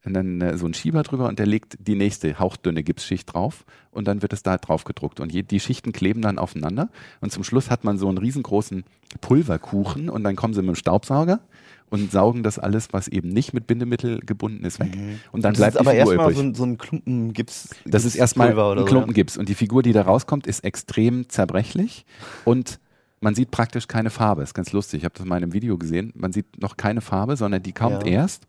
dann 0.06 0.42
äh, 0.42 0.58
so 0.58 0.66
ein 0.66 0.74
Schieber 0.74 1.04
drüber 1.04 1.28
und 1.28 1.40
der 1.40 1.46
legt 1.46 1.78
die 1.80 1.96
nächste 1.96 2.40
hauchdünne 2.40 2.84
Gipsschicht 2.84 3.32
drauf 3.34 3.66
und 3.92 4.08
dann 4.08 4.22
wird 4.22 4.34
es 4.34 4.44
da 4.44 4.58
drauf 4.58 4.84
gedruckt. 4.84 5.20
Und 5.20 5.32
je, 5.32 5.44
die 5.44 5.60
Schichten 5.60 5.92
kleben 5.92 6.22
dann 6.22 6.40
aufeinander 6.40 6.90
und 7.22 7.32
zum 7.32 7.44
Schluss 7.44 7.70
hat 7.70 7.84
man 7.84 7.98
so 7.98 8.08
einen 8.08 8.18
riesengroßen 8.18 8.84
Pulverkuchen 9.22 10.10
und 10.10 10.24
dann 10.24 10.36
kommen 10.36 10.54
sie 10.54 10.62
mit 10.62 10.70
dem 10.70 10.76
Staubsauger 10.76 11.42
und 11.90 12.12
saugen 12.12 12.44
das 12.44 12.60
alles, 12.60 12.94
was 12.94 13.08
eben 13.08 13.30
nicht 13.30 13.54
mit 13.54 13.68
Bindemittel 13.68 14.20
gebunden 14.20 14.64
ist, 14.64 14.80
weg. 14.80 14.96
Und 15.32 15.44
dann 15.44 15.54
Das 15.54 15.60
bleibt 15.60 15.76
ist 15.76 15.80
aber 15.80 15.92
Figur 15.92 16.14
erstmal 16.14 16.34
so 16.34 16.42
ein, 16.42 16.56
so 16.56 16.64
ein 16.64 16.78
Klumpen 16.78 17.34
Gips. 17.34 17.70
Das 17.86 18.06
ist 18.06 18.16
erstmal 18.16 18.50
ein 18.58 18.78
so, 18.78 18.86
Klumpen? 18.86 19.14
Gips. 19.14 19.38
Und 19.38 19.50
die 19.50 19.56
Figur, 19.56 19.84
die 19.84 19.92
da 19.92 20.04
rauskommt, 20.04 20.48
ist 20.48 20.64
extrem 20.64 21.30
zerbrechlich 21.30 22.06
und 22.46 22.80
man 23.22 23.36
sieht 23.36 23.52
praktisch 23.52 23.88
keine 23.88 24.10
Farbe. 24.10 24.44
ist 24.44 24.54
ganz 24.54 24.72
lustig. 24.72 25.00
Ich 25.00 25.06
habe 25.06 25.16
das 25.18 25.26
mal 25.26 25.38
in 25.38 25.44
einem 25.44 25.54
Video 25.54 25.78
gesehen. 25.78 26.12
Man 26.16 26.32
sieht 26.32 26.60
noch 26.62 26.78
keine 26.78 27.02
Farbe, 27.02 27.36
sondern 27.38 27.62
die 27.64 27.74
kommt 27.74 28.06
Ja. 28.06 28.12
erst, 28.12 28.48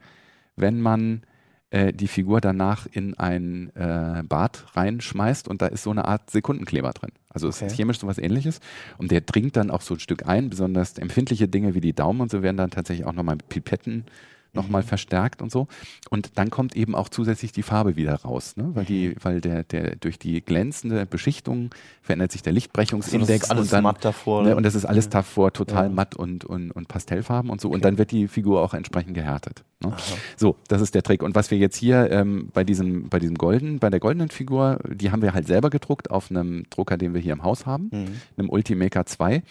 wenn 0.56 0.80
man 0.80 1.22
äh, 1.70 1.92
die 1.92 2.08
Figur 2.08 2.40
danach 2.40 2.86
in 2.90 3.14
ein 3.18 3.70
äh, 3.76 4.22
Bad 4.28 4.66
reinschmeißt 4.74 5.46
und 5.48 5.62
da 5.62 5.66
ist 5.66 5.84
so 5.84 5.90
eine 5.90 6.04
Art 6.04 6.28
Sekundenkleber 6.30 6.90
drin. 6.92 7.12
Also 7.32 7.46
es 7.48 7.56
Okay. 7.58 7.66
ist 7.66 7.76
chemisch 7.76 8.00
sowas 8.00 8.18
ähnliches 8.18 8.60
und 8.98 9.10
der 9.12 9.20
dringt 9.20 9.56
dann 9.56 9.70
auch 9.70 9.80
so 9.80 9.94
ein 9.94 10.00
Stück 10.00 10.26
ein. 10.26 10.50
Besonders 10.50 10.98
empfindliche 10.98 11.46
Dinge 11.46 11.74
wie 11.74 11.80
die 11.80 11.92
Daumen 11.92 12.20
und 12.22 12.30
so 12.30 12.42
werden 12.42 12.56
dann 12.56 12.70
tatsächlich 12.70 13.06
auch 13.06 13.12
nochmal 13.12 13.36
mit 13.36 13.48
Pipetten 13.48 14.04
nochmal 14.52 14.82
verstärkt 14.82 15.42
und 15.42 15.50
so. 15.52 15.68
Und 16.10 16.32
dann 16.38 16.50
kommt 16.50 16.74
eben 16.76 16.94
auch 16.94 17.08
zusätzlich 17.08 17.52
die 17.52 17.62
Farbe 17.62 17.96
wieder 17.96 18.14
raus, 18.22 18.56
ne? 18.56 18.70
weil 18.74 18.84
die, 18.84 19.14
weil 19.22 19.40
der, 19.40 19.64
der 19.64 19.96
durch 19.96 20.18
die 20.18 20.40
glänzende 20.40 21.06
Beschichtung 21.06 21.70
verändert 22.02 22.32
sich 22.32 22.42
der 22.42 22.52
Lichtbrechungsindex 22.52 23.50
alles 23.50 23.64
und 23.64 23.72
dann 23.72 23.84
matt 23.84 24.04
davor. 24.04 24.42
ne? 24.42 24.56
und 24.56 24.62
das 24.64 24.74
ist 24.74 24.84
alles 24.84 25.08
davor 25.08 25.52
total 25.52 25.84
Ja. 25.84 25.90
matt 25.90 26.14
und, 26.16 26.44
und, 26.44 26.70
und 26.72 26.88
Pastellfarben 26.88 27.50
und 27.50 27.60
so. 27.60 27.68
Und 27.70 27.84
dann 27.84 27.98
wird 27.98 28.10
die 28.10 28.28
Figur 28.28 28.62
auch 28.62 28.74
entsprechend 28.74 29.14
gehärtet. 29.14 29.62
Ne? 29.82 29.92
So, 30.36 30.56
das 30.68 30.82
ist 30.82 30.94
der 30.94 31.02
Trick. 31.02 31.22
Und 31.22 31.34
was 31.34 31.50
wir 31.50 31.58
jetzt 31.58 31.76
hier 31.76 32.10
ähm, 32.10 32.48
bei 32.52 32.64
diesem, 32.64 33.08
bei 33.08 33.18
diesem 33.18 33.36
golden, 33.36 33.78
bei 33.78 33.88
der 33.90 34.00
goldenen 34.00 34.28
Figur, 34.28 34.78
die 34.88 35.10
haben 35.10 35.22
wir 35.22 35.32
halt 35.32 35.46
selber 35.46 35.70
gedruckt 35.70 36.10
auf 36.10 36.30
einem 36.30 36.64
Drucker, 36.70 36.96
den 36.98 37.14
wir 37.14 37.20
hier 37.20 37.32
im 37.32 37.42
Haus 37.42 37.66
haben, 37.66 37.88
Mhm. 37.92 38.06
einem 38.36 38.50
Ultimaker 38.50 39.06
2. 39.06 39.42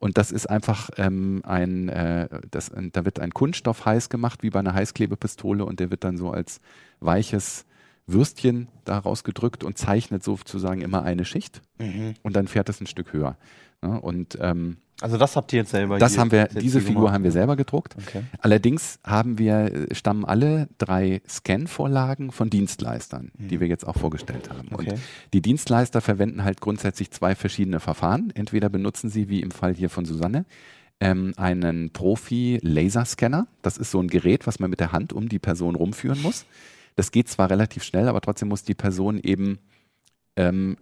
Und 0.00 0.16
das 0.18 0.30
ist 0.30 0.48
einfach 0.48 0.90
ähm, 0.96 1.40
ein, 1.44 1.88
äh, 1.88 2.28
das, 2.50 2.70
da 2.92 3.04
wird 3.04 3.18
ein 3.18 3.32
Kunststoff 3.34 3.84
heiß 3.84 4.10
gemacht, 4.10 4.42
wie 4.42 4.47
bei 4.50 4.58
einer 4.60 4.74
Heißklebepistole, 4.74 5.64
und 5.64 5.80
der 5.80 5.90
wird 5.90 6.04
dann 6.04 6.16
so 6.16 6.30
als 6.30 6.60
weiches 7.00 7.64
Würstchen 8.06 8.68
daraus 8.84 9.22
gedrückt 9.24 9.64
und 9.64 9.76
zeichnet 9.76 10.22
sozusagen 10.24 10.80
immer 10.80 11.02
eine 11.02 11.24
Schicht 11.24 11.60
Mhm. 11.78 12.14
und 12.22 12.34
dann 12.36 12.48
fährt 12.48 12.68
es 12.68 12.80
ein 12.80 12.86
Stück 12.86 13.12
höher. 13.12 13.36
Ne? 13.82 14.00
Und 14.00 14.38
ähm, 14.40 14.78
Also 15.02 15.18
das 15.18 15.36
habt 15.36 15.52
ihr 15.52 15.58
jetzt 15.60 15.70
selber 15.70 15.98
das 15.98 16.16
haben 16.18 16.32
wir, 16.32 16.46
diese 16.48 16.80
Figur 16.80 17.02
gemacht. 17.02 17.14
haben 17.14 17.22
wir 17.24 17.30
selber 17.32 17.54
gedruckt. 17.54 17.94
Okay. 18.00 18.22
Allerdings 18.40 18.98
haben 19.04 19.38
wir, 19.38 19.72
äh, 19.90 19.94
stammen 19.94 20.24
alle 20.24 20.68
drei 20.78 21.20
Scan-Vorlagen 21.28 22.32
von 22.32 22.48
Dienstleistern, 22.50 23.30
die 23.38 23.60
wir 23.60 23.68
jetzt 23.68 23.86
auch 23.86 23.96
vorgestellt 23.96 24.48
haben. 24.50 24.68
Mhm. 24.70 24.74
Okay. 24.74 24.90
Und 24.92 25.00
die 25.34 25.42
Dienstleister 25.42 26.00
verwenden 26.00 26.42
halt 26.44 26.60
grundsätzlich 26.62 27.10
zwei 27.10 27.34
verschiedene 27.34 27.78
Verfahren. 27.78 28.32
Entweder 28.34 28.68
benutzen 28.70 29.10
sie, 29.10 29.28
wie 29.28 29.42
im 29.42 29.50
Fall 29.50 29.74
hier 29.74 29.90
von 29.90 30.04
Susanne, 30.06 30.46
ähm, 31.00 31.32
einen 31.36 31.90
Profi-Laserscanner. 31.90 33.46
Das 33.62 33.76
ist 33.76 33.90
so 33.90 34.00
ein 34.00 34.08
Gerät, 34.08 34.46
was 34.46 34.58
man 34.58 34.70
mit 34.70 34.80
der 34.80 34.92
Hand 34.92 35.12
um 35.12 35.28
die 35.28 35.38
Person 35.38 35.74
rumführen 35.74 36.20
muss. 36.22 36.44
Das 36.96 37.12
geht 37.12 37.28
zwar 37.28 37.50
relativ 37.50 37.84
schnell, 37.84 38.08
aber 38.08 38.20
trotzdem 38.20 38.48
muss 38.48 38.64
die 38.64 38.74
Person 38.74 39.20
eben 39.20 39.58
ähm, 40.36 40.76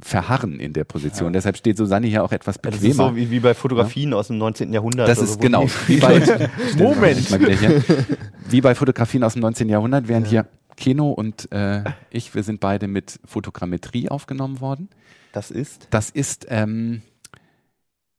verharren 0.00 0.58
in 0.58 0.72
der 0.72 0.84
Position. 0.84 1.32
Deshalb 1.32 1.56
steht 1.56 1.76
Susanne 1.76 2.06
hier 2.06 2.24
auch 2.24 2.32
etwas 2.32 2.56
Ja, 2.56 2.70
das 2.70 2.76
ist 2.76 2.80
bequemer. 2.82 3.10
so 3.10 3.16
wie, 3.16 3.30
wie 3.30 3.40
bei 3.40 3.54
Fotografien 3.54 4.14
aus 4.14 4.28
dem 4.28 4.38
19. 4.38 4.72
Jahrhundert. 4.72 5.08
Das 5.08 5.18
ist 5.18 5.40
genau. 5.40 5.66
Wie 5.86 5.98
bei, 5.98 6.18
Moment. 6.78 7.30
Wie 8.48 8.60
bei 8.60 8.74
Fotografien 8.74 9.22
aus 9.22 9.34
dem 9.34 9.42
19. 9.42 9.68
Jahrhundert, 9.68 10.08
während 10.08 10.26
hier 10.26 10.46
Keno 10.76 11.10
und 11.10 11.52
äh, 11.52 11.84
ich, 12.10 12.34
wir 12.34 12.42
sind 12.42 12.60
beide 12.60 12.88
mit 12.88 13.20
Fotogrammetrie 13.24 14.08
aufgenommen 14.08 14.60
worden. 14.60 14.88
Das 15.32 15.50
ist. 15.50 15.88
Das 15.90 16.10
ist 16.10 16.46
ähm, 16.48 17.02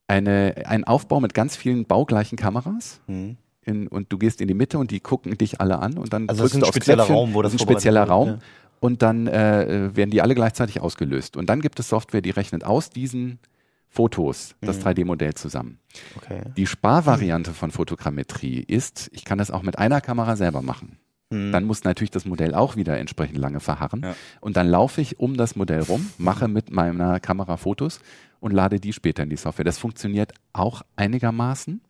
eine, 0.07 0.55
ein 0.65 0.83
Aufbau 0.83 1.19
mit 1.19 1.33
ganz 1.33 1.55
vielen 1.55 1.85
baugleichen 1.85 2.37
Kameras. 2.37 2.99
Mhm. 3.07 3.37
In, 3.65 3.87
und 3.87 4.11
du 4.11 4.17
gehst 4.17 4.41
in 4.41 4.49
die 4.49 4.53
Mitte 4.53 4.77
und 4.77 4.91
die 4.91 4.99
gucken 4.99 5.37
dich 5.37 5.61
alle 5.61 5.79
an 5.79 5.97
und 5.97 6.11
dann 6.11 6.27
Also 6.27 6.43
das 6.43 6.51
ist 6.51 6.53
drückst 6.53 6.55
ein 6.55 6.59
du 6.61 6.65
aufs 6.67 6.75
spezieller 6.75 6.95
Knöpfchen. 7.05 7.15
Raum, 7.15 7.33
wo 7.33 7.41
das 7.41 7.53
ist 7.53 7.61
ein 7.61 7.63
spezieller 7.63 8.03
Raum 8.03 8.27
wird, 8.27 8.41
und 8.81 9.01
dann 9.01 9.27
äh, 9.27 9.95
werden 9.95 10.11
die 10.11 10.21
alle 10.21 10.35
gleichzeitig 10.35 10.81
ausgelöst. 10.81 11.37
Und 11.37 11.49
dann 11.49 11.61
gibt 11.61 11.79
es 11.79 11.87
Software, 11.87 12.21
die 12.21 12.31
rechnet 12.31 12.65
aus 12.65 12.89
diesen 12.89 13.39
Fotos 13.87 14.55
das 14.59 14.79
Mhm. 14.79 14.83
3D-Modell 14.83 15.33
zusammen. 15.35 15.79
Okay. 16.17 16.41
Die 16.57 16.67
Sparvariante 16.67 17.53
von 17.53 17.71
Fotogrammetrie 17.71 18.59
ist, 18.59 19.09
ich 19.13 19.23
kann 19.23 19.37
das 19.37 19.51
auch 19.51 19.61
mit 19.63 19.77
einer 19.79 20.01
Kamera 20.01 20.35
selber 20.35 20.61
machen. 20.61 20.97
Mhm. 21.29 21.51
Dann 21.51 21.65
muss 21.65 21.83
natürlich 21.83 22.12
das 22.12 22.25
Modell 22.25 22.53
auch 22.53 22.75
wieder 22.75 22.97
entsprechend 22.97 23.38
lange 23.38 23.59
verharren. 23.59 24.01
Ja. 24.03 24.15
Und 24.41 24.57
dann 24.57 24.67
laufe 24.67 25.01
ich 25.01 25.19
um 25.19 25.38
das 25.38 25.55
Modell 25.55 25.81
rum, 25.81 26.09
mache 26.17 26.47
mit 26.47 26.71
meiner 26.71 27.19
Kamera 27.19 27.57
Fotos 27.57 27.99
und 28.39 28.51
lade 28.51 28.79
die 28.79 28.93
später 28.93 29.23
in 29.23 29.29
die 29.29 29.38
Software. 29.38 29.65
Das 29.65 29.77
funktioniert 29.77 30.33
auch 30.51 30.81
einigermaßen. 30.95 31.81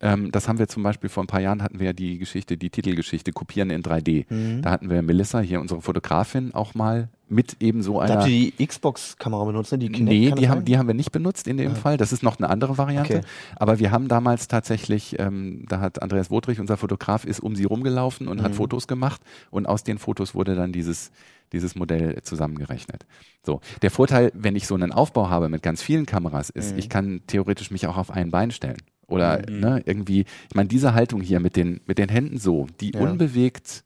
Ähm, 0.00 0.30
das 0.30 0.46
haben 0.48 0.58
wir 0.60 0.68
zum 0.68 0.82
Beispiel 0.84 1.10
vor 1.10 1.24
ein 1.24 1.26
paar 1.26 1.40
Jahren 1.40 1.60
hatten 1.62 1.80
wir 1.80 1.86
ja 1.86 1.92
die 1.92 2.18
Geschichte, 2.18 2.56
die 2.56 2.70
Titelgeschichte 2.70 3.32
Kopieren 3.32 3.70
in 3.70 3.82
3D. 3.82 4.26
Mhm. 4.32 4.62
Da 4.62 4.70
hatten 4.70 4.90
wir 4.90 5.02
Melissa, 5.02 5.40
hier 5.40 5.60
unsere 5.60 5.80
Fotografin, 5.82 6.54
auch 6.54 6.74
mal 6.74 7.08
mit 7.28 7.56
eben 7.60 7.82
so 7.82 7.94
Da 7.94 8.00
einer. 8.04 8.14
habt 8.20 8.28
ihr 8.28 8.52
die 8.56 8.66
Xbox-Kamera 8.66 9.44
benutzt, 9.44 9.72
ne? 9.72 9.78
Die 9.78 9.88
Kinect, 9.90 10.08
Nee, 10.08 10.30
die 10.30 10.48
haben, 10.48 10.58
sein? 10.58 10.64
die 10.64 10.78
haben 10.78 10.86
wir 10.86 10.94
nicht 10.94 11.10
benutzt 11.12 11.48
in 11.48 11.56
dem 11.56 11.74
Fall. 11.74 11.96
Das 11.96 12.12
ist 12.12 12.22
noch 12.22 12.38
eine 12.38 12.48
andere 12.48 12.78
Variante. 12.78 13.16
Okay. 13.18 13.26
Aber 13.56 13.80
wir 13.80 13.90
haben 13.90 14.06
damals 14.08 14.46
tatsächlich, 14.48 15.18
ähm, 15.18 15.64
da 15.68 15.80
hat 15.80 16.00
Andreas 16.00 16.30
Wodrich, 16.30 16.60
unser 16.60 16.76
Fotograf, 16.76 17.24
ist 17.24 17.40
um 17.40 17.56
sie 17.56 17.64
rumgelaufen 17.64 18.28
und 18.28 18.40
hat 18.42 18.52
Mhm. 18.52 18.56
Fotos 18.56 18.86
gemacht. 18.86 19.20
Und 19.50 19.66
aus 19.66 19.82
den 19.84 19.98
Fotos 19.98 20.34
wurde 20.34 20.54
dann 20.54 20.72
dieses, 20.72 21.10
dieses 21.52 21.74
Modell 21.74 22.22
zusammengerechnet. 22.22 23.04
So. 23.44 23.60
Der 23.82 23.90
Vorteil, 23.90 24.30
wenn 24.34 24.54
ich 24.56 24.66
so 24.66 24.74
einen 24.74 24.92
Aufbau 24.92 25.28
habe 25.28 25.48
mit 25.48 25.62
ganz 25.62 25.82
vielen 25.82 26.06
Kameras, 26.06 26.50
ist, 26.50 26.72
Mhm. 26.74 26.78
ich 26.78 26.88
kann 26.88 27.20
theoretisch 27.26 27.70
mich 27.72 27.86
auch 27.88 27.96
auf 27.98 28.10
ein 28.10 28.30
Bein 28.30 28.52
stellen. 28.52 28.78
Oder 29.08 29.42
Mhm. 29.50 29.60
ne, 29.60 29.82
irgendwie, 29.86 30.20
ich 30.20 30.54
meine, 30.54 30.68
diese 30.68 30.94
Haltung 30.94 31.20
hier 31.22 31.40
mit 31.40 31.56
den, 31.56 31.80
mit 31.86 31.98
den 31.98 32.08
Händen 32.08 32.38
so, 32.38 32.66
die 32.80 32.92
Ja. 32.94 33.00
unbewegt 33.00 33.84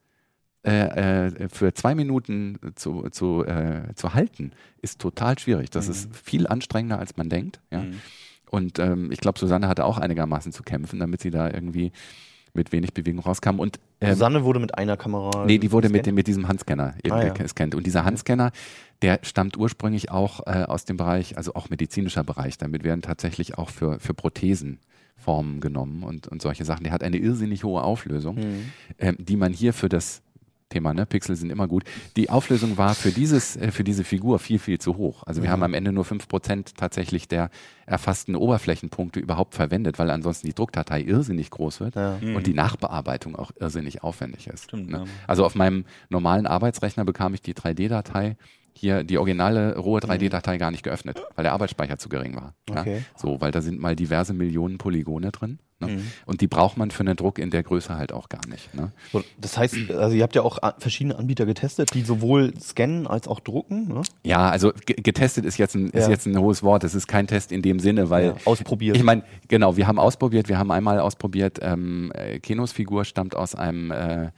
äh, 0.65 1.27
äh, 1.27 1.49
für 1.49 1.75
zwei 1.75 1.95
Minuten 1.97 2.57
zu, 2.77 3.09
zu, 3.11 3.45
äh, 3.45 3.95
zu 3.97 4.15
halten, 4.15 4.53
ist 4.81 5.01
total 5.01 5.37
schwierig. 5.39 5.71
Das 5.71 5.87
Mhm. 5.87 5.93
ist 5.93 6.17
viel 6.17 6.47
anstrengender, 6.47 7.01
als 7.01 7.17
man 7.17 7.29
denkt. 7.29 7.61
Ja? 7.73 7.81
Mhm. 7.81 7.95
Und 8.51 8.79
ähm, 8.79 9.11
ich 9.11 9.19
glaube, 9.19 9.41
Susanne 9.41 9.67
hatte 9.67 9.85
auch 9.85 9.99
einigermaßen 9.99 10.53
zu 10.53 10.63
kämpfen, 10.63 11.01
damit 11.01 11.21
sie 11.21 11.31
da 11.31 11.51
irgendwie 11.51 11.91
mit 12.55 12.71
wenig 12.71 12.93
Bewegung 12.95 13.21
rauskam. 13.25 13.59
Und 13.59 13.81
ähm, 14.01 14.11
Susanne 14.13 14.45
wurde 14.45 14.61
mit 14.61 14.77
einer 14.79 14.97
Kamera. 14.97 15.47
Nee, 15.47 15.59
die 15.59 15.73
wurde 15.73 15.89
mit, 15.89 15.95
gescannt. 15.95 16.07
dem, 16.07 16.15
mit 16.15 16.27
diesem 16.29 16.47
Handscanner 16.49 16.95
eben 17.03 17.15
Ah, 17.15 17.25
ja. 17.27 17.33
gescannt. 17.33 17.75
Und 17.75 17.85
dieser 17.87 18.05
Handscanner, 18.05 18.53
der 19.01 19.19
stammt 19.23 19.57
ursprünglich 19.57 20.11
auch 20.13 20.47
äh, 20.47 20.63
aus 20.65 20.85
dem 20.85 20.97
Bereich, 20.97 21.37
also 21.37 21.55
auch 21.55 21.71
medizinischer 21.71 22.23
Bereich. 22.23 22.57
Damit 22.59 22.85
werden 22.85 23.03
tatsächlich 23.03 23.59
auch 23.59 23.71
für, 23.71 23.99
für 23.99 24.15
Prothesen 24.15 24.79
Formen 25.23 25.61
genommen 25.61 26.03
und, 26.03 26.29
und 26.29 26.43
solche 26.43 26.65
Sachen. 26.65 26.85
Der 26.85 26.93
hat 26.93 27.03
eine 27.03 27.17
irrsinnig 27.17 27.65
hohe 27.65 27.83
Auflösung, 27.83 28.37
Mhm. 28.37 28.73
ähm, 28.99 29.17
die 29.19 29.37
man 29.37 29.53
hier 29.53 29.73
für 29.73 29.89
das 29.89 30.23
Thema, 30.69 30.95
ne, 30.95 31.05
Pixel 31.05 31.37
sind 31.37 31.51
immer 31.51 31.69
gut. 31.69 31.85
Die 32.17 32.31
Auflösung 32.31 32.79
war 32.79 32.95
für 32.95 33.11
dieses, 33.11 33.57
äh, 33.57 33.71
für 33.71 33.85
diese 33.85 34.05
Figur 34.05 34.39
viel, 34.39 34.59
viel 34.59 34.79
zu 34.79 34.97
hoch. 34.97 35.23
Also 35.27 35.43
wir 35.43 35.51
Mhm. 35.51 35.53
haben 35.53 35.63
am 35.65 35.75
Ende 35.75 35.93
nur 35.93 36.05
5% 36.07 36.75
tatsächlich 36.79 37.29
der 37.29 37.51
erfassten 37.85 38.35
Oberflächenpunkte 38.37 39.21
überhaupt 39.21 39.55
verwendet, 39.55 39.99
weil 39.99 40.09
ansonsten 40.11 40.47
die 40.47 40.55
Druckdatei 40.55 41.03
irrsinnig 41.03 41.51
groß 41.51 41.81
wird 41.81 41.95
Ja. 41.97 42.19
Mhm. 42.23 42.37
und 42.37 42.47
die 42.47 42.55
Nachbearbeitung 42.55 43.37
auch 43.37 43.51
irrsinnig 43.61 44.03
aufwendig 44.03 44.47
ist. 44.47 44.65
Stimmt, 44.65 44.89
ne? 44.91 44.99
ja. 44.99 45.05
Also 45.27 45.45
auf 45.45 45.55
meinem 45.55 45.85
normalen 46.09 46.47
Arbeitsrechner 46.47 47.05
bekam 47.05 47.35
ich 47.35 47.43
die 47.43 47.53
3D-Datei, 47.55 48.37
hier 48.75 49.05
die 49.05 49.19
originale 49.19 49.77
rohe 49.77 50.01
3D-Datei 50.01 50.59
gar 50.59 50.71
nicht 50.71 50.83
geöffnet, 50.83 51.21
weil 51.37 51.43
der 51.45 51.53
Arbeitsspeicher 51.53 51.99
zu 51.99 52.09
gering 52.09 52.35
war. 52.37 52.55
Okay. 52.71 52.97
Ja? 52.97 53.03
So, 53.17 53.41
weil 53.41 53.53
da 53.53 53.61
sind 53.61 53.79
mal 53.81 53.95
diverse 53.97 54.33
Millionen 54.35 54.79
Polygone 54.79 55.31
drin. 55.31 55.59
Ne? 55.81 55.89
Mhm. 55.89 56.03
Und 56.27 56.41
die 56.41 56.47
braucht 56.47 56.77
man 56.77 56.91
für 56.91 57.01
einen 57.01 57.17
Druck 57.17 57.39
in 57.39 57.51
der 57.51 57.63
Größe 57.65 57.97
halt 57.97 58.13
auch 58.13 58.29
gar 58.29 58.47
nicht. 58.49 58.73
Ne? 58.75 58.93
Das 59.41 59.59
heißt, 59.59 59.91
also 59.91 60.15
ihr 60.17 60.23
habt 60.23 60.35
ja 60.35 60.43
auch 60.43 60.59
verschiedene 60.79 61.17
Anbieter 61.19 61.45
getestet, 61.45 61.93
die 61.95 62.03
sowohl 62.03 62.55
scannen 62.61 63.07
als 63.07 63.27
auch 63.29 63.41
drucken. 63.41 63.89
Ne? 63.89 64.03
Ja, 64.25 64.49
also 64.51 64.73
ge- 64.87 64.97
getestet 65.03 65.45
ist 65.45 65.59
jetzt, 65.59 65.75
ein, 65.75 65.91
ist 65.91 66.05
Ja. 66.05 66.11
jetzt 66.11 66.27
ein 66.27 66.39
hohes 66.39 66.63
Wort. 66.63 66.85
Es 66.85 66.95
ist 66.95 67.09
kein 67.09 67.27
Test 67.27 67.51
in 67.53 67.63
dem 67.63 67.79
Sinne, 67.81 68.11
weil 68.11 68.27
Ja, 68.27 68.35
ausprobiert. 68.45 68.97
Ich 68.97 69.03
meine, 69.03 69.23
genau, 69.49 69.77
wir 69.77 69.87
haben 69.87 69.99
ausprobiert, 69.99 70.49
wir 70.49 70.59
haben 70.59 70.71
einmal 70.71 70.99
ausprobiert, 71.01 71.59
ähm, 71.63 72.13
äh, 72.15 72.39
Kenos 72.39 72.73
Figur 72.73 73.05
stammt 73.05 73.35
aus 73.35 73.55
einem 73.55 73.91
äh, 73.91 74.31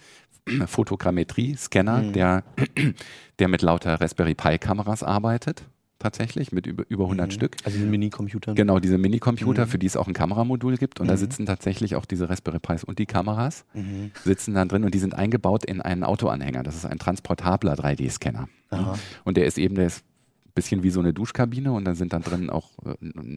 Fotogrammetrie-Scanner, 0.66 2.02
Mhm. 2.02 2.12
der, 2.12 2.44
der 3.38 3.48
mit 3.48 3.62
lauter 3.62 4.00
Raspberry 4.00 4.35
Pi-Kameras 4.35 5.02
arbeitet, 5.02 5.64
tatsächlich, 5.98 6.52
mit 6.52 6.66
über, 6.66 6.85
über 6.88 7.04
100 7.04 7.28
Mhm. 7.28 7.30
Stück. 7.33 7.57
Also 7.64 7.78
diese 7.78 7.88
Mini-Computer. 7.90 8.54
Genau, 8.54 8.78
diese 8.78 8.98
Minicomputer, 8.98 9.64
Mhm. 9.66 9.70
für 9.70 9.78
die 9.78 9.87
es 9.87 9.96
auch 9.96 10.07
ein 10.07 10.12
Kameramodul 10.12 10.76
gibt. 10.76 11.00
Und 11.00 11.07
da 11.09 11.14
Mhm. 11.14 11.18
sitzen 11.18 11.46
tatsächlich 11.46 11.96
auch 11.96 12.04
diese 12.04 12.28
Raspberry 12.28 12.59
Pis 12.59 12.85
und 12.85 12.98
die 12.98 13.07
Kameras 13.07 13.64
Mhm. 13.74 14.11
sitzen 14.22 14.54
dann 14.54 14.68
drin 14.68 14.85
und 14.85 14.94
die 14.94 14.98
sind 14.98 15.14
eingebaut 15.14 15.64
in 15.64 15.80
einen 15.80 16.04
Autoanhänger. 16.04 16.62
Das 16.62 16.74
ist 16.74 16.85
ein 16.85 16.98
transportabler 16.98 17.74
3D-Scanner. 17.74 18.48
Aha. 18.70 18.98
Und 19.24 19.37
der 19.38 19.46
ist 19.46 19.57
eben, 19.57 19.76
der 19.76 19.87
ist 19.87 20.04
ein 20.46 20.52
bisschen 20.54 20.83
wie 20.83 20.90
so 20.90 21.00
eine 21.00 21.14
Duschkabine 21.14 21.72
und 21.72 21.85
da 21.87 21.94
sind 21.94 22.12
dann 22.12 22.22
drin 22.22 22.50
auch 22.50 22.70
äh, 22.85 22.94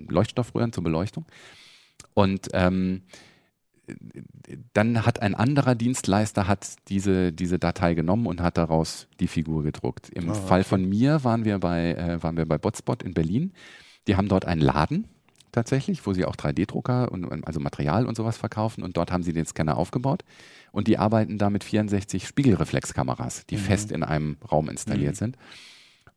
Leuchtstoffröhren 0.10 0.74
zur 0.74 0.84
Beleuchtung. 0.84 1.26
Und 2.13 2.50
ähm, 2.54 3.02
dann 4.73 5.06
hat 5.06 5.21
ein 5.21 5.36
anderer 5.36 5.76
Dienstleister 5.76 6.47
hat 6.47 6.76
diese, 6.89 7.32
diese 7.32 7.60
Datei 7.60 7.93
genommen 7.93 8.26
und 8.28 8.41
hat 8.41 8.58
daraus 8.58 9.08
die 9.19 9.28
Figur 9.28 9.63
gedruckt. 9.63 10.10
Im 10.10 10.34
Fall 10.34 10.62
okay. 10.62 10.69
von 10.69 10.89
mir 10.89 11.23
waren 11.23 11.45
wir 11.45 11.60
bei, 11.60 11.93
äh, 11.93 12.21
waren 12.23 12.38
wir 12.38 12.45
bei 12.45 12.58
Botspot 12.58 13.04
in 13.04 13.13
Berlin. 13.13 13.54
Die 14.08 14.15
haben 14.15 14.28
dort 14.28 14.45
einen 14.45 14.62
Laden 14.62 15.08
tatsächlich, 15.52 16.06
wo 16.06 16.13
sie 16.13 16.26
auch 16.26 16.36
3D-Drucker 16.36 17.12
und 17.12 17.26
und 17.26 17.47
also 17.47 17.60
Material 17.60 18.06
und 18.06 18.15
sowas 18.15 18.38
verkaufen 18.38 18.84
und 18.84 18.95
dort 18.97 19.12
haben 19.12 19.23
sie 19.23 19.34
den 19.34 19.45
Scanner 19.45 19.78
aufgebaut 19.78 20.23
und 20.71 20.88
die 20.88 20.97
arbeiten 20.97 21.38
da 21.38 21.50
mit 21.50 21.63
64 21.63 22.28
Spiegelreflexkameras, 22.28 23.45
die 23.47 23.56
Mhm. 23.56 23.62
fest 23.62 23.91
in 23.91 24.04
einem 24.04 24.38
Raum 24.52 24.69
installiert 24.69 25.13
Mhm. 25.13 25.17
sind. 25.17 25.38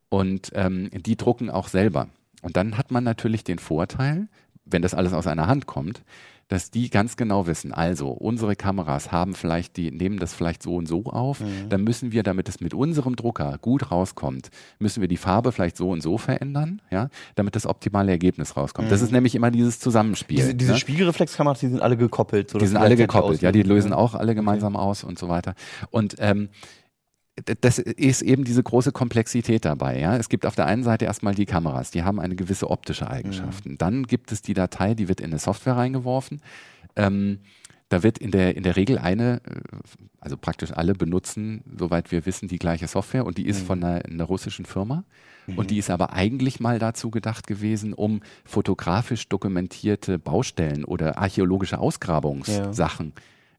Und 0.09 0.51
ähm, 0.55 0.91
die 0.93 1.17
drucken 1.17 1.51
auch 1.51 1.69
selber. 1.69 2.09
Und 2.43 2.57
dann 2.57 2.77
hat 2.77 2.91
man 2.91 3.05
natürlich 3.05 3.45
den 3.45 3.59
Vorteil, 3.59 4.29
wenn 4.65 4.83
das 4.83 4.95
alles 4.95 5.13
aus 5.13 5.27
einer 5.27 5.47
Hand 5.47 5.67
kommt, 5.67 6.03
dass 6.51 6.71
die 6.73 6.91
ganz 6.91 7.17
genau 7.17 7.47
wissen, 7.47 7.73
also 7.73 8.09
unsere 8.09 8.57
Kameras 8.57 9.13
haben 9.13 9.35
vielleicht, 9.35 9.77
die 9.77 9.93
nehmen 9.93 10.19
das 10.19 10.35
vielleicht 10.35 10.63
so 10.65 10.75
und 10.75 10.87
so 10.87 11.05
auf, 11.05 11.41
Mhm. 11.41 11.69
dann 11.69 11.85
müssen 11.85 12.11
wir, 12.11 12.25
damit 12.25 12.49
es 12.49 12.61
mit 12.61 12.75
unserem 12.75 13.15
Drucker 13.15 13.57
gut 13.63 13.93
rauskommt, 13.93 14.51
müssen 14.81 15.01
wir 15.01 15.07
die 15.07 15.17
Farbe 15.17 15.53
vielleicht 15.53 15.77
so 15.77 15.91
und 15.91 16.03
so 16.03 16.19
verändern, 16.19 16.83
ja, 16.91 17.09
damit 17.37 17.55
das 17.55 17.67
optimale 17.67 18.11
Ergebnis 18.11 18.57
rauskommt. 18.57 18.91
Das 18.91 19.01
ist 19.01 19.13
nämlich 19.13 19.37
immer 19.37 19.53
dieses 19.53 19.79
Zusammenspiel. 19.79 20.39
Mhm. 20.39 20.43
Diese, 20.43 20.55
diese 20.57 20.73
ne? 20.73 20.79
Spiegelreflexkameras, 20.79 21.61
die 21.61 21.69
sind 21.69 21.81
alle 21.81 21.97
gekoppelt. 21.97 22.49
Die 22.49 22.53
sodass 22.55 22.69
sind 22.71 22.79
alle 22.79 22.97
gekoppelt, 22.97 23.43
ja, 23.43 23.53
die 23.53 23.63
lösen 23.63 23.93
auch 23.93 24.15
alle 24.15 24.35
gemeinsam 24.35 24.75
aus 24.75 25.05
und 25.05 25.21
so 25.21 25.29
weiter. 25.29 25.55
Und 25.91 26.17
ähm, 26.19 26.49
das 27.61 27.79
ist 27.79 28.23
eben 28.23 28.45
diese 28.45 28.63
große 28.63 28.93
Komplexität 28.93 29.65
dabei. 29.65 29.99
Ja? 29.99 30.17
Es 30.17 30.29
gibt 30.29 30.47
auf 30.47 30.57
der 30.57 30.67
einen 30.67 30.83
Seite 30.83 31.05
erstmal 31.05 31.35
die 31.35 31.47
Kameras, 31.47 31.91
die 31.91 32.03
haben 32.03 32.21
eine 32.21 32.37
gewisse 32.37 32.71
optische 32.71 33.11
Eigenschaften. 33.11 33.79
Dann 33.79 34.05
gibt 34.05 34.33
es 34.33 34.43
die 34.43 34.55
Datei, 34.55 34.95
die 34.95 35.09
wird 35.09 35.21
in 35.21 35.27
eine 35.27 35.39
Software 35.39 35.77
reingeworfen. 35.77 36.41
Ähm, 36.97 37.41
da 37.89 38.05
wird 38.05 38.19
in 38.19 38.31
der, 38.31 38.57
in 38.57 38.63
der 38.63 38.77
Regel 38.77 38.99
eine, 38.99 39.41
äh, 39.45 39.61
also 40.21 40.37
praktisch 40.37 40.73
alle 40.73 40.95
benutzen, 40.95 41.63
soweit 41.77 42.13
wir 42.13 42.25
wissen, 42.25 42.49
die 42.49 42.59
gleiche 42.59 42.87
Software 42.87 43.27
und 43.27 43.37
die 43.37 43.47
ist 43.47 43.63
von 43.63 43.83
einer, 43.83 44.05
einer 44.05 44.25
russischen 44.25 44.65
Firma. 44.65 45.05
Und 45.57 45.73
die 45.73 45.79
ist 45.79 45.91
aber 45.91 46.13
eigentlich 46.13 46.61
mal 46.61 46.79
dazu 46.79 47.11
gedacht 47.11 47.49
gewesen, 47.49 47.93
um 47.93 48.21
fotografisch 48.45 49.29
dokumentierte 49.29 50.21
Baustellen 50.21 50.85
oder 50.85 51.19
archäologische 51.19 51.81
Ausgrabungssachen 51.81 53.15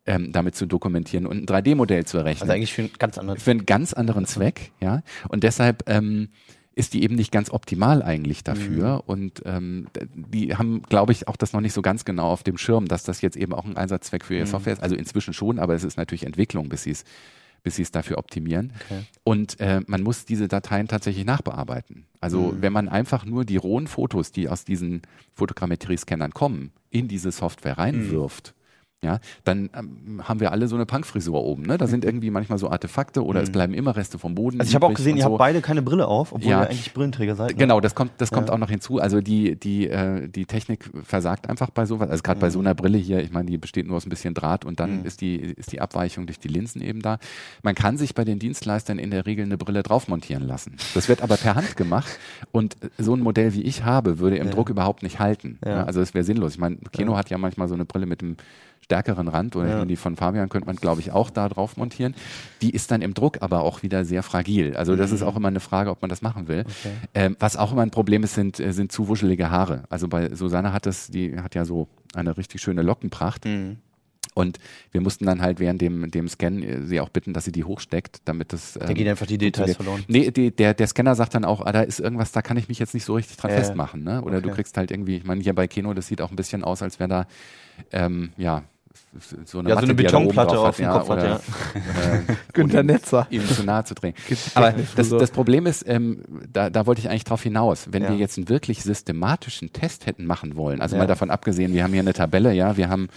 ähm, 0.06 0.32
damit 0.32 0.56
zu 0.56 0.66
dokumentieren 0.66 1.26
und 1.28 1.38
ein 1.38 1.46
3D-Modell 1.46 2.06
zu 2.06 2.18
errechnen 2.18 2.42
Also 2.44 2.54
eigentlich 2.54 2.74
für 2.74 2.82
einen 2.84 2.92
ganz 2.98 3.18
anderen 3.18 3.40
für 3.40 3.52
einen 3.52 3.66
ganz 3.66 3.94
anderen 3.94 4.26
Zweck, 4.26 4.72
ja. 4.82 5.04
Und 5.30 5.44
deshalb 5.44 5.84
ähm, 5.88 6.30
ist 6.74 6.94
die 6.94 7.04
eben 7.04 7.16
nicht 7.16 7.32
ganz 7.32 7.52
optimal 7.52 8.02
eigentlich 8.02 8.44
dafür. 8.44 8.96
Mhm. 8.96 9.02
Und 9.06 9.42
ähm, 9.46 9.88
die 10.16 10.56
haben, 10.56 10.82
glaube 10.84 11.12
ich, 11.12 11.28
auch 11.28 11.36
das 11.36 11.54
noch 11.54 11.62
nicht 11.62 11.74
so 11.74 11.82
ganz 11.82 12.06
genau 12.06 12.32
auf 12.32 12.44
dem 12.44 12.58
Schirm, 12.58 12.88
dass 12.88 13.04
das 13.04 13.22
jetzt 13.22 13.36
eben 13.36 13.54
auch 13.54 13.66
ein 13.66 13.76
Einsatzzweck 13.78 14.24
für 14.26 14.36
ihre 14.36 14.46
Mhm. 14.46 14.50
Software 14.50 14.74
ist. 14.74 14.82
Also 14.82 14.96
inzwischen 14.96 15.34
schon, 15.34 15.60
aber 15.60 15.76
es 15.76 15.84
ist 15.84 15.98
natürlich 15.98 16.26
Entwicklung, 16.26 16.70
bis 16.70 16.84
sie 16.84 16.92
es 16.92 17.04
bis 17.64 17.76
sie 17.76 17.84
es 17.84 17.92
dafür 17.92 18.18
optimieren. 18.18 18.74
Okay. 18.86 19.02
Und 19.24 19.60
äh, 19.60 19.82
man 19.86 20.02
muss 20.02 20.26
diese 20.26 20.48
Dateien 20.48 20.88
tatsächlich 20.88 21.26
nachbearbeiten. 21.26 22.08
Also 22.20 22.54
Mhm. 22.54 22.62
wenn 22.64 22.74
man 22.74 22.90
einfach 22.90 23.24
nur 23.24 23.46
die 23.46 23.58
rohen 23.58 23.86
Fotos, 23.86 24.32
die 24.32 24.50
aus 24.50 24.66
diesen 24.66 25.04
Fotogrammetrie-Scannern 25.36 26.32
kommen, 26.34 26.72
in 26.90 27.08
diese 27.08 27.32
Software 27.32 27.78
reinwirft, 27.78 28.56
ja, 29.04 29.20
dann 29.44 29.70
ähm, 29.76 30.22
haben 30.28 30.40
wir 30.40 30.52
alle 30.52 30.68
so 30.68 30.76
eine 30.76 30.86
Punkfrisur 30.86 31.44
oben. 31.44 31.64
Ne? 31.64 31.78
Da 31.80 31.88
sind 31.88 32.06
irgendwie 32.06 32.30
manchmal 32.30 32.60
so 32.60 32.70
Artefakte 32.70 33.26
oder 33.26 33.42
es 33.42 33.52
bleiben 33.52 33.74
immer 33.74 33.96
Reste 33.96 34.20
vom 34.20 34.36
Boden. 34.36 34.58
Mhm. 34.58 34.62
Also 34.62 34.70
ich 34.70 34.76
habe 34.76 34.86
auch 34.86 34.94
gesehen, 34.94 35.18
ihr 35.18 35.24
so. 35.24 35.30
habt 35.32 35.40
beide 35.40 35.62
keine 35.62 35.82
Brille 35.82 36.06
auf, 36.08 36.34
obwohl 36.34 36.48
Ja. 36.52 36.62
ihr 36.62 36.70
eigentlich 36.70 36.94
Brillenträger 36.94 37.36
seid. 37.36 37.50
ne? 37.52 37.56
Genau, 37.56 37.80
das 37.82 37.96
kommt, 37.96 38.12
das 38.20 38.30
kommt 38.30 38.50
Ja. 38.50 38.54
auch 38.54 38.60
noch 38.60 38.70
hinzu. 38.70 39.00
Also 39.00 39.20
die, 39.20 39.56
die, 39.60 39.88
äh, 39.88 40.28
die 40.28 40.46
Technik 40.46 40.88
versagt 41.04 41.50
einfach 41.50 41.72
bei 41.72 41.86
sowas. 41.88 42.10
Also 42.12 42.22
gerade 42.22 42.40
bei 42.40 42.52
so 42.52 42.60
Mhm. 42.60 42.68
einer 42.68 42.76
Brille 42.76 43.00
hier, 43.00 43.24
ich 43.24 43.32
meine, 43.32 43.50
die 43.50 43.58
besteht 43.58 43.88
nur 43.88 43.98
aus 43.98 44.06
ein 44.06 44.10
bisschen 44.10 44.36
Draht 44.36 44.66
und 44.66 44.80
dann 44.80 45.04
ist 45.04 45.22
die, 45.22 45.36
ist 45.38 45.72
die 45.72 45.82
Abweichung 45.82 46.28
durch 46.28 46.38
die 46.38 46.50
Linsen 46.50 46.80
eben 46.82 47.02
da. 47.02 47.18
Man 47.64 47.74
kann 47.74 47.98
sich 47.98 48.14
bei 48.14 48.24
den 48.24 48.38
Dienstleistern 48.38 49.00
in 49.00 49.10
der 49.10 49.26
Regel 49.26 49.46
eine 49.46 49.58
Brille 49.58 49.82
drauf 49.82 50.10
montieren 50.10 50.44
lassen. 50.46 50.76
Das 50.94 51.10
wird 51.10 51.24
aber 51.24 51.38
per 51.38 51.56
Hand 51.56 51.76
gemacht 51.76 52.20
und 52.52 52.78
so 53.00 53.16
ein 53.16 53.20
Modell 53.22 53.56
wie 53.56 53.64
ich 53.64 53.84
habe, 53.84 54.20
würde 54.20 54.38
im 54.38 54.48
Ja. 54.48 54.54
Druck 54.54 54.70
überhaupt 54.70 55.02
nicht 55.02 55.20
halten. 55.20 55.58
Ja, 55.66 55.86
also 55.86 56.02
es 56.02 56.14
wäre 56.14 56.24
sinnlos. 56.24 56.54
Ich 56.54 56.60
meine, 56.60 56.78
Kino 56.92 57.18
hat 57.18 57.32
ja 57.32 57.40
manchmal 57.40 57.68
so 57.68 57.74
eine 57.74 57.86
Brille 57.86 58.06
mit 58.06 58.22
einem 58.22 58.38
stärkeren 58.84 59.28
Rand 59.28 59.56
oder 59.56 59.68
Ja. 59.70 59.86
die 59.86 59.96
von 59.96 60.16
Fabian 60.16 60.50
könnte 60.50 60.68
man, 60.68 60.76
glaube 60.76 61.02
ich, 61.02 61.12
auch 61.12 61.30
da 61.30 61.48
drauf 61.50 61.78
montieren. 61.78 62.14
Die 62.62 62.72
ist 62.72 62.92
dann 62.92 63.02
im 63.02 63.14
Druck 63.14 63.42
aber 63.42 63.62
auch 63.62 63.84
wieder 63.84 64.04
sehr 64.06 64.24
fragil. 64.24 64.76
Also 64.76 64.96
das 64.96 65.12
ist 65.12 65.22
auch 65.22 65.36
immer 65.36 65.48
eine 65.48 65.60
Frage, 65.60 65.90
ob 65.92 66.02
man 66.02 66.10
das 66.10 66.22
machen 66.22 66.48
will. 66.48 66.64
Mhm. 66.64 66.70
Okay. 66.70 66.94
Ähm, 67.14 67.38
was 67.40 67.56
auch 67.58 67.72
immer 67.72 67.84
ein 67.84 67.92
Problem 67.92 68.24
ist, 68.24 68.34
sind, 68.36 68.60
äh, 68.60 68.74
sind 68.74 68.92
zu 68.92 69.08
wuschelige 69.08 69.50
Haare. 69.50 69.84
Also 69.90 70.08
bei 70.08 70.34
Susanne 70.36 70.74
hat 70.74 70.86
das, 70.86 71.08
die 71.08 71.40
hat 71.40 71.56
ja 71.56 71.64
so 71.66 71.88
eine 72.14 72.36
richtig 72.38 72.62
schöne 72.62 72.82
Lockenpracht. 72.82 73.46
Mhm. 73.46 73.78
Und 74.34 74.60
wir 74.92 75.02
mussten 75.02 75.26
dann 75.26 75.42
halt 75.42 75.60
während 75.60 75.82
dem, 75.82 76.10
dem 76.10 76.30
Scan 76.30 76.62
äh, 76.62 76.84
sie 76.86 77.02
auch 77.02 77.10
bitten, 77.10 77.34
dass 77.34 77.44
sie 77.44 77.52
die 77.52 77.66
hochsteckt, 77.66 78.22
damit 78.26 78.54
das. 78.54 78.74
Da 78.74 78.88
ähm, 78.88 78.96
gehen 78.96 79.08
einfach 79.10 79.26
die 79.26 79.38
Details 79.38 79.76
verloren. 79.76 80.06
Nee, 80.08 80.32
die, 80.32 80.52
der, 80.56 80.74
der 80.74 80.88
Scanner 80.88 81.16
sagt 81.16 81.36
dann 81.36 81.44
auch, 81.44 81.66
ah, 81.66 81.72
da 81.74 81.82
ist 81.82 82.00
irgendwas, 82.00 82.32
da 82.32 82.42
kann 82.42 82.56
ich 82.56 82.70
mich 82.70 82.80
jetzt 82.80 82.94
nicht 82.94 83.04
so 83.04 83.16
richtig 83.16 83.36
dran 83.38 83.52
ja. 83.52 83.58
festmachen. 83.58 84.04
Ne? 84.04 84.22
Oder 84.22 84.40
du 84.42 84.48
Okay. 84.48 84.56
kriegst 84.56 84.78
halt 84.78 84.90
irgendwie, 84.92 85.18
ich 85.18 85.26
meine, 85.26 85.42
hier 85.42 85.54
bei 85.54 85.68
Kino, 85.68 85.94
das 85.94 86.08
sieht 86.08 86.22
auch 86.22 86.30
ein 86.30 86.36
bisschen 86.38 86.64
aus, 86.64 86.82
als 86.82 86.98
wäre 87.00 87.10
da, 87.10 87.28
ähm, 87.92 88.32
ja, 88.38 88.64
so 89.46 89.60
eine, 89.60 89.70
Ja, 89.70 89.76
so 89.76 89.84
eine 89.84 89.94
Betonplatte 89.94 90.60
auf 90.60 90.78
dem 90.78 90.90
Kopf 90.90 91.10
hat, 91.10 91.24
ja. 91.24 91.36
äh, 91.36 92.20
Günter 92.54 92.84
Netzer. 92.84 93.28
ihm 93.30 93.46
zu 93.46 93.64
nahe 93.64 93.84
zu 93.84 93.94
drehen. 93.94 94.14
Aber 94.56 94.74
das, 94.96 95.10
das 95.10 95.32
Problem 95.32 95.66
ist, 95.66 95.88
ähm, 95.88 96.24
da, 96.52 96.70
da 96.70 96.86
wollte 96.86 97.02
ich 97.02 97.10
eigentlich 97.10 97.26
drauf 97.26 97.44
hinaus, 97.44 97.88
wenn 97.92 98.04
wir 98.04 98.16
jetzt 98.16 98.38
einen 98.38 98.50
wirklich 98.50 98.84
systematischen 98.84 99.74
Test 99.74 100.06
hätten 100.06 100.26
machen 100.26 100.56
wollen, 100.56 100.82
also 100.82 100.96
mal 100.98 101.08
davon 101.08 101.30
abgesehen, 101.30 101.74
wir 101.74 101.84
haben 101.84 101.92
hier 101.92 102.02
eine 102.02 102.14
Tabelle, 102.14 102.54
ja, 102.54 102.78
wir 102.78 102.90
haben 102.90 103.10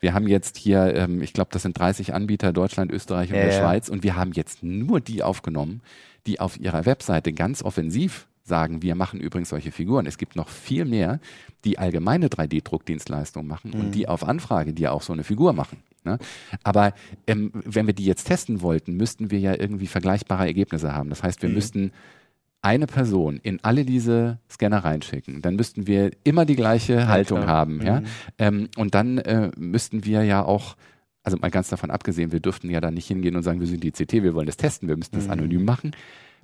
wir 0.00 0.14
haben 0.14 0.26
jetzt 0.26 0.56
hier, 0.56 0.94
ähm, 0.96 1.22
ich 1.22 1.32
glaube, 1.32 1.50
das 1.52 1.62
sind 1.62 1.78
30 1.78 2.12
Anbieter, 2.12 2.52
Deutschland, 2.52 2.90
Österreich 2.90 3.30
und 3.30 3.36
Ja, 3.36 3.44
der. 3.44 3.52
Schweiz, 3.52 3.88
und 3.88 4.02
wir 4.02 4.16
haben 4.16 4.32
jetzt 4.32 4.64
nur 4.64 5.00
die 5.00 5.22
aufgenommen, 5.22 5.80
die 6.26 6.40
auf 6.40 6.58
ihrer 6.58 6.86
Webseite 6.86 7.32
ganz 7.32 7.62
offensiv 7.62 8.26
sagen, 8.44 8.82
wir 8.82 8.94
machen 8.94 9.20
übrigens 9.20 9.48
solche 9.50 9.70
Figuren. 9.72 10.06
Es 10.06 10.18
gibt 10.18 10.34
noch 10.36 10.48
viel 10.48 10.84
mehr, 10.84 11.20
die 11.64 11.78
allgemeine 11.78 12.28
3D-Druckdienstleistungen 12.28 13.46
machen 13.46 13.70
Mhm. 13.74 13.80
und 13.80 13.94
die 13.94 14.08
auf 14.08 14.26
Anfrage, 14.26 14.72
die 14.72 14.88
auch 14.88 15.02
so 15.02 15.12
eine 15.12 15.24
Figur 15.24 15.52
machen. 15.52 15.78
Ne? 16.04 16.18
Aber 16.64 16.92
ähm, 17.28 17.52
wenn 17.54 17.86
wir 17.86 17.94
die 17.94 18.04
jetzt 18.04 18.24
testen 18.24 18.60
wollten, 18.62 18.96
müssten 18.96 19.30
wir 19.30 19.38
ja 19.38 19.54
irgendwie 19.58 19.86
vergleichbare 19.86 20.46
Ergebnisse 20.46 20.92
haben. 20.94 21.08
Das 21.10 21.22
heißt, 21.22 21.42
wir 21.42 21.48
Mhm. 21.48 21.54
müssten 21.54 21.92
eine 22.62 22.86
Person 22.86 23.38
in 23.42 23.58
alle 23.62 23.84
diese 23.84 24.38
Scanner 24.50 24.84
reinschicken. 24.84 25.42
Dann 25.42 25.56
müssten 25.56 25.86
wir 25.86 26.10
immer 26.24 26.44
die 26.44 26.56
gleiche 26.56 27.08
Haltung 27.08 27.38
klar. 27.42 27.48
haben. 27.48 27.80
Ja? 27.82 28.00
Mhm. 28.00 28.06
Ähm, 28.38 28.68
und 28.76 28.94
dann 28.94 29.18
äh, 29.18 29.50
müssten 29.56 30.04
wir 30.04 30.24
ja 30.24 30.44
auch, 30.44 30.76
also 31.24 31.36
mal 31.38 31.50
ganz 31.50 31.68
davon 31.68 31.90
abgesehen, 31.92 32.32
wir 32.32 32.40
dürften 32.40 32.70
ja 32.70 32.80
dann 32.80 32.94
nicht 32.94 33.06
hingehen 33.06 33.36
und 33.36 33.42
sagen, 33.44 33.60
wir 33.60 33.66
sind 33.68 33.84
die 33.84 33.92
CT, 33.92 34.22
wir 34.24 34.34
wollen 34.34 34.46
das 34.46 34.56
testen, 34.56 34.88
wir 34.88 34.96
müssten 34.96 35.16
das 35.16 35.26
Mhm. 35.26 35.32
anonym 35.32 35.64
machen. 35.64 35.92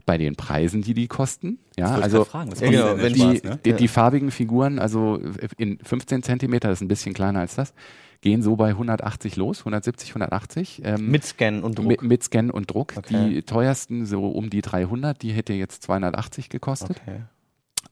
Bei 0.09 0.17
den 0.17 0.37
Preisen, 0.37 0.81
die 0.81 0.95
die 0.95 1.07
kosten, 1.07 1.59
ja, 1.77 1.95
also 1.95 2.25
fragen, 2.25 2.51
genau, 2.59 2.97
der 2.97 3.11
die- 3.11 3.21
Spaß, 3.21 3.43
ne? 3.43 3.59
die, 3.65 3.73
die 3.75 3.89
farbigen 3.89 4.31
Figuren, 4.31 4.79
also 4.79 5.21
in 5.59 5.79
15 5.83 6.23
Zentimeter, 6.23 6.69
das 6.69 6.79
ist 6.79 6.83
ein 6.83 6.89
bisschen 6.89 7.13
kleiner 7.13 7.41
als 7.41 7.57
das, 7.57 7.75
gehen 8.23 8.43
so 8.43 8.57
bei 8.57 8.71
180 8.71 9.37
los, 9.37 9.59
170, 9.61 10.09
180. 10.11 10.81
Ähm, 10.85 11.11
Mit 11.11 11.25
Scan 11.27 11.61
und 11.63 11.79
Druck. 11.79 11.87
mit, 11.87 12.03
mit 12.03 12.23
Scan 12.23 12.51
und 12.51 12.71
Druck. 12.73 12.95
Okay. 12.97 13.29
Die 13.29 13.43
teuersten 13.43 14.07
so 14.07 14.29
um 14.29 14.49
die 14.49 14.63
300, 14.63 15.21
die 15.23 15.33
hätte 15.33 15.53
jetzt 15.53 15.83
280 15.83 16.49
gekostet. 16.49 17.01
okay. 17.03 17.21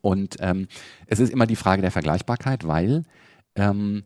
Und 0.01 0.37
ähm, 0.41 0.69
es 1.07 1.21
ist 1.21 1.31
immer 1.31 1.47
die 1.47 1.57
Frage 1.57 1.83
der 1.83 1.91
Vergleichbarkeit, 1.91 2.67
weil 2.67 3.05
ähm, 3.57 4.05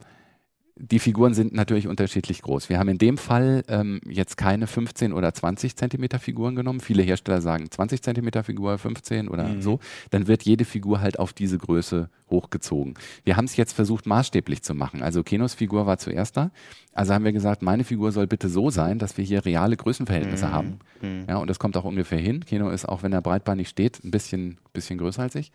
die 0.83 0.99
Figuren 0.99 1.35
sind 1.35 1.53
natürlich 1.53 1.87
unterschiedlich 1.89 2.41
groß. 2.41 2.71
Wir 2.71 2.79
haben 2.79 2.89
in 2.89 2.97
dem 2.99 3.19
Fall 3.19 3.63
ähm, 3.69 4.01
jetzt 4.09 4.37
keine 4.39 4.67
15 4.67 5.13
oder 5.13 5.35
20 5.35 5.77
Zentimeter 5.77 6.19
Figuren 6.19 6.55
genommen. 6.55 6.81
Viele 6.81 7.03
Hersteller 7.03 7.43
sagen 7.43 7.71
20 7.71 8.03
Zentimeter 8.03 8.43
Figur, 8.45 8.79
15 8.79 9.29
oder 9.29 9.45
Mhm. 9.49 9.61
so. 9.63 9.79
Dann 10.11 10.27
wird 10.27 10.43
jede 10.45 10.65
Figur 10.65 11.01
halt 11.01 11.19
auf 11.19 11.35
diese 11.35 11.59
Größe 11.59 12.09
hochgezogen. 12.31 12.95
Wir 13.25 13.37
haben 13.37 13.45
es 13.45 13.57
jetzt 13.57 13.73
versucht, 13.75 14.07
maßstäblich 14.07 14.63
zu 14.63 14.75
machen. 14.75 15.03
Also 15.03 15.23
Kenos 15.23 15.53
Figur 15.55 15.85
war 15.87 15.99
zuerst 15.99 16.37
da. 16.37 16.51
Also 16.95 17.13
haben 17.13 17.25
wir 17.25 17.33
gesagt, 17.33 17.61
meine 17.63 17.85
Figur 17.85 18.11
soll 18.11 18.27
bitte 18.27 18.49
so 18.49 18.71
sein, 18.71 18.99
dass 18.99 19.19
wir 19.19 19.25
hier 19.25 19.45
reale 19.45 19.77
Größenverhältnisse 19.77 20.51
haben. 20.51 20.79
Mhm. 21.03 21.25
Ja, 21.29 21.37
und 21.37 21.49
das 21.51 21.59
kommt 21.59 21.77
auch 21.77 21.85
ungefähr 21.85 22.19
hin. 22.19 22.45
Keno 22.45 22.71
ist, 22.71 22.89
auch 22.89 23.03
wenn 23.03 23.13
er 23.13 23.21
breitbeinig 23.21 23.69
steht, 23.69 24.03
ein 24.05 24.11
bisschen, 24.11 24.59
bisschen 24.73 24.99
größer 24.99 25.23
als 25.23 25.35
ich. 25.35 25.53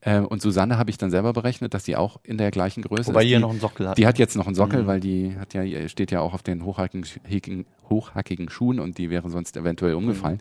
Äh, 0.00 0.18
und 0.20 0.42
Susanne 0.42 0.76
habe 0.78 0.90
ich 0.90 0.98
dann 0.98 1.10
selber 1.10 1.32
berechnet, 1.32 1.72
dass 1.74 1.84
sie 1.84 1.96
auch 1.96 2.18
in 2.24 2.36
der 2.38 2.50
gleichen 2.50 2.82
Größe 2.82 3.08
Wobei 3.08 3.24
ist. 3.24 3.30
Die- 3.30 3.38
noch 3.38 3.50
einen 3.50 3.60
Sockel 3.60 3.88
habt. 3.88 3.98
die 3.98 4.06
hat 4.06 4.18
jetzt 4.18 4.36
noch 4.36 4.46
einen 4.46 4.54
Sockel, 4.54 4.82
Mhm. 4.82 4.86
weil 4.86 5.00
die 5.00 5.36
hat 5.38 5.54
ja, 5.54 5.88
steht 5.88 6.10
ja 6.10 6.20
auch 6.20 6.34
auf 6.34 6.42
den 6.42 6.64
hochhackigen, 6.64 7.66
hochhackigen 7.90 8.48
Schuhen 8.48 8.80
und 8.80 8.98
die 8.98 9.10
wäre 9.10 9.30
sonst 9.30 9.56
eventuell 9.56 9.94
umgefallen. 9.94 10.40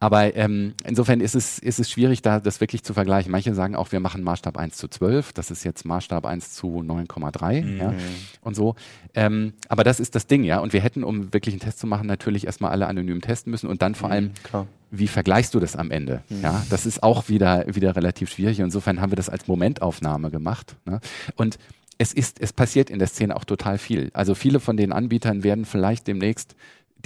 Aber 0.00 0.34
ähm, 0.36 0.74
insofern 0.84 1.20
ist 1.20 1.34
es, 1.34 1.58
ist 1.58 1.78
es 1.78 1.90
schwierig, 1.90 2.22
da 2.22 2.40
das 2.40 2.60
wirklich 2.60 2.82
zu 2.82 2.94
vergleichen. 2.94 3.30
Manche 3.32 3.54
sagen 3.54 3.74
auch, 3.76 3.92
wir 3.92 4.00
machen 4.00 4.22
Maßstab 4.22 4.56
1 4.56 4.76
zu 4.76 4.88
12, 4.88 5.32
das 5.32 5.50
ist 5.50 5.64
jetzt 5.64 5.84
Maßstab 5.84 6.24
1 6.26 6.52
zu 6.54 6.80
9,3 6.82 7.62
Mhm. 7.62 7.78
ja, 7.78 7.94
und 8.42 8.54
so. 8.56 8.74
Ähm, 9.14 9.52
aber 9.68 9.84
das 9.84 10.00
ist 10.00 10.14
das 10.14 10.26
Ding, 10.26 10.44
ja. 10.44 10.58
Und 10.60 10.72
wir 10.72 10.80
hätten, 10.80 11.04
um 11.04 11.32
wirklich 11.32 11.54
einen 11.54 11.60
Test 11.60 11.78
zu 11.78 11.86
machen, 11.86 12.06
natürlich 12.06 12.46
erstmal 12.46 12.70
alle 12.70 12.86
anonym 12.86 13.20
testen 13.20 13.50
müssen 13.50 13.68
und 13.68 13.82
dann 13.82 13.94
vor 13.94 14.10
allem 14.10 14.32
Klar. 14.42 14.66
wie 14.90 15.08
vergleichst 15.08 15.54
du 15.54 15.60
das 15.60 15.76
am 15.76 15.90
Ende? 15.90 16.22
Ja, 16.28 16.64
das 16.70 16.86
ist 16.86 17.02
auch 17.02 17.28
wieder, 17.28 17.64
wieder 17.74 17.96
relativ 17.96 18.30
schwierig. 18.30 18.60
Insofern 18.60 19.00
haben 19.00 19.12
wir 19.12 19.16
das 19.16 19.28
als 19.28 19.46
Momentaufnahme 19.48 20.30
gemacht. 20.30 20.76
Ne? 20.84 21.00
Und 21.36 21.58
es 21.98 22.12
ist, 22.12 22.40
es 22.40 22.52
passiert 22.52 22.90
in 22.90 22.98
der 22.98 23.08
Szene 23.08 23.34
auch 23.34 23.44
total 23.44 23.78
viel. 23.78 24.10
Also 24.12 24.34
viele 24.34 24.60
von 24.60 24.76
den 24.76 24.92
Anbietern 24.92 25.42
werden 25.42 25.64
vielleicht 25.64 26.06
demnächst 26.06 26.54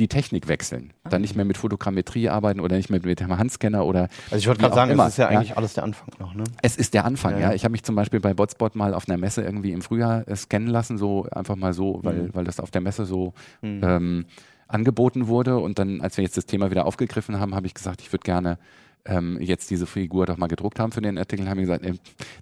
die 0.00 0.08
Technik 0.08 0.48
wechseln. 0.48 0.92
Dann 1.08 1.20
nicht 1.20 1.36
mehr 1.36 1.44
mit 1.44 1.56
Fotogrammetrie 1.58 2.28
arbeiten 2.28 2.58
oder 2.60 2.76
nicht 2.76 2.90
mehr 2.90 3.00
mit 3.04 3.20
dem 3.20 3.36
Handscanner 3.38 3.84
oder 3.86 4.08
Also 4.30 4.36
ich 4.38 4.46
wollte 4.48 4.62
gerade 4.62 4.74
sagen, 4.74 4.90
immer, 4.90 5.04
das 5.04 5.12
ist 5.12 5.18
ja 5.18 5.28
eigentlich 5.28 5.56
alles 5.56 5.74
der 5.74 5.84
Anfang 5.84 6.08
noch, 6.18 6.34
ne? 6.34 6.44
es 6.62 6.76
ist 6.76 6.94
der 6.94 7.04
Anfang, 7.04 7.34
Ja. 7.34 7.38
ja. 7.50 7.52
Ich 7.54 7.62
habe 7.64 7.72
mich 7.72 7.84
zum 7.84 7.94
Beispiel 7.94 8.18
bei 8.20 8.34
Botspot 8.34 8.74
mal 8.74 8.94
auf 8.94 9.08
einer 9.08 9.18
Messe 9.18 9.42
irgendwie 9.42 9.70
im 9.72 9.82
Frühjahr 9.82 10.26
äh, 10.26 10.34
scannen 10.34 10.68
lassen, 10.68 10.98
so 10.98 11.26
einfach 11.30 11.54
mal 11.56 11.72
so, 11.72 12.00
weil, 12.02 12.22
Mhm. 12.24 12.30
weil 12.34 12.44
das 12.44 12.58
auf 12.58 12.70
der 12.70 12.80
Messe 12.80 13.04
so 13.04 13.34
Mhm. 13.62 13.80
ähm, 13.84 14.24
angeboten 14.66 15.26
wurde. 15.28 15.58
Und 15.58 15.78
dann, 15.78 16.00
als 16.00 16.16
wir 16.16 16.24
jetzt 16.24 16.36
das 16.36 16.46
Thema 16.46 16.70
wieder 16.70 16.86
aufgegriffen 16.86 17.38
haben, 17.40 17.54
habe 17.54 17.66
ich 17.66 17.74
gesagt, 17.74 18.00
ich 18.00 18.12
würde 18.12 18.22
gerne 18.24 18.58
ähm, 19.06 19.38
jetzt 19.40 19.70
diese 19.70 19.86
Figur 19.86 20.26
doch 20.26 20.36
mal 20.36 20.46
gedruckt 20.46 20.78
haben 20.78 20.92
für 20.92 21.00
den 21.00 21.16
Artikel, 21.16 21.48
haben 21.48 21.56
wir 21.56 21.62
gesagt, 21.62 21.84
äh, 21.86 21.94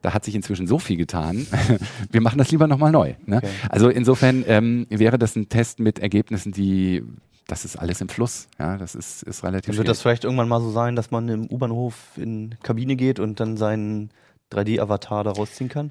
da 0.03 0.12
hat 0.12 0.25
sich 0.25 0.35
inzwischen 0.35 0.66
so 0.66 0.81
viel 0.81 0.97
getan, 0.97 1.47
wir 2.11 2.21
machen 2.21 2.37
das 2.38 2.51
lieber 2.51 2.66
nochmal 2.66 2.90
neu. 2.90 3.14
Ne? 3.27 3.37
Okay. 3.37 3.49
Also 3.68 3.88
insofern 3.90 4.44
ähm, 4.49 4.87
wäre 4.90 5.18
das 5.18 5.37
ein 5.37 5.49
Test 5.49 5.79
mit 5.79 6.01
Ergebnissen, 6.01 6.51
die 6.51 7.05
das 7.48 7.64
ist 7.64 7.76
alles 7.76 8.00
im 8.00 8.08
Fluss. 8.08 8.46
Ja, 8.58 8.76
das 8.76 8.94
ist, 8.94 9.22
ist 9.24 9.42
relativ. 9.42 9.76
Wird 9.76 9.88
das 9.88 10.02
vielleicht 10.02 10.24
irgendwann 10.24 10.48
mal 10.48 10.61
so 10.61 10.70
sein, 10.70 10.94
dass 10.94 11.11
man 11.11 11.28
im 11.28 11.46
U-Bahnhof 11.50 11.94
in 12.16 12.54
Kabine 12.62 12.94
geht 12.94 13.18
und 13.18 13.40
dann 13.40 13.56
seinen 13.56 14.11
3D-Avatar 14.52 15.24
da 15.24 15.32
rausziehen 15.32 15.70
kann? 15.70 15.90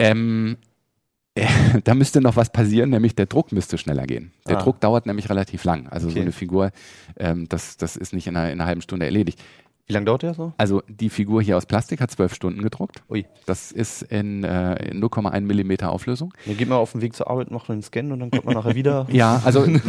Ähm, 0.00 0.58
äh, 1.36 1.46
da 1.84 1.94
müsste 1.94 2.20
noch 2.20 2.34
was 2.34 2.50
passieren, 2.50 2.90
nämlich 2.90 3.14
der 3.14 3.26
Druck 3.26 3.52
müsste 3.52 3.78
schneller 3.78 4.06
gehen. 4.06 4.32
Der 4.48 4.58
ah. 4.58 4.62
Druck 4.62 4.80
dauert 4.80 5.06
nämlich 5.06 5.30
relativ 5.30 5.62
lang. 5.62 5.88
Also 5.88 6.08
okay. 6.08 6.16
so 6.16 6.20
eine 6.22 6.32
Figur, 6.32 6.72
ähm, 7.16 7.48
das, 7.48 7.76
das 7.76 7.96
ist 7.96 8.12
nicht 8.12 8.26
in 8.26 8.36
einer, 8.36 8.50
in 8.50 8.60
einer 8.60 8.66
halben 8.66 8.82
Stunde 8.82 9.06
erledigt. 9.06 9.40
Wie 9.88 9.94
lange 9.94 10.04
dauert 10.04 10.22
der 10.22 10.34
so? 10.34 10.52
Also 10.58 10.82
die 10.86 11.08
Figur 11.08 11.40
hier 11.40 11.56
aus 11.56 11.64
Plastik 11.64 12.02
hat 12.02 12.10
zwölf 12.10 12.34
Stunden 12.34 12.60
gedruckt. 12.60 13.02
Ui. 13.08 13.24
Das 13.46 13.72
ist 13.72 14.02
in, 14.02 14.44
äh, 14.44 14.92
0,1 14.92 15.40
Millimeter 15.40 15.90
Auflösung. 15.90 16.34
Dann 16.44 16.58
geht 16.58 16.68
man 16.68 16.76
auf 16.76 16.92
dem 16.92 17.00
Weg 17.00 17.16
zur 17.16 17.30
Arbeit, 17.30 17.50
macht 17.50 17.70
einen 17.70 17.82
Scan 17.82 18.12
und 18.12 18.20
dann 18.20 18.30
kommt 18.30 18.44
man 18.44 18.54
nachher 18.54 18.74
wieder. 18.74 19.06
ja, 19.10 19.40
also 19.46 19.62
in, 19.64 19.80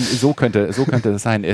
so 0.00 0.32
könnte 0.32 0.72
so 0.72 0.86
könnte 0.86 1.12
das 1.12 1.22
sein. 1.22 1.44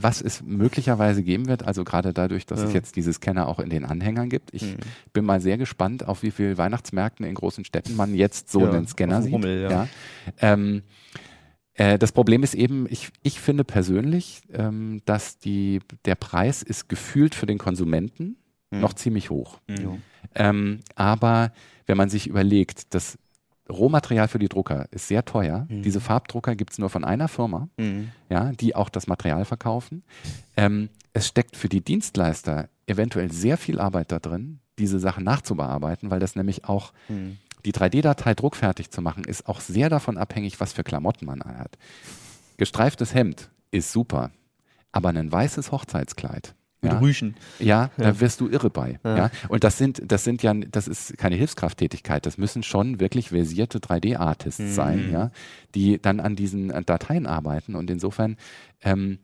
Was 0.00 0.22
es 0.22 0.42
möglicherweise 0.42 1.22
geben 1.22 1.46
wird, 1.46 1.62
also 1.62 1.84
gerade 1.84 2.14
dadurch, 2.14 2.46
dass 2.46 2.60
ja. 2.60 2.68
es 2.68 2.72
jetzt 2.72 2.96
diese 2.96 3.12
Scanner 3.12 3.46
auch 3.46 3.58
in 3.58 3.68
den 3.68 3.84
Anhängern 3.84 4.30
gibt. 4.30 4.54
Ich 4.54 4.62
mhm. 4.62 4.78
bin 5.12 5.26
mal 5.26 5.42
sehr 5.42 5.58
gespannt, 5.58 6.08
auf 6.08 6.22
wie 6.22 6.30
viel 6.30 6.56
Weihnachtsmärkten 6.56 7.26
in 7.26 7.34
großen 7.34 7.66
Städten 7.66 7.96
man 7.96 8.14
jetzt 8.14 8.50
so 8.50 8.60
ja, 8.60 8.70
einen 8.70 8.86
Scanner 8.86 9.20
sieht. 9.20 9.32
Hummel, 9.34 9.60
ja. 9.60 9.70
ja. 9.70 9.88
Ähm, 10.40 10.84
äh, 11.74 11.98
das 11.98 12.12
Problem 12.12 12.42
ist 12.42 12.54
eben, 12.54 12.86
ich, 12.88 13.10
ich 13.22 13.40
finde 13.40 13.64
persönlich, 13.64 14.42
ähm, 14.52 15.02
dass 15.04 15.38
die, 15.38 15.80
der 16.04 16.14
Preis 16.14 16.62
ist 16.62 16.88
gefühlt 16.88 17.34
für 17.34 17.46
den 17.46 17.58
Konsumenten 17.58 18.36
mhm. 18.70 18.80
noch 18.80 18.92
ziemlich 18.94 19.30
hoch. 19.30 19.60
Mhm. 19.68 20.02
Ähm, 20.34 20.80
aber 20.94 21.52
wenn 21.86 21.96
man 21.96 22.08
sich 22.08 22.26
überlegt, 22.26 22.94
das 22.94 23.18
Rohmaterial 23.70 24.28
für 24.28 24.38
die 24.38 24.48
Drucker 24.48 24.86
ist 24.90 25.08
sehr 25.08 25.24
teuer. 25.24 25.66
Mhm. 25.68 25.82
Diese 25.82 26.00
Farbdrucker 26.00 26.56
gibt 26.56 26.72
es 26.72 26.78
nur 26.78 26.90
von 26.90 27.04
einer 27.04 27.28
Firma, 27.28 27.68
mhm. 27.76 28.10
ja, 28.28 28.52
die 28.52 28.74
auch 28.74 28.88
das 28.88 29.06
Material 29.06 29.44
verkaufen. 29.44 30.02
Ähm, 30.56 30.88
es 31.12 31.28
steckt 31.28 31.56
für 31.56 31.68
die 31.68 31.80
Dienstleister 31.80 32.68
eventuell 32.86 33.30
sehr 33.30 33.56
viel 33.56 33.80
Arbeit 33.80 34.12
da 34.12 34.18
drin, 34.18 34.60
diese 34.78 34.98
Sachen 34.98 35.24
nachzubearbeiten, 35.24 36.10
weil 36.10 36.20
das 36.20 36.36
nämlich 36.36 36.64
auch 36.64 36.92
mhm. 37.08 37.38
Die 37.64 37.72
3D-Datei 37.72 38.34
druckfertig 38.34 38.90
zu 38.90 39.02
machen, 39.02 39.24
ist 39.24 39.46
auch 39.48 39.60
sehr 39.60 39.88
davon 39.88 40.18
abhängig, 40.18 40.60
was 40.60 40.72
für 40.72 40.84
Klamotten 40.84 41.26
man 41.26 41.42
hat. 41.42 41.78
Gestreiftes 42.56 43.14
Hemd 43.14 43.50
ist 43.70 43.92
super, 43.92 44.30
aber 44.90 45.10
ein 45.10 45.30
weißes 45.30 45.72
Hochzeitskleid. 45.72 46.54
Mit 46.84 46.92
ja, 46.92 46.98
Rüschen. 46.98 47.36
Ja, 47.60 47.90
ja, 47.96 48.04
da 48.04 48.20
wirst 48.20 48.40
du 48.40 48.48
irre 48.48 48.68
bei. 48.68 48.98
Ja. 49.04 49.16
ja. 49.16 49.30
Und 49.48 49.62
das 49.62 49.78
sind, 49.78 50.02
das 50.04 50.24
sind 50.24 50.42
ja, 50.42 50.52
das 50.52 50.88
ist 50.88 51.16
keine 51.16 51.36
Hilfskrafttätigkeit. 51.36 52.26
Das 52.26 52.38
müssen 52.38 52.64
schon 52.64 52.98
wirklich 52.98 53.28
versierte 53.28 53.78
3D-Artists 53.78 54.58
mhm. 54.58 54.72
sein, 54.72 55.12
ja, 55.12 55.30
die 55.76 56.02
dann 56.02 56.18
an 56.18 56.34
diesen 56.34 56.68
Dateien 56.84 57.28
arbeiten. 57.28 57.76
Und 57.76 57.88
insofern 57.88 58.36
ähm, 58.82 59.20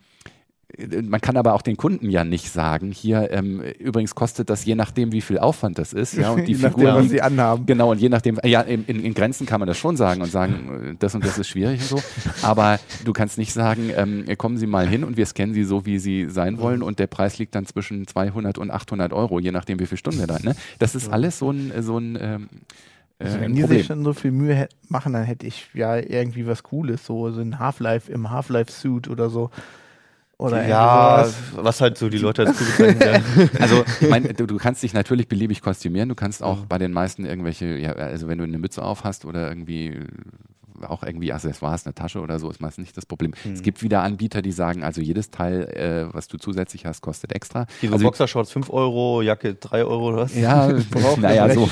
man 0.76 1.20
kann 1.22 1.38
aber 1.38 1.54
auch 1.54 1.62
den 1.62 1.78
Kunden 1.78 2.10
ja 2.10 2.24
nicht 2.24 2.50
sagen, 2.50 2.92
hier 2.92 3.30
ähm, 3.30 3.62
übrigens 3.78 4.14
kostet 4.14 4.50
das 4.50 4.66
je 4.66 4.74
nachdem, 4.74 5.12
wie 5.12 5.22
viel 5.22 5.38
Aufwand 5.38 5.78
das 5.78 5.94
ist, 5.94 6.14
ja, 6.14 6.30
und 6.30 6.46
die 6.46 6.52
je 6.52 6.58
Figuren, 6.58 6.84
nachdem, 6.84 7.04
was 7.04 7.10
sie 7.10 7.22
anhaben. 7.22 7.64
Genau, 7.64 7.90
und 7.90 8.00
je 8.00 8.10
nachdem, 8.10 8.38
ja, 8.44 8.60
in, 8.60 8.84
in, 8.84 9.14
Grenzen 9.14 9.46
kann 9.46 9.60
man 9.60 9.66
das 9.66 9.78
schon 9.78 9.96
sagen 9.96 10.20
und 10.20 10.30
sagen, 10.30 10.90
äh, 10.90 10.94
das 10.98 11.14
und 11.14 11.24
das 11.24 11.38
ist 11.38 11.48
schwierig 11.48 11.80
und 11.80 11.88
so, 11.88 12.02
aber 12.42 12.78
du 13.04 13.14
kannst 13.14 13.38
nicht 13.38 13.54
sagen, 13.54 13.90
ähm, 13.96 14.26
kommen 14.36 14.58
Sie 14.58 14.66
mal 14.66 14.86
hin 14.86 15.04
und 15.04 15.16
wir 15.16 15.24
scannen 15.24 15.54
Sie 15.54 15.64
so, 15.64 15.86
wie 15.86 15.98
Sie 15.98 16.28
sein 16.28 16.58
wollen 16.58 16.82
und 16.82 16.98
der 16.98 17.06
Preis 17.06 17.38
liegt 17.38 17.54
dann 17.54 17.64
zwischen 17.64 18.06
200 18.06 18.58
und 18.58 18.70
800 18.70 19.14
Euro, 19.14 19.40
je 19.40 19.52
nachdem, 19.52 19.80
wie 19.80 19.86
viele 19.86 19.98
Stunden 19.98 20.20
wir 20.20 20.26
da, 20.26 20.38
ne? 20.38 20.54
Das 20.78 20.94
ist 20.94 21.10
alles 21.10 21.38
so 21.38 21.50
ein, 21.50 21.72
so 21.80 21.96
ein 21.96 22.18
ähm, 22.20 22.48
also 23.18 23.40
wenn 23.40 23.54
die 23.54 23.64
sich 23.64 23.86
schon 23.86 24.04
so 24.04 24.12
viel 24.12 24.30
Mühe 24.30 24.68
machen, 24.88 25.14
dann 25.14 25.24
hätte 25.24 25.46
ich 25.46 25.68
ja 25.74 25.96
irgendwie 25.96 26.46
was 26.46 26.62
Cooles, 26.62 27.04
so, 27.04 27.30
so 27.30 27.40
ein 27.40 27.58
Half-Life 27.58 28.12
im 28.12 28.30
Half-Life-Suit 28.30 29.08
oder 29.08 29.28
so. 29.28 29.50
Oder 30.38 30.68
ja, 30.68 31.28
was 31.56 31.80
halt 31.80 31.98
so 31.98 32.08
die 32.08 32.18
Leute 32.18 32.44
dazu 32.44 32.64
bezeichnen. 32.78 33.50
also, 33.58 33.84
ich 34.00 34.08
mein, 34.08 34.22
du, 34.36 34.46
du, 34.46 34.56
kannst 34.56 34.84
dich 34.84 34.94
natürlich 34.94 35.26
beliebig 35.26 35.62
kostümieren. 35.62 36.08
Du 36.08 36.14
kannst 36.14 36.44
auch 36.44 36.60
mhm. 36.60 36.68
bei 36.68 36.78
den 36.78 36.92
meisten 36.92 37.24
irgendwelche, 37.24 37.76
ja, 37.76 37.92
also 37.92 38.28
wenn 38.28 38.38
du 38.38 38.44
eine 38.44 38.58
Mütze 38.58 38.82
auf 38.82 39.02
hast 39.02 39.24
oder 39.24 39.48
irgendwie 39.48 39.98
auch 40.86 41.02
irgendwie 41.02 41.32
Accessoires, 41.32 41.86
eine 41.86 41.94
Tasche 41.94 42.20
oder 42.20 42.38
so, 42.38 42.50
ist 42.50 42.60
meistens 42.60 42.86
nicht 42.86 42.96
das 42.96 43.06
Problem. 43.06 43.32
Mhm. 43.44 43.52
Es 43.52 43.62
gibt 43.62 43.82
wieder 43.82 44.02
Anbieter, 44.02 44.42
die 44.42 44.52
sagen, 44.52 44.82
also 44.82 45.00
jedes 45.00 45.30
Teil, 45.30 45.64
äh, 45.64 46.14
was 46.14 46.28
du 46.28 46.38
zusätzlich 46.38 46.86
hast, 46.86 47.00
kostet 47.00 47.32
extra. 47.32 47.66
Diese 47.82 47.92
also, 47.92 48.04
Boxershorts 48.04 48.52
5 48.52 48.70
Euro, 48.70 49.22
Jacke 49.22 49.54
3 49.54 49.84
Euro 49.84 50.08
oder 50.08 50.16
was? 50.18 50.34
Ja, 50.34 50.68
naja, 51.20 51.48
so. 51.50 51.68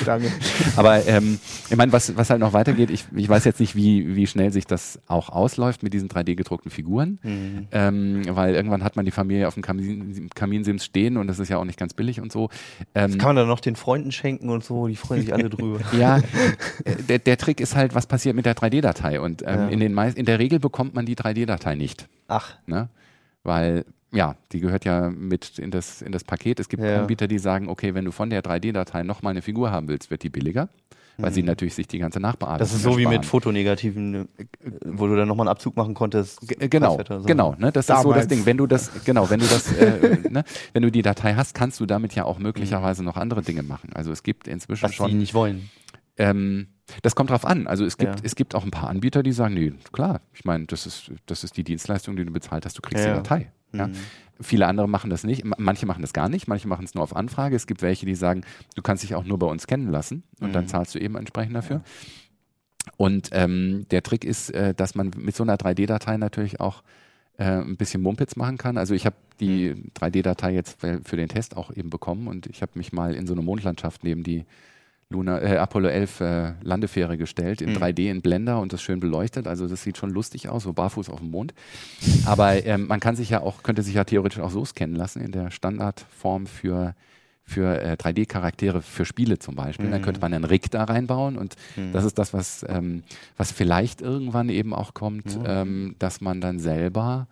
Aber 0.77 1.07
ähm, 1.07 1.39
ich 1.71 1.77
meine, 1.77 1.93
was, 1.93 2.17
was 2.17 2.31
halt 2.31 2.41
noch 2.41 2.53
weitergeht, 2.53 2.91
ich, 2.91 3.05
ich 3.15 3.29
weiß 3.29 3.45
jetzt 3.45 3.61
nicht, 3.61 3.77
wie, 3.77 4.17
wie 4.17 4.27
schnell 4.27 4.53
sich 4.53 4.67
das 4.67 5.01
auch 5.07 5.29
ausläuft 5.29 5.83
mit 5.83 5.93
diesen 5.93 6.09
3D-gedruckten 6.09 6.71
Figuren, 6.71 7.19
mhm. 7.23 7.69
ähm, 7.73 8.23
weil 8.31 8.55
irgendwann 8.55 8.85
hat 8.85 8.97
man 8.97 9.05
die 9.05 9.11
Familie 9.11 9.49
auf 9.49 9.55
dem 9.55 9.63
Kamin, 9.63 10.31
Kaminsims 10.35 10.85
stehen 10.85 11.17
und 11.17 11.27
das 11.27 11.39
ist 11.39 11.49
ja 11.49 11.59
auch 11.59 11.65
nicht 11.65 11.79
ganz 11.79 11.95
billig 11.95 12.21
und 12.21 12.33
so. 12.33 12.49
Ähm, 12.95 13.13
das 13.13 13.19
kann 13.19 13.29
man 13.29 13.37
dann 13.37 13.49
noch 13.49 13.61
den 13.61 13.77
Freunden 13.77 14.13
schenken 14.13 14.51
und 14.51 14.65
so, 14.65 14.87
die 14.87 14.97
freuen 14.97 15.23
sich 15.23 15.33
alle 15.33 15.51
drüber. 15.51 15.81
ja, 15.97 16.21
der, 17.09 17.19
der 17.19 17.37
Trick 17.37 17.61
ist 17.61 17.77
halt, 17.77 17.95
was 17.95 18.07
passiert 18.07 18.37
mit 18.37 18.47
der 18.47 18.57
3D-Datei? 18.57 18.96
3D-Datei. 18.97 19.21
Und 19.21 19.43
ähm, 19.43 19.49
ja. 19.49 19.69
in, 19.69 19.81
den 19.81 19.97
in 19.97 20.25
der 20.25 20.39
Regel 20.39 20.59
bekommt 20.59 20.95
man 20.95 21.07
die 21.07 21.17
3D-Datei 21.17 21.75
nicht. 21.75 22.09
Ach. 22.29 22.55
Ne? 22.67 22.89
Weil, 23.43 23.85
ja, 24.13 24.37
die 24.53 24.61
gehört 24.61 24.85
ja 24.85 25.11
mit 25.11 25.59
in 25.59 25.71
das, 25.71 26.03
in 26.03 26.13
das 26.13 26.25
Paket. 26.25 26.61
Es 26.61 26.69
gibt 26.69 26.83
ja. 26.83 27.01
Anbieter, 27.01 27.29
die 27.29 27.39
sagen, 27.39 27.69
okay, 27.69 27.95
wenn 27.95 28.05
du 28.05 28.13
von 28.13 28.31
der 28.31 28.43
3D-Datei 28.43 29.03
nochmal 29.03 29.33
eine 29.33 29.43
Figur 29.43 29.71
haben 29.71 29.89
willst, 29.89 30.11
wird 30.11 30.23
die 30.23 30.31
billiger 30.31 30.69
weil 31.19 31.31
mhm. 31.31 31.35
sie 31.35 31.43
natürlich 31.43 31.75
sich 31.75 31.89
die 31.89 31.99
ganze 31.99 32.21
Nachbearbeitung 32.21 32.59
Das 32.59 32.75
ist 32.75 32.83
so 32.83 32.91
ersparen. 32.91 33.11
wie 33.11 33.17
mit 33.17 33.27
Fotonegativen, 33.27 34.29
wo 34.85 35.07
du 35.07 35.17
dann 35.17 35.29
nochmal 35.29 35.47
einen 35.47 35.53
Abzug 35.53 35.77
machen 35.77 35.95
konntest. 35.95 36.47
G 36.47 36.69
genau, 36.69 36.99
so. 37.09 37.21
genau. 37.23 37.55
Ne? 37.59 37.73
Das 37.73 37.87
Damals. 37.87 38.05
ist 38.05 38.09
so 38.09 38.13
das 38.13 38.29
Ding. 38.29 38.45
Wenn 38.45 38.57
du 38.57 38.67
das, 38.67 38.91
genau, 39.05 39.31
wenn 39.31 39.41
du 39.41 39.47
das, 39.47 39.73
äh, 39.79 40.19
ne? 40.29 40.45
wenn 40.73 40.83
du 40.83 40.91
die 40.91 41.03
Datei 41.03 41.35
hast, 41.35 41.55
kannst 41.55 41.81
du 41.81 41.87
damit 41.87 42.15
ja 42.15 42.25
auch 42.25 42.39
möglicherweise 42.39 43.03
noch 43.03 43.17
andere 43.17 43.43
Dinge 43.43 43.63
machen. 43.63 43.91
Also 43.95 44.13
es 44.13 44.23
gibt 44.23 44.47
inzwischen 44.47 44.85
Was 44.85 44.95
schon. 44.95 45.09
Die 45.09 45.15
nicht 45.15 45.35
wollen. 45.35 45.71
Ähm, 46.19 46.69
das 47.03 47.15
kommt 47.15 47.31
drauf 47.31 47.45
an. 47.45 47.67
Also 47.67 47.85
es 47.85 47.99
gibt, 47.99 48.21
ja. 48.21 48.25
es 48.25 48.35
gibt 48.37 48.55
auch 48.55 48.65
ein 48.65 48.71
paar 48.71 48.89
Anbieter, 48.89 49.23
die 49.23 49.33
sagen, 49.33 49.55
nee, 49.55 49.73
klar, 49.93 50.21
ich 50.33 50.45
meine, 50.45 50.67
das 50.67 50.87
ist, 50.87 51.11
das 51.27 51.45
ist 51.45 51.57
die 51.57 51.65
Dienstleistung, 51.65 52.17
die 52.17 52.25
du 52.25 52.33
bezahlt 52.33 52.65
hast, 52.65 52.79
du 52.79 52.83
kriegst 52.83 53.05
ja. 53.05 53.13
die 53.13 53.17
Datei. 53.17 53.51
Ja? 53.73 53.89
Mhm. 53.89 53.95
Viele 54.41 54.67
andere 54.67 54.89
machen 54.89 55.11
das 55.11 55.25
nicht. 55.25 55.45
Manche 55.45 55.87
machen 55.87 56.03
das 56.03 56.13
gar 56.13 56.29
nicht, 56.29 56.47
manche 56.47 56.69
machen 56.69 56.85
es 56.85 56.95
nur 56.95 57.03
auf 57.03 57.17
Anfrage. 57.17 57.57
Es 57.57 57.67
gibt 57.67 57.83
welche, 57.83 58.07
die 58.07 58.15
sagen, 58.15 58.43
du 58.75 58.83
kannst 58.83 59.03
dich 59.03 59.15
auch 59.15 59.25
nur 59.25 59.39
bei 59.39 59.47
uns 59.47 59.67
kennen 59.67 59.91
lassen 59.91 60.25
und 60.41 60.49
mhm. 60.49 60.53
dann 60.53 60.69
zahlst 60.69 60.95
du 60.95 60.99
eben 60.99 61.17
entsprechend 61.17 61.57
dafür. 61.57 61.83
Und 62.97 63.31
ähm, 63.33 63.87
der 63.91 64.03
Trick 64.03 64.25
ist, 64.25 64.51
äh, 64.51 64.75
dass 64.75 64.95
man 64.95 65.11
mit 65.17 65.35
so 65.35 65.43
einer 65.43 65.57
3D-Datei 65.57 66.19
natürlich 66.19 66.61
auch 66.61 66.83
äh, 67.39 67.45
ein 67.45 67.77
bisschen 67.77 68.03
Mumpitz 68.03 68.37
machen 68.37 68.59
kann. 68.59 68.79
Also 68.79 68.95
ich 68.95 69.07
habe 69.07 69.17
die 69.41 69.75
3D-Datei 69.99 70.51
mhm. 70.51 70.57
jetzt 70.57 70.81
für 70.81 71.17
den 71.17 71.29
Test 71.29 71.57
auch 71.57 71.75
eben 71.75 71.91
bekommen 71.91 72.29
und 72.29 72.47
ich 72.47 72.63
habe 72.63 72.73
mich 72.75 72.93
mal 72.93 73.15
in 73.15 73.27
so 73.27 73.35
eine 73.35 73.43
Mondlandschaft 73.43 74.05
neben 74.05 74.23
die 74.23 74.45
Luna, 75.11 75.41
äh, 75.41 75.57
Apollo 75.57 75.89
11 75.89 76.21
äh, 76.21 76.53
Landefähre 76.63 77.17
gestellt, 77.17 77.63
in 77.63 77.71
mhm. 77.71 77.77
3D 77.77 78.11
in 78.11 78.23
Blender 78.23 78.61
und 78.61 78.73
das 78.73 78.83
schön 78.83 78.99
beleuchtet. 78.99 79.47
Also 79.47 79.69
das 79.69 79.83
sieht 79.83 79.97
schon 79.97 80.11
lustig 80.11 80.49
aus, 80.49 80.65
so 80.65 80.73
barfuß 80.73 81.11
auf 81.11 81.21
dem 81.21 81.31
Mond. 81.31 81.55
Aber 82.27 82.65
ähm, 82.65 82.89
man 82.89 82.99
kann 82.99 83.15
sich 83.15 83.31
ja 83.31 83.41
auch, 83.41 83.63
könnte 83.63 83.83
sich 83.83 83.95
ja 83.95 84.05
theoretisch 84.05 84.41
auch 84.41 84.51
so 84.51 84.65
scannen 84.65 84.97
lassen 84.97 85.23
in 85.23 85.33
der 85.33 85.51
Standardform 85.51 86.47
für 86.47 86.95
für 87.49 87.81
äh, 87.81 87.93
3D-Charaktere 87.93 88.83
für 88.83 89.05
Spiele 89.05 89.39
zum 89.39 89.55
Beispiel. 89.55 89.87
Mhm. 89.87 89.93
Dann 89.93 90.03
könnte 90.03 90.21
man 90.21 90.35
einen 90.35 90.45
Rig 90.45 90.69
da 90.71 90.83
reinbauen 90.83 91.39
und 91.39 91.55
mhm. 91.77 91.93
das 91.93 92.05
ist 92.05 92.19
das, 92.19 92.35
was, 92.35 92.67
ähm, 92.69 93.05
was 93.37 93.53
vielleicht 93.53 94.03
irgendwann 94.03 94.49
eben 94.49 94.75
auch 94.75 94.95
kommt, 94.95 95.39
mhm. 95.39 95.45
ähm, 95.47 95.95
dass 96.01 96.21
man 96.21 96.41
dann 96.41 96.59
selber 96.59 97.29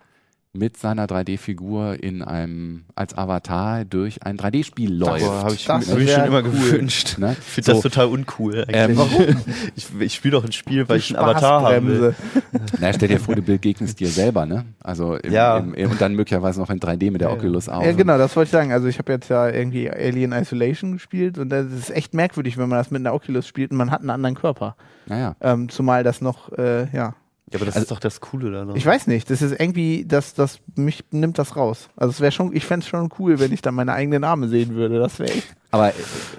mit 0.57 0.77
seiner 0.77 1.07
3D-Figur 1.07 2.01
in 2.01 2.23
einem 2.23 2.85
als 2.95 3.19
Avatar 3.19 3.85
durch 3.85 4.23
ein 4.23 4.39
3D-Spiel 4.39 4.95
läuft. 4.95 5.25
habe 5.27 5.53
ich 5.53 5.65
das 5.65 5.93
mir 5.93 6.07
schon 6.07 6.25
immer 6.25 6.45
cool. 6.45 6.51
gewünscht. 6.51 7.19
Ne? 7.19 7.33
Ich 7.33 7.45
finde 7.45 7.67
so. 7.67 7.73
das 7.73 7.83
total 7.83 8.07
uncool. 8.07 8.65
Ähm, 8.69 8.97
warum? 8.97 9.27
ich, 9.75 9.89
ich 9.99 10.15
spiele 10.15 10.33
doch 10.33 10.45
ein 10.45 10.53
Spiel, 10.53 10.89
weil 10.89 10.99
ich 10.99 11.11
einen 11.11 11.25
Avatar 11.25 11.63
haben 11.63 11.89
will. 11.89 12.15
Na, 12.81 12.93
stell 12.93 13.09
dir 13.09 13.19
vor, 13.19 13.35
du 13.35 13.43
begegnest 13.43 13.99
dir 13.99 14.09
selber, 14.09 14.47
ne? 14.47 14.65
Also 14.81 15.17
im, 15.17 15.33
ja. 15.33 15.59
Im, 15.59 15.75
im, 15.75 15.91
und 15.91 16.01
dann 16.01 16.15
möglicherweise 16.15 16.61
noch 16.61 16.71
in 16.71 16.79
3D 16.79 17.11
mit 17.11 17.21
der 17.21 17.31
ja. 17.31 17.35
Oculus 17.35 17.69
auch. 17.69 17.83
Ja, 17.83 17.91
genau, 17.91 18.17
das 18.17 18.37
wollte 18.37 18.47
ich 18.47 18.53
sagen. 18.53 18.73
Also 18.73 18.87
ich 18.87 18.99
habe 18.99 19.13
jetzt 19.13 19.29
ja 19.29 19.49
irgendwie 19.49 19.91
Alien 19.91 20.33
Isolation 20.33 20.93
gespielt 20.93 21.37
und 21.37 21.49
das 21.49 21.67
ist 21.73 21.91
echt 21.91 22.15
merkwürdig, 22.15 22.59
wenn 22.59 22.69
man 22.69 22.79
das 22.79 22.93
mit 22.93 23.01
einer 23.01 23.13
Oculus 23.13 23.49
spielt 23.49 23.73
und 23.73 23.77
man 23.77 23.91
hat 23.91 24.03
einen 24.03 24.11
anderen 24.11 24.37
Körper. 24.37 24.77
Naja. 25.07 25.35
Ähm, 25.41 25.69
zumal 25.69 26.05
das 26.05 26.21
noch, 26.21 26.53
äh, 26.53 26.87
ja 26.97 27.15
ja, 27.55 27.59
aber 27.59 27.67
das 27.67 27.77
also, 27.77 27.85
ist 27.85 27.91
doch 27.93 28.01
das 28.01 28.21
Coole 28.21 28.51
da 28.51 28.65
noch. 28.65 28.75
Ich 28.75 28.85
weiß 28.85 29.07
nicht, 29.07 29.31
das 29.31 29.41
ist 29.41 29.53
irgendwie, 29.53 30.05
das, 30.05 30.35
das, 30.35 30.59
mich 30.75 31.05
nimmt 31.13 31.39
das 31.39 31.55
raus. 31.55 31.89
Also 31.95 32.11
es 32.11 32.21
wäre 32.21 32.33
schon, 32.33 32.55
ich 32.55 32.67
fände 32.67 32.83
es 32.83 32.89
schon 32.89 33.09
cool, 33.21 33.39
wenn 33.39 33.53
ich 33.53 33.63
dann 33.63 33.77
meine 33.77 33.93
eigenen 33.93 34.25
Arme 34.25 34.49
sehen 34.49 34.75
würde. 34.75 34.99
Das 34.99 35.21
wäre 35.21 35.31
echt. 35.31 35.55
Aber 35.71 35.91
äh, 35.91 35.93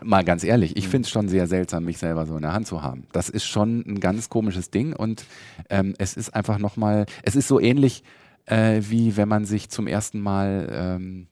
mal 0.03 0.26
ganz 0.26 0.43
ehrlich, 0.43 0.76
ich 0.76 0.89
finde 0.89 1.05
es 1.05 1.09
schon 1.09 1.30
sehr 1.30 1.47
seltsam, 1.47 1.86
mich 1.86 1.99
selber 1.99 2.26
so 2.26 2.36
in 2.36 2.41
der 2.41 2.51
Hand 2.51 2.68
zu 2.68 2.82
haben. 2.82 3.07
Das 3.13 3.30
ist 3.30 3.45
schon 3.45 3.86
ein 3.88 4.01
ganz 4.01 4.28
komisches 4.28 4.72
Ding 4.72 4.91
und 4.91 5.24
ähm, 5.70 5.93
es 5.99 6.18
ist 6.18 6.36
einfach 6.36 6.57
nochmal, 6.57 7.05
es 7.24 7.38
ist 7.38 7.47
so 7.47 7.61
ähnlich, 7.61 8.03
äh, 8.45 8.82
wie 8.82 9.16
wenn 9.16 9.30
man 9.30 9.45
sich 9.45 9.70
zum 9.70 9.88
ersten 9.88 10.20
Mal 10.20 10.68
ähm, 10.70 11.28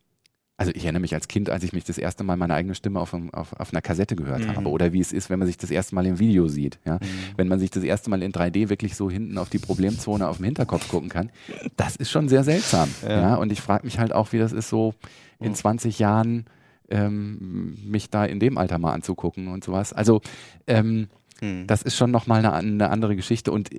also 0.64 0.72
ich 0.76 0.84
erinnere 0.86 1.02
mich 1.02 1.14
als 1.14 1.28
Kind, 1.28 1.50
als 1.50 1.64
ich 1.64 1.74
mich 1.74 1.84
das 1.84 1.98
erste 1.98 2.24
Mal 2.24 2.38
meine 2.38 2.54
eigene 2.54 2.74
Stimme 2.76 3.00
auf, 3.00 3.14
auf, 3.34 3.54
auf 3.60 3.72
einer 3.74 3.82
Kassette 3.82 4.16
gehört 4.16 4.42
Mhm. 4.46 4.56
habe 4.56 4.70
oder 4.70 4.94
wie 4.94 5.00
es 5.02 5.12
ist, 5.12 5.30
wenn 5.30 5.40
man 5.40 5.46
sich 5.48 5.58
das 5.58 5.72
erste 5.72 5.94
Mal 5.96 6.06
im 6.06 6.20
Video 6.20 6.48
sieht. 6.48 6.80
Ja? 6.86 7.00
Wenn 7.36 7.48
man 7.48 7.60
sich 7.60 7.70
das 7.70 7.84
erste 7.84 8.10
Mal 8.10 8.24
in 8.24 8.32
3D 8.32 8.70
wirklich 8.70 8.96
so 8.96 9.10
hinten 9.12 9.38
auf 9.38 9.50
die 9.50 9.60
Problemzone 9.60 10.28
auf 10.28 10.38
dem 10.38 10.46
Hinterkopf 10.46 10.88
gucken 10.88 11.10
kann, 11.10 11.32
das 11.76 11.96
ist 11.98 12.10
schon 12.12 12.30
sehr 12.30 12.44
seltsam. 12.44 12.90
Ja. 13.08 13.36
Und 13.36 13.52
ich 13.52 13.62
frage 13.62 13.86
mich 13.86 14.00
halt 14.00 14.14
auch, 14.14 14.32
wie 14.32 14.40
das 14.40 14.52
ist, 14.54 14.70
so 14.70 14.94
in 15.40 15.54
20 15.54 16.00
Jahren 16.00 16.46
ähm, 16.90 17.78
mich 17.86 18.10
da 18.10 18.26
in 18.26 18.40
dem 18.40 18.58
Alter 18.58 18.78
mal 18.80 18.94
anzugucken 18.94 19.48
und 19.48 19.64
sowas. 19.64 19.94
Also 19.94 20.22
ähm, 20.68 21.08
Hm. 21.40 21.66
das 21.68 21.82
ist 21.82 21.96
schon 21.98 22.12
nochmal 22.12 22.40
eine, 22.46 22.54
eine 22.54 22.90
andere 22.90 23.16
Geschichte 23.16 23.52
und 23.52 23.70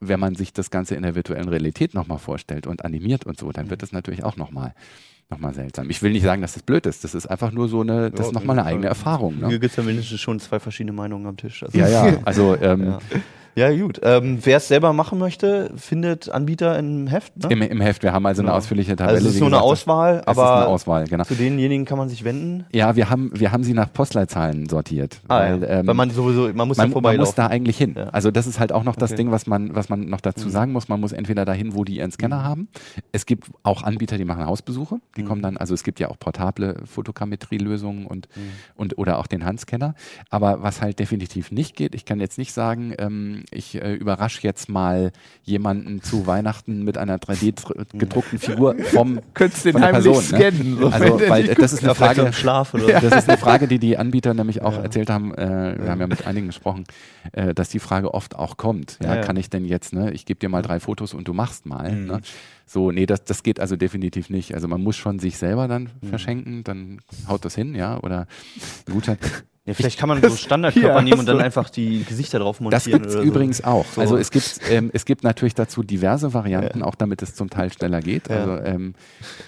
wenn 0.00 0.20
man 0.20 0.36
sich 0.36 0.52
das 0.52 0.70
Ganze 0.70 0.94
in 0.94 1.02
der 1.02 1.16
virtuellen 1.16 1.48
Realität 1.48 1.94
nochmal 1.94 2.18
vorstellt 2.18 2.68
und 2.68 2.84
animiert 2.84 3.26
und 3.26 3.36
so, 3.38 3.50
dann 3.50 3.70
wird 3.70 3.82
es 3.82 3.90
natürlich 3.90 4.22
auch 4.22 4.36
nochmal 4.36 4.74
noch 5.30 5.38
mal 5.38 5.52
seltsam. 5.54 5.90
Ich 5.90 6.02
will 6.02 6.12
nicht 6.12 6.22
sagen, 6.22 6.40
dass 6.42 6.54
das 6.54 6.62
blöd 6.62 6.86
ist. 6.86 7.04
Das 7.04 7.14
ist 7.14 7.26
einfach 7.26 7.52
nur 7.52 7.68
so 7.68 7.82
eine, 7.82 8.10
das 8.10 8.28
ist 8.28 8.32
nochmal 8.32 8.58
eine 8.58 8.66
eigene 8.66 8.86
Erfahrung. 8.86 9.34
Hier 9.36 9.48
Ne? 9.48 9.58
gibt 9.58 9.72
es 9.72 9.76
ja 9.76 9.82
mindestens 9.82 10.20
schon 10.20 10.40
zwei 10.40 10.58
verschiedene 10.58 10.92
Meinungen 10.92 11.26
am 11.26 11.36
Tisch. 11.36 11.62
Also, 11.62 11.76
Ja, 11.78 11.88
ja. 11.88 12.16
Also 12.24 12.56
ähm, 12.56 12.84
ja. 12.86 12.98
Ja, 13.58 13.72
gut. 13.76 13.98
Ähm, 14.04 14.38
Wer 14.42 14.58
es 14.58 14.68
selber 14.68 14.92
machen 14.92 15.18
möchte, 15.18 15.72
findet 15.76 16.28
Anbieter 16.30 16.78
im 16.78 17.08
Heft. 17.08 17.36
Ne? 17.36 17.48
im, 17.50 17.62
im 17.62 17.80
Heft, 17.80 18.04
wir 18.04 18.12
haben 18.12 18.24
also 18.24 18.40
eine 18.40 18.48
Genau. 18.50 18.56
ausführliche 18.58 18.94
Tabelle. 18.94 19.16
also 19.16 19.28
es 19.28 19.34
ist 19.34 19.40
nur 19.40 19.48
eine 19.48 19.56
gesagt, 19.56 19.64
Auswahl, 19.72 20.14
Es 20.14 20.20
ist 20.20 20.28
aber 20.28 20.56
eine 20.58 20.66
Auswahl, 20.68 21.04
genau. 21.08 21.24
zu 21.24 21.34
denjenigen 21.34 21.84
kann 21.84 21.98
man 21.98 22.08
sich 22.08 22.22
wenden. 22.22 22.66
Ja, 22.72 22.94
wir 22.94 23.10
haben, 23.10 23.32
wir 23.34 23.50
haben 23.50 23.64
sie 23.64 23.74
nach 23.74 23.92
Postleitzahlen 23.92 24.68
sortiert. 24.68 25.20
Ah, 25.26 25.40
weil, 25.40 25.62
ja. 25.62 25.68
ähm, 25.80 25.86
weil 25.88 25.94
man 25.94 26.10
sowieso, 26.10 26.52
man 26.54 26.68
muss 26.68 26.76
da 26.76 26.86
man, 26.86 27.02
man 27.02 27.16
muss 27.16 27.34
da 27.34 27.48
eigentlich 27.48 27.76
hin. 27.76 27.94
Ja. 27.96 28.04
Also 28.10 28.30
das 28.30 28.46
ist 28.46 28.60
halt 28.60 28.70
auch 28.72 28.84
noch 28.84 28.94
das 28.94 29.10
Okay. 29.10 29.16
Ding, 29.16 29.30
was 29.32 29.46
man, 29.48 29.74
was 29.74 29.88
man 29.88 30.08
noch 30.08 30.20
dazu 30.20 30.48
sagen 30.50 30.70
muss. 30.72 30.88
Man 30.88 31.00
muss 31.00 31.10
entweder 31.12 31.44
dahin, 31.44 31.74
wo 31.74 31.82
die 31.82 31.96
ihren 31.96 32.12
Scanner 32.12 32.44
haben. 32.44 32.68
Es 33.10 33.26
gibt 33.26 33.48
auch 33.64 33.82
Anbieter, 33.82 34.18
die 34.18 34.24
machen 34.24 34.46
Hausbesuche. 34.46 35.00
Die 35.16 35.24
kommen 35.24 35.42
dann, 35.42 35.56
also 35.56 35.74
es 35.74 35.82
gibt 35.82 35.98
ja 35.98 36.08
auch 36.10 36.18
portable 36.18 36.76
Fotogrammetrie-Lösungen 36.84 38.06
und, 38.06 38.28
und 38.76 38.98
oder 38.98 39.18
auch 39.18 39.26
den 39.26 39.44
Handscanner. 39.44 39.94
Aber 40.30 40.62
was 40.62 40.80
halt 40.80 40.98
definitiv 41.00 41.50
nicht 41.50 41.74
geht, 41.74 41.94
ich 41.96 42.04
kann 42.04 42.20
jetzt 42.20 42.38
nicht 42.38 42.52
sagen, 42.52 42.94
ähm, 42.98 43.44
ich 43.52 43.74
äh, 43.74 43.94
überrasche 43.94 44.42
jetzt 44.42 44.68
mal 44.68 45.12
jemanden 45.42 46.02
zu 46.02 46.26
Weihnachten 46.26 46.84
mit 46.84 46.98
einer 46.98 47.18
3D-gedruckten 47.18 48.38
Figur 48.38 48.76
vom 48.78 49.20
Könntest 49.34 49.64
den 49.64 49.72
von 49.72 49.82
der 49.82 49.92
heimlich 49.92 50.12
Person. 50.12 50.38
Ne? 50.38 50.50
scannen. 50.52 50.78
so, 50.78 50.88
Also, 50.88 51.18
der 51.18 51.30
weil 51.30 51.54
das 51.54 51.72
ist 51.72 51.80
eine 51.80 51.88
ja, 51.88 51.94
Frage, 51.94 52.22
im 52.22 52.32
Schlaf 52.32 52.74
oder 52.74 53.00
das 53.00 53.24
ist 53.24 53.28
eine 53.28 53.38
Frage, 53.38 53.68
die 53.68 53.78
die 53.78 53.96
Anbieter 53.96 54.34
nämlich 54.34 54.62
auch 54.62 54.74
erzählt 54.74 55.10
haben. 55.10 55.34
Äh, 55.34 55.76
wir 55.82 55.90
haben 55.90 56.00
ja 56.00 56.06
mit 56.06 56.26
einigen 56.26 56.46
gesprochen, 56.48 56.84
äh, 57.32 57.54
dass 57.54 57.68
die 57.68 57.78
Frage 57.78 58.14
oft 58.14 58.36
auch 58.36 58.56
kommt. 58.56 58.98
Ja, 59.02 59.08
Ja, 59.08 59.16
ja. 59.16 59.22
kann 59.22 59.36
ich 59.36 59.50
denn 59.50 59.64
jetzt, 59.64 59.92
ne, 59.92 60.12
ich 60.12 60.26
gebe 60.26 60.38
dir 60.38 60.48
mal 60.48 60.62
drei 60.62 60.80
Fotos 60.80 61.14
und 61.14 61.28
du 61.28 61.32
machst 61.32 61.66
mal. 61.66 61.94
Ne? 61.94 62.20
So, 62.66 62.90
nee, 62.90 63.06
das, 63.06 63.24
das 63.24 63.42
geht 63.42 63.60
also 63.60 63.76
definitiv 63.76 64.28
nicht. 64.28 64.54
Also 64.54 64.68
man 64.68 64.82
muss 64.82 64.96
schon 64.96 65.18
sich 65.18 65.38
selber 65.38 65.68
dann 65.68 65.90
verschenken, 66.02 66.64
dann 66.64 67.00
haut 67.26 67.44
das 67.44 67.54
hin, 67.54 67.74
ja, 67.74 67.98
oder 68.02 68.26
Gutschein. 68.90 69.18
Ja, 69.68 69.74
vielleicht 69.74 69.98
kann 69.98 70.08
man 70.08 70.22
so 70.22 70.34
Standardkörper 70.34 70.94
Hier, 70.94 71.02
nehmen 71.02 71.20
und 71.20 71.28
dann 71.28 71.42
einfach 71.42 71.68
die 71.68 72.02
Gesichter 72.02 72.38
drauf 72.38 72.58
montieren. 72.58 72.70
Das 72.70 72.84
gibt's 72.84 73.14
oder 73.14 73.22
so. 73.22 73.28
übrigens 73.28 73.62
auch. 73.62 73.84
So. 73.94 74.00
Also 74.00 74.16
es 74.16 74.30
gibt, 74.30 74.60
ähm, 74.70 74.90
es 74.94 75.04
gibt 75.04 75.24
natürlich 75.24 75.54
dazu 75.54 75.82
diverse 75.82 76.32
Varianten, 76.32 76.82
auch 76.82 76.94
damit 76.94 77.20
es 77.20 77.34
zum 77.34 77.50
Teil 77.50 77.70
schneller 77.70 78.00
geht. 78.00 78.30
Ja. 78.30 78.36
Also 78.36 78.64
ähm, 78.64 78.94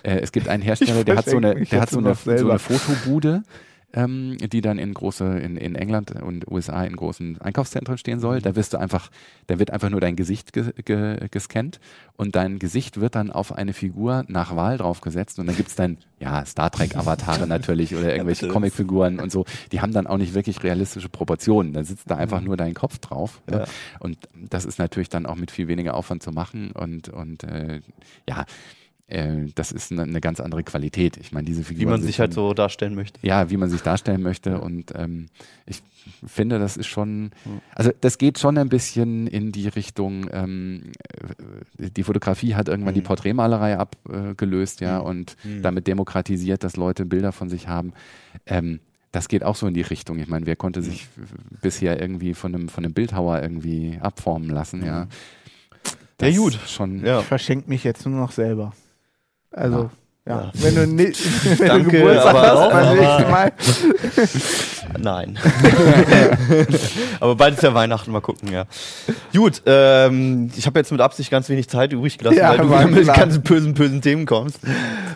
äh, 0.03 0.19
es 0.19 0.31
gibt 0.31 0.49
einen 0.49 0.63
Hersteller, 0.71 1.05
der 1.05 1.17
hat 1.17 1.25
so 1.25 1.39
eine, 1.39 1.55
der 1.65 1.81
hat 1.81 1.89
so 1.89 2.01
eine, 2.01 2.15
so 2.15 2.51
eine 2.51 2.59
Fotobude. 2.59 3.45
Ähm, 3.93 4.37
die 4.39 4.61
dann 4.61 4.79
in 4.79 4.95
große, 4.95 5.25
in, 5.25 5.57
in 5.57 5.75
England 5.75 6.13
und 6.13 6.47
USA 6.49 6.85
in 6.85 6.95
großen 6.95 7.41
Einkaufszentren 7.41 7.99
stehen 7.99 8.21
soll. 8.21 8.41
Da 8.41 8.55
wirst 8.55 8.73
du 8.73 8.79
einfach, 8.79 9.11
da 9.49 9.59
wird 9.59 9.73
einfach 9.73 9.91
nur 9.91 10.01
dein 10.01 10.15
Gesicht 10.15 10.53
ge, 10.53 10.73
ge, 10.85 11.27
gescannt 11.29 11.81
und 12.17 12.37
dein 12.37 12.61
Gesicht 12.61 13.01
wird 13.01 13.17
dann 13.17 13.33
auf 13.33 13.53
eine 13.53 13.73
Figur 13.73 14.25
nach 14.29 14.55
Wahl 14.55 14.79
draufgesetzt 14.79 15.41
und 15.41 15.47
dann 15.47 15.57
gibt's 15.57 15.75
dann, 15.75 15.99
ja, 16.21 16.45
Star 16.47 16.71
Trek-Avatare 16.71 17.47
natürlich 17.49 17.97
oder 17.97 18.13
irgendwelche 18.13 18.43
bitte. 18.43 18.53
Comicfiguren 18.53 19.19
und 19.19 19.33
so. 19.33 19.45
Die 19.73 19.81
haben 19.81 19.93
dann 19.93 20.07
auch 20.07 20.19
nicht 20.19 20.35
wirklich 20.35 20.63
realistische 20.63 21.09
Proportionen. 21.09 21.73
Da 21.73 21.83
sitzt 21.83 22.09
da 22.09 22.17
einfach 22.17 22.41
nur 22.43 22.57
dein 22.57 22.75
Kopf 22.75 22.99
drauf. 22.99 23.41
Ja. 23.51 23.59
Ne? 23.59 23.65
Und 23.99 24.19
das 24.35 24.67
ist 24.67 24.79
natürlich 24.79 25.09
dann 25.09 25.27
auch 25.27 25.37
mit 25.37 25.51
viel 25.51 25.67
weniger 25.67 25.95
Aufwand 25.95 26.23
zu 26.23 26.31
machen 26.31 26.71
und, 26.73 27.09
und 27.09 27.43
äh, 27.43 27.81
ja, 28.29 28.45
äh, 29.11 29.47
das 29.55 29.73
ist 29.73 29.93
eine, 29.93 30.03
eine 30.03 30.21
ganz 30.21 30.41
andere 30.41 30.63
Qualität. 30.63 31.17
Ich 31.17 31.33
meine, 31.33 31.47
diese 31.47 31.65
Figuren 31.65 31.81
Wie 31.87 31.91
man 31.91 32.03
sich 32.03 32.21
halt 32.21 32.33
so 32.33 32.55
darstellen 32.55 32.95
möchte. 32.95 33.19
ja, 33.23 33.51
wie 33.51 33.57
man 33.57 33.69
sich 33.71 33.83
darstellen 33.83 34.23
möchte. 34.23 34.61
Und 34.61 34.93
ähm, 34.97 35.27
ich 35.67 35.83
finde, 36.27 36.59
das 36.59 36.77
ist 36.77 36.87
schon, 36.87 37.31
also 37.75 37.91
das 38.01 38.19
geht 38.19 38.39
schon 38.39 38.57
ein 38.59 38.69
bisschen 38.69 39.27
in 39.27 39.53
die 39.53 39.69
Richtung, 39.69 40.27
ähm, 40.33 40.93
äh, 41.79 41.91
die 41.91 42.03
Fotografie 42.03 42.55
hat 42.55 42.69
irgendwann 42.69 42.95
die 42.95 43.03
Porträtmalerei 43.03 43.77
abgelöst, 43.79 44.81
ja, 44.81 44.99
und 44.99 45.37
damit 45.63 45.87
demokratisiert, 45.87 46.65
dass 46.65 46.77
Leute 46.77 47.05
Bilder 47.05 47.33
von 47.33 47.49
sich 47.49 47.69
haben. 47.69 47.93
Ähm, 48.47 48.81
das 49.13 49.29
geht 49.29 49.43
auch 49.43 49.57
so 49.57 49.67
in 49.67 49.75
die 49.75 49.83
Richtung. 49.83 50.19
Ich 50.21 50.29
meine, 50.29 50.47
wer 50.47 50.55
konnte 50.57 50.83
sich 50.83 51.09
bisher 51.61 52.01
irgendwie 52.01 52.33
von 52.35 52.55
einem, 52.55 52.69
von 52.69 52.85
einem 52.85 52.95
Bildhauer 52.95 53.43
irgendwie 53.43 53.99
abformen 54.01 54.49
lassen, 54.51 54.85
ja. 54.85 55.01
Ja, 55.03 55.09
Das 56.19 56.37
gut. 56.37 56.59
Schon, 56.67 57.05
Ja. 57.05 57.21
Ich 57.21 57.27
verschenke 57.27 57.69
mich 57.69 57.83
jetzt 57.83 58.07
nur 58.07 58.21
noch 58.21 58.31
selber. 58.31 58.73
Also, 59.53 59.91
ja. 60.27 60.43
Ja. 60.43 60.51
Wenn 60.55 60.75
du, 60.75 60.87
ni- 60.87 61.13
wenn 61.59 61.69
Danke, 61.69 61.85
du 61.85 61.91
Geburtstag 61.91 62.35
aber- 62.35 62.61
hast, 62.61 62.71
beim 62.71 62.97
nächsten 62.99 63.31
Mal. 63.31 63.53
Nein. 64.99 65.39
Aber 67.21 67.35
bald 67.37 67.55
ist 67.55 67.63
ja 67.63 67.75
Weihnachten, 67.75 68.11
mal 68.13 68.21
gucken, 68.21 68.51
ja. 68.53 68.65
Gut, 69.35 69.63
ähm, 69.67 70.51
ich 70.57 70.67
habe 70.67 70.79
jetzt 70.79 70.91
mit 70.93 71.01
Absicht 71.01 71.31
ganz 71.31 71.49
wenig 71.49 71.69
Zeit 71.69 71.93
übrig 71.93 72.19
gelassen, 72.19 72.39
Ja, 72.39 72.51
weil 72.51 72.59
du 72.59 72.69
wieder 72.71 72.87
mit 72.87 73.05
klar. 73.05 73.17
ganz 73.17 73.39
bösen, 73.39 73.75
bösen 73.75 74.01
Themen 74.01 74.27
kommst. 74.27 74.59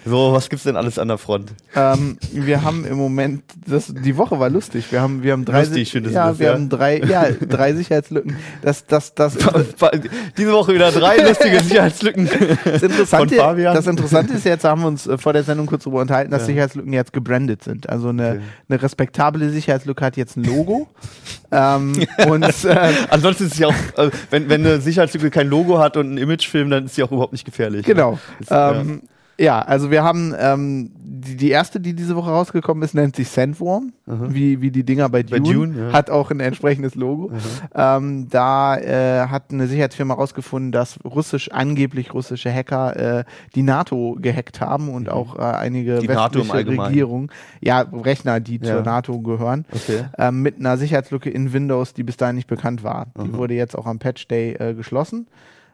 So, 0.04 0.32
was 0.32 0.48
gibt's 0.48 0.64
denn 0.64 0.76
alles 0.76 0.98
an 0.98 1.08
der 1.08 1.18
Front? 1.18 1.52
Ähm, 1.74 2.18
wir 2.32 2.62
haben 2.62 2.84
im 2.84 2.96
Moment, 2.96 3.42
das, 3.66 3.92
die 3.92 4.16
Woche 4.16 4.38
war 4.38 4.50
lustig. 4.50 4.90
Wir 4.90 5.00
haben, 5.00 5.22
wir 5.22 5.32
haben 5.32 5.44
drei, 5.44 5.60
Lustig 5.64 5.92
du 5.92 6.00
ja, 6.10 6.38
wir 6.38 6.46
ja? 6.46 6.52
haben 6.54 6.68
drei, 6.68 6.98
ja, 7.00 7.26
drei 7.30 7.72
Sicherheitslücken. 7.74 8.36
Das, 8.62 8.86
das, 8.86 9.14
das, 9.14 9.36
Diese 10.36 10.52
Woche 10.52 10.74
wieder 10.74 10.92
drei 10.92 11.16
lustige 11.16 11.60
Sicherheitslücken. 11.60 12.28
das 12.64 12.82
Interessante, 12.82 13.36
das 13.36 13.86
Interessante 13.86 14.34
ist 14.34 14.44
jetzt, 14.44 14.64
da 14.64 14.70
haben 14.70 14.82
wir 14.82 14.88
uns 14.88 15.06
äh, 15.06 15.16
vor 15.18 15.32
der 15.32 15.42
Sendung 15.44 15.66
kurz 15.66 15.84
darüber 15.84 16.00
unterhalten, 16.02 16.30
dass 16.30 16.46
Sicherheitslücken 16.46 16.92
jetzt 16.92 17.12
gebrandet 17.12 17.62
sind. 17.64 17.88
Also 17.88 18.08
eine, 18.08 18.24
Okay. 18.24 18.40
eine 18.68 18.82
respektable 18.82 19.50
Sicherheitslücke 19.50 19.63
hat 19.68 20.16
jetzt 20.16 20.36
ein 20.36 20.44
Logo. 20.44 20.88
ähm, 21.52 21.92
und 22.28 22.64
äh, 22.64 22.92
Ansonsten 23.10 23.46
ist 23.46 23.56
sie 23.56 23.66
auch, 23.66 23.74
äh, 23.96 24.10
wenn, 24.30 24.48
wenn 24.48 24.64
eine 24.66 24.80
Sicherheitslücke 24.80 25.30
kein 25.30 25.48
Logo 25.48 25.78
hat 25.78 25.96
und 25.96 26.06
einen 26.06 26.18
Imagefilm, 26.18 26.70
dann 26.70 26.86
ist 26.86 26.94
sie 26.94 27.02
auch 27.02 27.10
überhaupt 27.10 27.32
nicht 27.32 27.44
gefährlich. 27.44 27.86
Genau. 27.86 28.18
Ist, 28.40 28.50
ähm, 28.50 29.02
ja. 29.02 29.08
Also 29.38 29.90
wir 29.90 30.02
haben 30.04 30.34
ähm, 30.38 30.90
die, 30.96 31.36
die 31.36 31.50
erste, 31.50 31.80
die 31.80 31.94
diese 31.94 32.14
Woche 32.16 32.30
rausgekommen 32.30 32.82
ist, 32.84 32.94
nennt 32.94 33.16
sich 33.16 33.28
Sandworm, 33.28 33.92
wie, 34.06 34.60
wie 34.60 34.70
die 34.70 34.84
Dinger 34.84 35.08
bei 35.08 35.22
Bei 35.22 35.38
Dune, 35.38 35.52
Dune, 35.54 35.78
ja. 35.88 35.92
hat 35.92 36.10
auch 36.10 36.30
ein 36.30 36.40
entsprechendes 36.40 36.94
Logo. 36.94 37.32
Ähm, 37.74 38.28
da 38.30 38.76
äh, 38.76 39.26
hat 39.28 39.44
eine 39.50 39.66
Sicherheitsfirma 39.66 40.14
rausgefunden, 40.14 40.70
dass 40.72 40.98
russisch, 41.04 41.50
angeblich 41.50 42.12
russische 42.14 42.52
Hacker 42.52 43.18
äh, 43.20 43.24
die 43.54 43.62
NATO 43.62 44.16
gehackt 44.20 44.60
haben 44.60 44.88
und 44.90 45.08
auch 45.08 45.38
äh, 45.38 45.42
einige 45.42 45.94
Mhm. 45.96 46.00
Die 46.00 46.08
westliche. 46.08 46.66
Regierungen, 46.84 47.30
ja, 47.60 47.80
Rechner, 47.80 48.40
die 48.40 48.56
Ja. 48.62 48.74
zur 48.74 48.82
NATO 48.82 49.20
gehören, 49.20 49.64
Okay. 49.72 50.04
ähm, 50.18 50.42
mit 50.42 50.58
einer 50.60 50.76
Sicherheitslücke 50.76 51.30
in 51.30 51.52
Windows, 51.52 51.94
die 51.94 52.02
bis 52.02 52.16
dahin 52.16 52.36
nicht 52.36 52.46
bekannt 52.48 52.84
war. 52.84 53.06
Die 53.16 53.28
Mhm. 53.28 53.36
wurde 53.36 53.54
jetzt 53.54 53.76
auch 53.76 53.86
am 53.86 53.98
Patch 53.98 54.28
Day 54.28 54.52
äh, 54.54 54.74
geschlossen, 54.74 55.26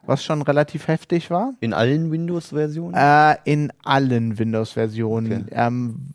was 0.07 0.24
schon 0.24 0.42
relativ 0.42 0.88
heftig 0.88 1.30
war. 1.30 1.55
In 1.61 1.72
allen 1.72 2.11
Windows-Versionen? 2.11 2.94
Äh, 2.94 3.36
in 3.44 3.72
allen 3.84 4.38
Windows-Versionen. 4.38 5.44
Okay. 5.44 5.44
Ähm, 5.53 6.11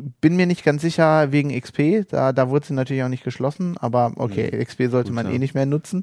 bin 0.00 0.36
mir 0.36 0.46
nicht 0.46 0.64
ganz 0.64 0.82
sicher 0.82 1.32
wegen 1.32 1.50
XP, 1.58 2.06
da, 2.08 2.32
da 2.32 2.48
wurde 2.48 2.66
sie 2.66 2.74
natürlich 2.74 3.02
auch 3.02 3.08
nicht 3.08 3.24
geschlossen, 3.24 3.76
aber 3.78 4.12
okay, 4.16 4.50
XP 4.64 4.90
sollte 4.90 5.08
Gut, 5.10 5.14
man 5.16 5.26
ja. 5.26 5.32
eh 5.32 5.38
nicht 5.38 5.54
mehr 5.54 5.66
nutzen. 5.66 6.02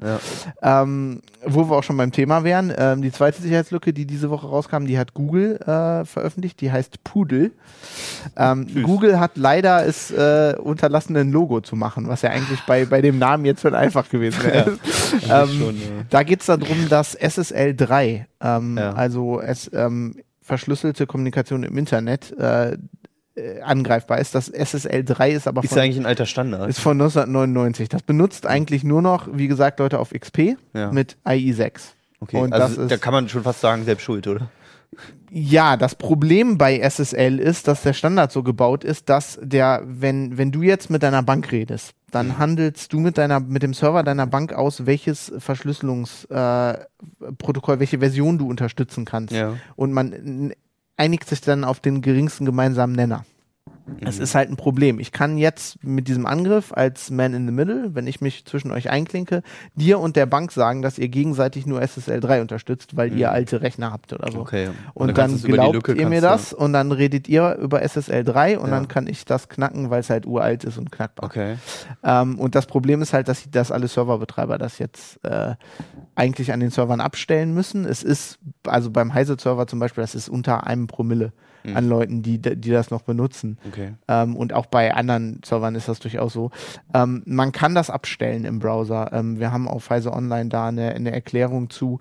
Ja. 0.62 0.82
Ähm, 0.82 1.22
wo 1.44 1.68
wir 1.68 1.76
auch 1.76 1.82
schon 1.82 1.96
beim 1.96 2.12
Thema 2.12 2.44
wären, 2.44 2.72
ähm, 2.76 3.02
die 3.02 3.10
zweite 3.12 3.40
Sicherheitslücke, 3.42 3.92
die 3.92 4.06
diese 4.06 4.30
Woche 4.30 4.46
rauskam, 4.46 4.84
die 4.86 4.98
hat 4.98 5.14
Google 5.14 5.56
äh, 5.60 6.04
veröffentlicht, 6.04 6.60
die 6.60 6.70
heißt 6.70 7.02
Pudel. 7.04 7.52
Ähm. 8.36 8.66
Google 8.82 9.18
hat 9.18 9.32
leider 9.36 9.86
es 9.86 10.10
äh, 10.10 10.54
unterlassen, 10.58 11.16
ein 11.16 11.32
Logo 11.32 11.60
zu 11.60 11.76
machen, 11.76 12.08
was 12.08 12.22
ja 12.22 12.30
eigentlich 12.30 12.60
bei, 12.66 12.84
bei 12.84 13.00
dem 13.00 13.18
Namen 13.18 13.44
jetzt 13.44 13.62
schon 13.62 13.74
einfach 13.74 14.08
gewesen 14.08 14.44
wäre. 14.44 14.78
ähm, 15.28 15.48
schon, 15.48 15.76
ja. 15.76 16.04
da 16.10 16.22
geht 16.22 16.40
es 16.40 16.46
darum, 16.46 16.88
dass 16.88 17.14
SSL 17.14 17.74
3, 17.74 18.26
ähm, 18.42 18.76
Ja. 18.78 18.92
also 18.92 19.40
es, 19.40 19.70
ähm, 19.72 20.14
verschlüsselte 20.42 21.06
Kommunikation 21.06 21.62
im 21.62 21.78
Internet, 21.78 22.36
äh, 22.36 22.76
äh, 23.40 23.60
angreifbar 23.62 24.18
ist. 24.18 24.34
Das 24.34 24.48
SSL 24.48 25.04
3 25.04 25.30
ist 25.32 25.48
aber 25.48 25.62
Ist 25.64 25.70
von, 25.70 25.78
ja 25.78 25.84
eigentlich 25.84 25.98
ein 25.98 26.06
alter 26.06 26.26
Standard. 26.26 26.68
ist 26.68 26.80
von 26.80 27.00
1999. 27.00 27.88
Das 27.88 28.02
benutzt 28.02 28.46
eigentlich 28.46 28.84
nur 28.84 29.02
noch, 29.02 29.28
wie 29.32 29.48
gesagt, 29.48 29.78
Leute 29.80 29.98
auf 29.98 30.10
XP 30.10 30.56
Ja. 30.74 30.90
mit 30.92 31.16
IE6. 31.24 31.72
okay. 32.20 32.38
und 32.38 32.52
also 32.52 32.74
das 32.76 32.84
ist- 32.84 32.90
da 32.90 32.96
kann 32.96 33.12
man 33.14 33.28
schon 33.28 33.42
fast 33.42 33.60
sagen, 33.60 33.84
selbst 33.84 34.02
schuld, 34.02 34.26
oder? 34.26 34.50
Ja, 35.30 35.76
das 35.76 35.94
Problem 35.94 36.58
bei 36.58 36.80
SSL 36.80 37.38
ist, 37.38 37.68
dass 37.68 37.82
der 37.82 37.92
Standard 37.92 38.32
so 38.32 38.42
gebaut 38.42 38.82
ist, 38.82 39.08
dass 39.08 39.38
der, 39.40 39.82
wenn, 39.86 40.36
wenn 40.36 40.50
du 40.50 40.62
jetzt 40.62 40.90
mit 40.90 41.04
deiner 41.04 41.22
Bank 41.22 41.52
redest, 41.52 41.92
dann 42.10 42.38
handelst 42.38 42.92
du 42.92 42.98
mit 42.98 43.16
deiner, 43.16 43.38
mit 43.38 43.62
dem 43.62 43.72
Server 43.72 44.02
deiner 44.02 44.26
Bank 44.26 44.52
aus, 44.52 44.86
welches 44.86 45.32
Verschlüsselungsprotokoll, 45.38 47.76
äh, 47.76 47.78
welche 47.78 48.00
Version 48.00 48.38
du 48.38 48.48
unterstützen 48.48 49.04
kannst. 49.04 49.32
Ja. 49.32 49.54
Und 49.76 49.92
man, 49.92 50.52
einigt 50.96 51.28
sich 51.28 51.40
dann 51.40 51.64
auf 51.64 51.80
den 51.80 52.02
geringsten 52.02 52.44
gemeinsamen 52.44 52.94
Nenner. 52.94 53.24
Es 54.00 54.18
ist 54.18 54.34
halt 54.34 54.50
ein 54.50 54.56
Problem. 54.56 54.98
Ich 55.00 55.12
kann 55.12 55.38
jetzt 55.38 55.82
mit 55.84 56.08
diesem 56.08 56.26
Angriff 56.26 56.72
als 56.72 57.10
Man 57.10 57.34
in 57.34 57.46
the 57.46 57.52
Middle, 57.52 57.94
wenn 57.94 58.06
ich 58.06 58.20
mich 58.20 58.44
zwischen 58.44 58.70
euch 58.70 58.90
einklinke, 58.90 59.42
dir 59.74 59.98
und 59.98 60.16
der 60.16 60.26
Bank 60.26 60.52
sagen, 60.52 60.82
dass 60.82 60.98
ihr 60.98 61.08
gegenseitig 61.08 61.66
nur 61.66 61.80
SSL 61.82 62.20
3 62.20 62.40
unterstützt, 62.40 62.96
weil 62.96 63.16
ihr 63.16 63.30
alte 63.30 63.62
Rechner 63.62 63.92
habt 63.92 64.12
oder 64.12 64.30
so. 64.32 64.40
Okay. 64.40 64.68
Und, 64.94 65.16
dann 65.16 65.30
dann, 65.30 65.36
die 65.40 65.48
glaubt 65.52 65.88
ihr 65.88 66.08
mir 66.08 66.20
das 66.20 66.52
und 66.52 66.72
dann 66.72 66.92
redet 66.92 67.28
ihr 67.28 67.56
über 67.56 67.82
SSL 67.82 68.24
3 68.24 68.58
und 68.58 68.68
Ja. 68.70 68.76
dann 68.76 68.88
kann 68.88 69.06
ich 69.06 69.24
das 69.24 69.48
knacken, 69.48 69.90
weil 69.90 70.00
es 70.00 70.10
halt 70.10 70.26
uralt 70.26 70.64
ist 70.64 70.78
und 70.78 70.90
knackbar. 70.92 71.26
Okay. 71.26 71.56
Ähm, 72.02 72.38
und 72.38 72.54
das 72.54 72.66
Problem 72.66 73.02
ist 73.02 73.12
halt, 73.12 73.28
dass, 73.28 73.50
dass 73.50 73.70
alle 73.70 73.88
Serverbetreiber 73.88 74.58
das 74.58 74.78
jetzt 74.78 75.22
äh, 75.24 75.54
eigentlich 76.14 76.52
an 76.52 76.60
den 76.60 76.70
Servern 76.70 77.00
abstellen 77.00 77.54
müssen. 77.54 77.84
Es 77.84 78.02
ist, 78.02 78.38
also 78.66 78.90
beim 78.90 79.14
Heise-Server 79.14 79.66
zum 79.66 79.78
Beispiel, 79.78 80.02
das 80.02 80.14
ist 80.14 80.28
unter 80.28 80.66
einem 80.66 80.86
Promille 80.86 81.32
Mhm. 81.64 81.76
an 81.76 81.88
Leuten, 81.88 82.22
die, 82.22 82.38
die 82.38 82.70
das 82.70 82.90
noch 82.90 83.02
benutzen. 83.02 83.58
Okay. 83.68 83.94
Ähm, 84.08 84.36
und 84.36 84.52
auch 84.52 84.66
bei 84.66 84.94
anderen 84.94 85.40
Servern 85.44 85.74
ist 85.74 85.88
das 85.88 85.98
durchaus 85.98 86.32
so. 86.32 86.50
Ähm, 86.94 87.22
man 87.26 87.52
kann 87.52 87.74
das 87.74 87.90
abstellen 87.90 88.44
im 88.44 88.58
Browser. 88.58 89.12
Ähm, 89.12 89.38
wir 89.38 89.52
haben 89.52 89.68
auf 89.68 89.90
Heise 89.90 90.12
Online 90.12 90.48
da 90.48 90.68
eine, 90.68 90.94
eine 90.94 91.12
Erklärung 91.12 91.70
zu. 91.70 91.98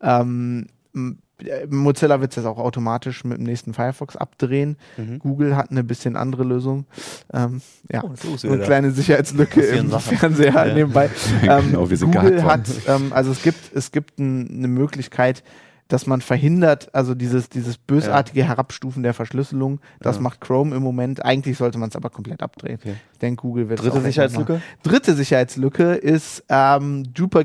Ähm, 0.00 0.66
äh, 0.94 1.66
Mozilla 1.68 2.20
wird 2.20 2.32
es 2.32 2.36
jetzt 2.36 2.46
auch 2.46 2.58
automatisch 2.58 3.24
mit 3.24 3.38
dem 3.38 3.44
nächsten 3.44 3.72
Firefox 3.72 4.16
abdrehen. 4.16 4.76
Mhm. 4.96 5.18
Google 5.20 5.56
hat 5.56 5.70
eine 5.70 5.82
bisschen 5.84 6.16
andere 6.16 6.44
Lösung. 6.44 6.84
Ähm, 7.32 7.62
ja, 7.90 8.02
Oh, 8.04 8.10
so 8.36 8.48
eine 8.48 8.58
kleine 8.58 8.90
Sicherheitslücke 8.90 9.60
im 9.62 9.90
Sachen. 9.90 10.18
Fernseher 10.18 10.52
Ja. 10.68 10.74
nebenbei. 10.74 11.08
Ähm, 11.42 11.70
Genau, 11.70 11.86
Google 11.86 12.44
hat, 12.44 12.68
ähm, 12.86 13.12
also 13.12 13.30
es 13.32 13.42
gibt, 13.42 13.74
es 13.74 13.90
gibt 13.92 14.18
ein, 14.18 14.48
eine 14.58 14.68
Möglichkeit, 14.68 15.42
dass 15.90 16.06
man 16.06 16.20
verhindert, 16.20 16.88
also 16.94 17.14
dieses, 17.14 17.48
dieses 17.48 17.76
bösartige 17.76 18.44
Herabstufen 18.44 19.02
der 19.02 19.12
Verschlüsselung, 19.12 19.80
das 20.00 20.16
Ja. 20.16 20.22
macht 20.22 20.40
Chrome 20.40 20.74
im 20.76 20.82
Moment. 20.82 21.24
Eigentlich 21.24 21.58
sollte 21.58 21.78
man 21.78 21.88
es 21.90 21.96
aber 21.96 22.10
komplett 22.10 22.42
abdrehen. 22.42 22.78
Okay. 22.80 22.94
Ich 23.12 23.18
denke, 23.18 23.42
Google 23.42 23.68
wird 23.68 23.80
es 23.80 23.84
Dritte 23.84 23.98
auch 23.98 24.02
nicht 24.02 24.16
machen. 24.16 24.28
Sicherheitslücke? 24.30 24.62
Dritte 24.84 25.14
Sicherheitslücke 25.14 25.92
ist 25.94 26.44
ähm, 26.48 27.12
Drupal 27.12 27.44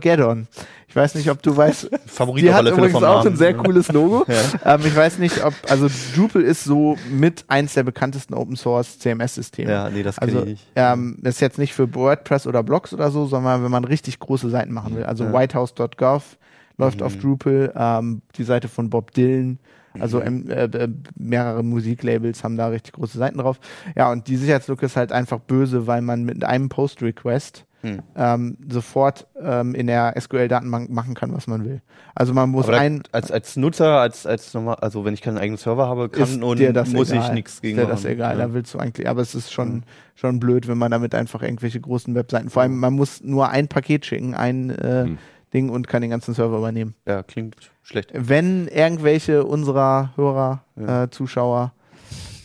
Ich 0.88 0.96
weiß 0.96 1.16
nicht, 1.16 1.30
ob 1.32 1.42
du 1.42 1.58
weißt, 1.58 1.90
Favorit 2.06 2.44
die 2.44 2.54
hat 2.54 2.66
übrigens 2.68 2.96
auch 2.96 3.02
Namen. 3.24 3.34
ein 3.34 3.36
sehr 3.36 3.56
cooles 3.56 3.92
Logo. 3.92 4.26
Ja. 4.64 4.76
ähm, 4.76 4.82
ich 4.86 4.96
weiß 4.96 5.18
nicht, 5.18 5.44
ob, 5.44 5.54
also 5.68 5.88
Drupal 6.16 6.44
ist 6.44 6.64
so 6.64 6.98
mit 7.12 7.46
eins 7.48 7.74
der 7.74 7.84
bekanntesten 7.84 8.36
Open 8.36 8.56
Source 8.56 9.00
CMS-Systeme. 9.00 9.72
Ja, 9.72 9.90
nee, 9.90 10.04
das 10.04 10.18
kenne 10.18 10.32
Also 10.40 10.46
ich 10.48 10.66
ähm, 10.76 11.18
das 11.22 11.36
ist 11.36 11.42
jetzt 11.42 11.58
nicht 11.58 11.74
für 11.74 11.94
WordPress 11.94 12.46
oder 12.48 12.62
Blogs 12.64 12.94
oder 12.94 13.10
so, 13.12 13.26
sondern 13.26 13.64
wenn 13.64 13.72
man 13.72 13.84
richtig 13.86 14.20
große 14.20 14.50
Seiten 14.50 14.72
machen 14.72 14.96
will. 14.96 15.04
Also 15.04 15.24
Ja. 15.26 15.34
whitehouse.gov 15.34 16.38
läuft 16.78 17.00
Mhm. 17.00 17.06
auf 17.06 17.18
Drupal, 17.18 17.74
ähm, 17.76 18.22
die 18.38 18.44
Seite 18.44 18.68
von 18.68 18.90
Bob 18.90 19.12
Dylan, 19.12 19.60
also 20.00 20.20
Mhm. 20.20 20.46
ähm, 20.50 20.50
äh, 20.50 20.88
mehrere 21.18 21.64
Musiklabels 21.64 22.44
haben 22.44 22.58
da 22.58 22.68
richtig 22.68 22.94
große 22.94 23.18
Seiten 23.18 23.38
drauf. 23.38 23.60
Ja, 23.96 24.12
und 24.12 24.28
die 24.28 24.36
Sicherheitslücke 24.36 24.86
ist 24.88 24.98
halt 24.98 25.12
einfach 25.14 25.40
böse, 25.40 25.88
weil 25.88 26.02
man 26.02 26.24
mit 26.24 26.44
einem 26.44 26.68
Post-Request 26.70 27.66
Hm. 27.82 28.00
ähm, 28.16 28.58
sofort 28.68 29.28
ähm, 29.40 29.76
in 29.76 29.86
der 29.86 30.16
SQL-Datenbank 30.20 30.90
machen 30.90 31.14
kann, 31.14 31.34
was 31.36 31.46
man 31.46 31.66
will. 31.66 31.82
Also 32.16 32.34
man 32.34 32.50
muss 32.50 32.68
Aber 32.68 32.78
ein 32.80 33.04
als, 33.12 33.32
als 33.32 33.58
Nutzer, 33.58 34.00
als, 34.00 34.26
als 34.26 34.56
normal, 34.56 34.78
also 34.82 35.06
wenn 35.06 35.14
ich 35.14 35.22
keinen 35.22 35.38
eigenen 35.38 35.58
Server 35.60 35.88
habe, 35.88 36.10
kann 36.10 36.42
und 36.42 36.60
muss 36.94 37.12
egal. 37.12 37.24
ich 37.28 37.32
nichts 37.34 37.62
gegen 37.62 37.78
Ist 37.78 37.84
dir 37.84 37.88
machen. 37.88 38.04
das 38.04 38.06
egal, 38.06 38.40
Ja. 38.40 38.48
da 38.48 38.54
willst 38.56 38.74
du 38.74 38.80
eigentlich, 38.80 39.08
aber 39.08 39.22
es 39.22 39.36
ist 39.36 39.54
schon, 39.54 39.84
schon 40.16 40.40
blöd, 40.40 40.68
wenn 40.68 40.80
man 40.80 40.90
damit 40.90 41.14
einfach 41.14 41.44
irgendwelche 41.44 41.80
großen 41.80 42.16
Webseiten, 42.16 42.50
vor 42.50 42.64
allem 42.64 42.80
man 42.80 42.94
muss 42.94 43.22
nur 43.24 43.50
ein 43.50 43.68
Paket 43.68 44.06
schicken, 44.08 44.34
ein 44.34 44.72
äh, 44.72 45.04
Hm. 45.04 45.18
Ding 45.56 45.70
und 45.70 45.88
kann 45.88 46.02
den 46.02 46.12
ganzen 46.12 46.34
Server 46.34 46.58
übernehmen. 46.58 46.94
ja, 47.08 47.24
klingt 47.24 47.56
schlecht. 47.82 48.12
Wenn 48.14 48.68
irgendwelche 48.68 49.46
unserer 49.46 50.12
Hörer, 50.16 50.64
Ja. 50.76 51.04
äh, 51.04 51.10
Zuschauer 51.10 51.72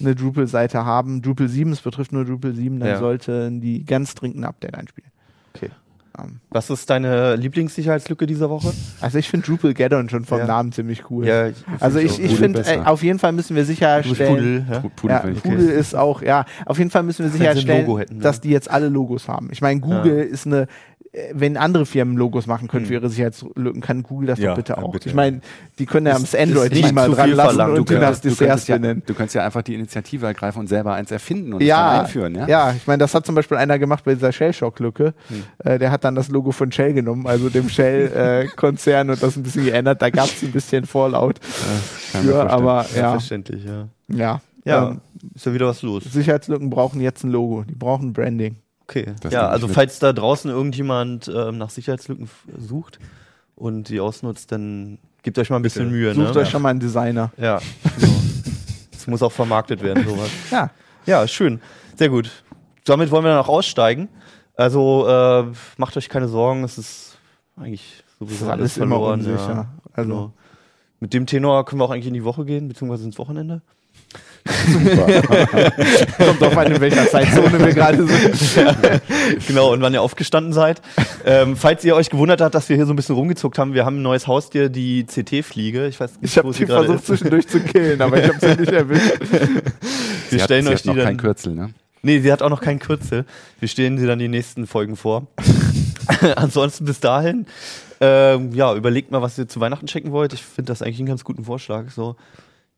eine 0.01 0.15
Drupal-Seite 0.15 0.85
haben, 0.85 1.21
Drupal 1.21 1.49
7, 1.49 1.73
es 1.73 1.81
betrifft 1.83 2.13
nur 2.13 2.25
Drupal 2.25 2.55
7, 2.55 2.79
dann 2.81 2.89
Ja. 2.89 2.99
sollten 2.99 3.61
die 3.61 3.85
ganz 3.85 4.15
dringend 4.15 4.39
ein 4.39 4.45
Update 4.45 4.75
einspielen. 4.75 5.11
Okay. 5.55 5.71
Ähm, 6.19 6.41
Was 6.51 6.71
ist 6.71 6.89
deine 6.89 7.37
Lieblingssicherheitslücke 7.37 8.27
dieser 8.27 8.49
Woche? 8.51 8.73
also 9.01 9.19
ich 9.19 9.29
finde 9.29 9.47
Drupal 9.47 9.75
Gaddon 9.75 10.09
schon 10.09 10.25
vom 10.25 10.39
Ja. 10.39 10.47
Namen 10.47 10.73
ziemlich 10.73 11.11
cool. 11.11 11.27
Ja, 11.27 11.49
ich, 11.49 11.57
also 11.81 11.99
ich, 11.99 12.19
ich 12.19 12.35
finde, 12.37 12.61
äh, 12.61 12.79
auf 12.85 13.03
jeden 13.03 13.19
Fall 13.19 13.33
müssen 13.33 13.55
wir 13.57 13.65
sicherstellen, 13.65 14.65
Pudel, 14.97 15.15
ja? 15.15 15.31
Pudel 15.35 15.69
ja, 15.69 15.75
ist 15.75 15.95
auch, 15.95 16.23
ja, 16.23 16.45
auf 16.67 16.79
jeden 16.79 16.91
Fall 16.91 17.03
müssen 17.03 17.25
wir 17.25 17.31
sicherstellen, 17.31 17.97
hätten, 17.99 18.17
ne? 18.17 18.23
dass 18.23 18.41
die 18.41 18.51
jetzt 18.51 18.71
alle 18.71 18.89
Logos 18.89 19.29
haben. 19.29 19.49
Ich 19.53 19.61
meine, 19.61 19.81
Google 19.81 20.23
ist 20.23 20.47
eine, 20.47 20.67
wenn 21.33 21.57
andere 21.57 21.87
Firmen 21.87 22.17
Logos 22.17 22.47
machen 22.47 22.69
können 22.69 22.87
für 22.87 22.95
Hm. 22.95 23.01
ihre 23.03 23.09
Sicherheitslücken, 23.11 23.81
kann 23.81 24.05
Google 24.05 24.29
das 24.29 24.39
Ja, 24.39 24.51
doch 24.51 24.57
bitte 24.57 24.73
ja, 24.75 24.79
auch. 24.79 24.93
bitte. 24.93 25.09
Ich 25.09 25.15
meine, 25.15 25.41
die 25.79 25.87
können 25.87 26.07
ja 26.07 26.15
am 26.15 26.23
Android 26.25 26.67
ist 26.71 26.73
nicht 26.73 26.85
nicht 26.85 26.95
mal 26.95 27.11
dran 27.11 27.31
lassen 27.33 27.49
verlangt. 27.57 27.79
und 27.79 27.91
Du 27.91 27.99
das 27.99 28.21
Dessert 28.21 28.69
ja, 28.69 28.77
benennen. 28.77 29.03
du 29.07 29.15
könntest 29.15 29.35
ja 29.35 29.45
einfach 29.45 29.63
die 29.63 29.75
Initiative 29.75 30.27
ergreifen 30.27 30.61
und 30.61 30.69
selber 30.69 30.95
eins 30.95 31.11
erfinden 31.11 31.53
und 31.55 31.63
Ja, 31.63 31.77
es 31.77 31.93
dann 31.97 32.01
einführen. 32.05 32.35
Ja, 32.37 32.47
Ja, 32.49 32.73
ich 32.77 32.87
meine, 32.87 32.99
das 32.99 33.13
hat 33.15 33.27
zum 33.27 33.35
Beispiel 33.35 33.57
einer 33.57 33.79
gemacht 33.81 34.05
bei 34.05 34.15
dieser 34.15 34.31
Shell-Shock-Lücke. 34.31 35.15
Hm. 35.29 35.43
Äh, 35.65 35.79
der 35.81 35.91
hat 35.91 36.05
dann 36.05 36.15
das 36.15 36.29
Logo 36.29 36.53
von 36.53 36.71
Shell 36.71 36.93
genommen, 36.95 37.27
also 37.27 37.49
dem 37.49 37.69
Shell-Konzern 37.69 39.11
und 39.11 39.23
das 39.23 39.37
ein 39.37 39.43
bisschen 39.43 39.65
geändert. 39.65 40.01
Da 40.03 40.11
gab 40.11 40.27
es 40.27 40.43
ein 40.43 40.53
bisschen 40.53 40.85
Fallout 40.87 41.41
mir 42.15 42.23
für, 42.23 42.51
aber 42.51 42.87
ja, 42.97 43.11
Verständlich, 43.13 43.65
ja. 43.65 43.89
ja. 44.09 44.41
Ja, 44.65 44.89
Ähm, 44.91 45.01
ist 45.35 45.47
ja 45.47 45.55
wieder 45.55 45.67
was 45.67 45.81
los. 45.83 46.05
Sicherheitslücken 46.05 46.69
brauchen 46.71 47.01
jetzt 47.01 47.25
ein 47.25 47.31
Logo. 47.31 47.65
Die 47.69 47.75
brauchen 47.75 48.13
Branding. 48.13 48.57
Okay. 48.91 49.15
Das 49.21 49.33
ja, 49.33 49.49
also 49.49 49.69
falls 49.69 50.01
da 50.01 50.13
draußen 50.13 50.51
irgendjemand 50.51 51.29
ähm, 51.33 51.59
nach 51.59 51.71
Sicherheitslücken 51.71 52.29
sucht 52.59 52.99
und 53.55 53.89
die 53.89 54.01
ausnutzt, 54.01 54.51
dann 54.51 54.99
gebt 55.23 55.39
euch 55.39 55.49
mal 55.49 55.57
ein 55.57 55.63
bisschen 55.63 55.91
Bitte. 55.91 55.97
Mühe. 55.97 56.15
Sucht 56.15 56.35
ne? 56.35 56.41
euch 56.41 56.51
schon 56.51 56.61
mal 56.61 56.71
einen 56.71 56.81
Designer. 56.81 57.31
Ja, 57.37 57.61
genau. 57.99 58.13
Es 58.93 59.07
muss 59.07 59.23
auch 59.23 59.31
vermarktet 59.31 59.81
werden, 59.83 60.05
sowas. 60.09 60.29
Ja. 60.51 60.71
Ja, 61.07 61.27
schön. 61.29 61.61
Sehr 61.97 62.09
gut. 62.09 62.43
Damit 62.85 63.13
wollen 63.13 63.23
wir 63.25 63.31
dann 63.31 63.39
auch 63.39 63.49
aussteigen. 63.49 64.09
Also 64.57 65.07
äh, 65.09 65.45
macht 65.77 65.97
euch 65.97 66.09
keine 66.09 66.27
Sorgen, 66.27 66.65
es 66.65 66.77
ist 66.77 67.19
eigentlich 67.57 68.03
Das 68.09 68.19
sowieso 68.19 68.45
ist 68.47 68.51
alles 68.51 68.77
immer 68.77 68.97
verloren. 68.97 69.21
unsicher. 69.21 69.55
Ja. 69.55 69.69
Also, 69.93 70.11
Genau. 70.11 70.33
Mit 70.99 71.15
dem 71.15 71.27
Tenor 71.27 71.65
können 71.65 71.81
wir 71.81 71.85
auch 71.85 71.91
eigentlich 71.93 72.09
in 72.09 72.15
die 72.15 72.25
Woche 72.25 72.45
gehen, 72.45 72.67
beziehungsweise 72.69 73.05
ins 73.05 73.19
Wochenende. 73.19 73.63
kommt 76.19 76.41
drauf 76.41 76.57
an, 76.57 76.73
in 76.73 76.81
welcher 76.81 77.07
Zeitzone 77.09 77.59
wir 77.59 77.73
gerade 77.73 78.07
sind. 78.07 79.01
genau, 79.47 79.73
und 79.73 79.81
wann 79.83 79.93
ihr 79.93 80.03
aufgestanden 80.03 80.53
seid. 80.53 80.81
ähm, 81.25 81.57
falls 81.57 81.85
ihr 81.85 81.95
euch 81.95 82.11
gewundert 82.11 82.41
habt, 82.41 82.55
dass 82.55 82.69
wir 82.69 82.77
hier 82.77 82.87
so 82.87 82.93
ein 82.93 82.97
bisschen 82.97 83.15
rumgezuckt 83.15 83.59
haben, 83.59 83.75
wir 83.75 83.85
haben 83.85 83.99
ein 83.99 84.03
neues 84.03 84.27
Haustier, 84.27 84.69
die 84.69 85.05
CT-Fliege. 85.05 85.87
Ich 85.89 86.01
weiß 86.01 86.13
nicht, 86.21 86.31
Ich 86.33 86.39
habe 86.39 86.49
wo 86.49 86.53
sie 86.53 86.61
die 86.61 86.67
gerade 86.67 86.87
versucht 86.87 87.01
ist. 87.01 87.07
zwischendurch 87.07 87.49
zu 87.49 87.61
killen, 87.61 88.01
aber 88.01 88.23
ich 88.23 88.29
habe 88.29 88.39
sie 88.41 88.61
nicht 88.61 88.73
erwischt. 88.73 89.21
Wir 89.31 90.39
Sie 90.39 90.43
hat- 90.43 90.45
stellen 90.45 90.65
sie 90.65 90.69
euch 90.71 90.75
hat 90.77 90.85
die 90.85 90.89
noch 90.89 90.97
dann. 90.97 91.05
kein 91.07 91.17
Kürzel, 91.17 91.55
ne? 91.55 91.71
Nee, 92.03 92.21
sie 92.21 92.33
hat 92.33 92.41
auch 92.41 92.49
noch 92.51 92.61
keinen 92.61 92.79
Kürzel. 92.79 93.25
Wir 93.59 93.69
stellen 93.69 93.99
sie 93.99 94.07
dann 94.07 94.19
die 94.21 94.29
nächsten 94.29 94.67
Folgen 94.67 94.97
vor. 94.97 95.27
Ansonsten 96.37 96.85
bis 96.85 97.01
dahin, 97.01 97.47
ähm, 98.01 98.53
ja, 98.55 98.75
überlegt 98.75 99.11
mal, 99.11 99.21
was 99.23 99.37
ihr 99.39 99.49
zu 99.49 99.61
Weihnachten 99.61 99.87
schenken 99.89 100.13
wollt. 100.13 100.33
Ich 100.33 100.43
finde 100.43 100.71
das 100.73 100.83
eigentlich 100.83 100.99
einen 101.01 101.09
ganz 101.09 101.25
guten 101.25 101.45
Vorschlag. 101.45 101.91
So. 101.91 102.17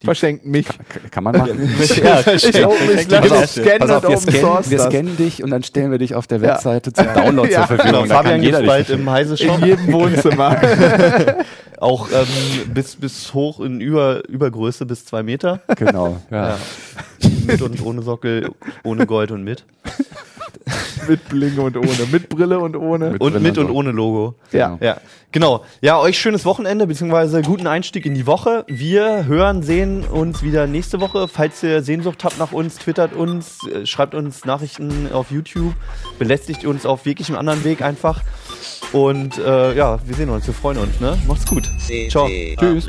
Verschenkt 0.05 0.45
mich. 0.47 0.67
K- 0.67 0.75
Kann 1.11 1.25
man 1.25 1.37
machen. 1.37 1.71
ja, 2.03 2.21
Ich 2.35 2.65
open 2.67 2.87
mich 2.87 3.09
Pass 3.09 3.09
gleich 3.09 3.33
auf, 3.33 3.51
scannen 3.51 3.89
wir 3.89 4.17
scannen, 4.19 4.71
wir 4.71 4.79
scannen 4.81 5.17
dich 5.17 5.43
und 5.43 5.51
dann 5.51 5.63
stellen 5.63 5.91
wir 5.91 5.99
dich 5.99 6.15
auf 6.15 6.27
der. 6.27 6.41
Webseite 6.43 6.93
zum 6.93 7.07
Download 7.15 7.51
zur 7.51 7.67
Verfügung. 7.67 8.03
Genau, 8.05 8.15
Fabian 8.17 8.35
kann 8.35 8.43
jeder 8.43 8.63
bald 8.63 8.91
im 8.91 9.09
Heise 9.11 9.33
In 9.43 9.49
Shop. 9.51 9.65
jedem 9.65 9.93
Wohnzimmer. 9.93 10.61
Auch 11.79 12.09
ähm, 12.13 12.73
bis, 12.73 12.95
bis 12.97 13.35
hoch 13.35 13.59
in 13.61 13.81
Über, 13.81 14.23
Übergröße 14.29 14.87
bis 14.87 15.05
zwei 15.05 15.23
Meter. 15.25 15.61
Genau, 15.77 16.19
ja. 16.31 16.49
Ja. 16.51 16.59
mit 17.47 17.61
und 17.63 17.85
ohne 17.85 18.03
Sockel, 18.03 18.51
ohne 18.85 19.05
Gold 19.07 19.31
und 19.33 19.43
mit. 19.43 19.65
mit 21.09 21.29
Bling 21.29 21.59
und 21.59 21.77
ohne. 21.77 22.07
Mit 22.11 22.29
Brille 22.29 22.59
und 22.59 22.77
ohne. 22.77 23.11
Mit 23.11 23.21
Und 23.21 23.33
Brille 23.33 23.41
mit 23.41 23.59
und 23.59 23.71
ohne 23.71 23.91
Logo. 23.91 24.35
Ja. 24.53 24.79
Ja, 24.81 24.99
genau. 25.31 25.65
Ja, 25.81 25.99
euch 25.99 26.19
schönes 26.19 26.45
Wochenende 26.45 26.87
beziehungsweise 26.87 27.43
guten 27.43 27.67
Einstieg 27.67 28.07
in 28.07 28.15
die 28.15 28.27
Woche. 28.27 28.65
Wir 28.69 29.27
hören, 29.27 29.63
sehen 29.63 30.05
uns 30.05 30.43
wieder 30.43 30.67
nächste 30.67 31.01
Woche. 31.01 31.29
Falls 31.29 31.63
ihr 31.63 31.83
Sehnsucht 31.83 32.25
habt 32.25 32.39
nach 32.39 32.53
uns, 32.53 32.77
twittert 32.77 33.15
uns, 33.15 33.59
äh, 33.69 33.87
schreibt 33.87 34.15
uns 34.15 34.45
Nachrichten 34.45 35.11
auf 35.13 35.31
YouTube, 35.31 35.75
belästigt 36.19 36.65
uns 36.65 36.87
auf 36.87 37.07
jeglichem 37.07 37.37
anderen 37.37 37.65
Weg 37.65 37.83
einfach. 37.83 38.23
Und 38.93 39.39
äh, 39.39 39.75
ja, 39.75 39.99
wir 40.05 40.15
sehen 40.15 40.29
uns, 40.31 40.47
wir 40.47 40.55
freuen 40.55 40.79
uns. 40.79 41.01
Ne? 41.01 41.19
Macht's 41.27 41.47
gut. 41.47 41.65
Ciao. 42.11 42.29
Tschüss. 42.59 42.87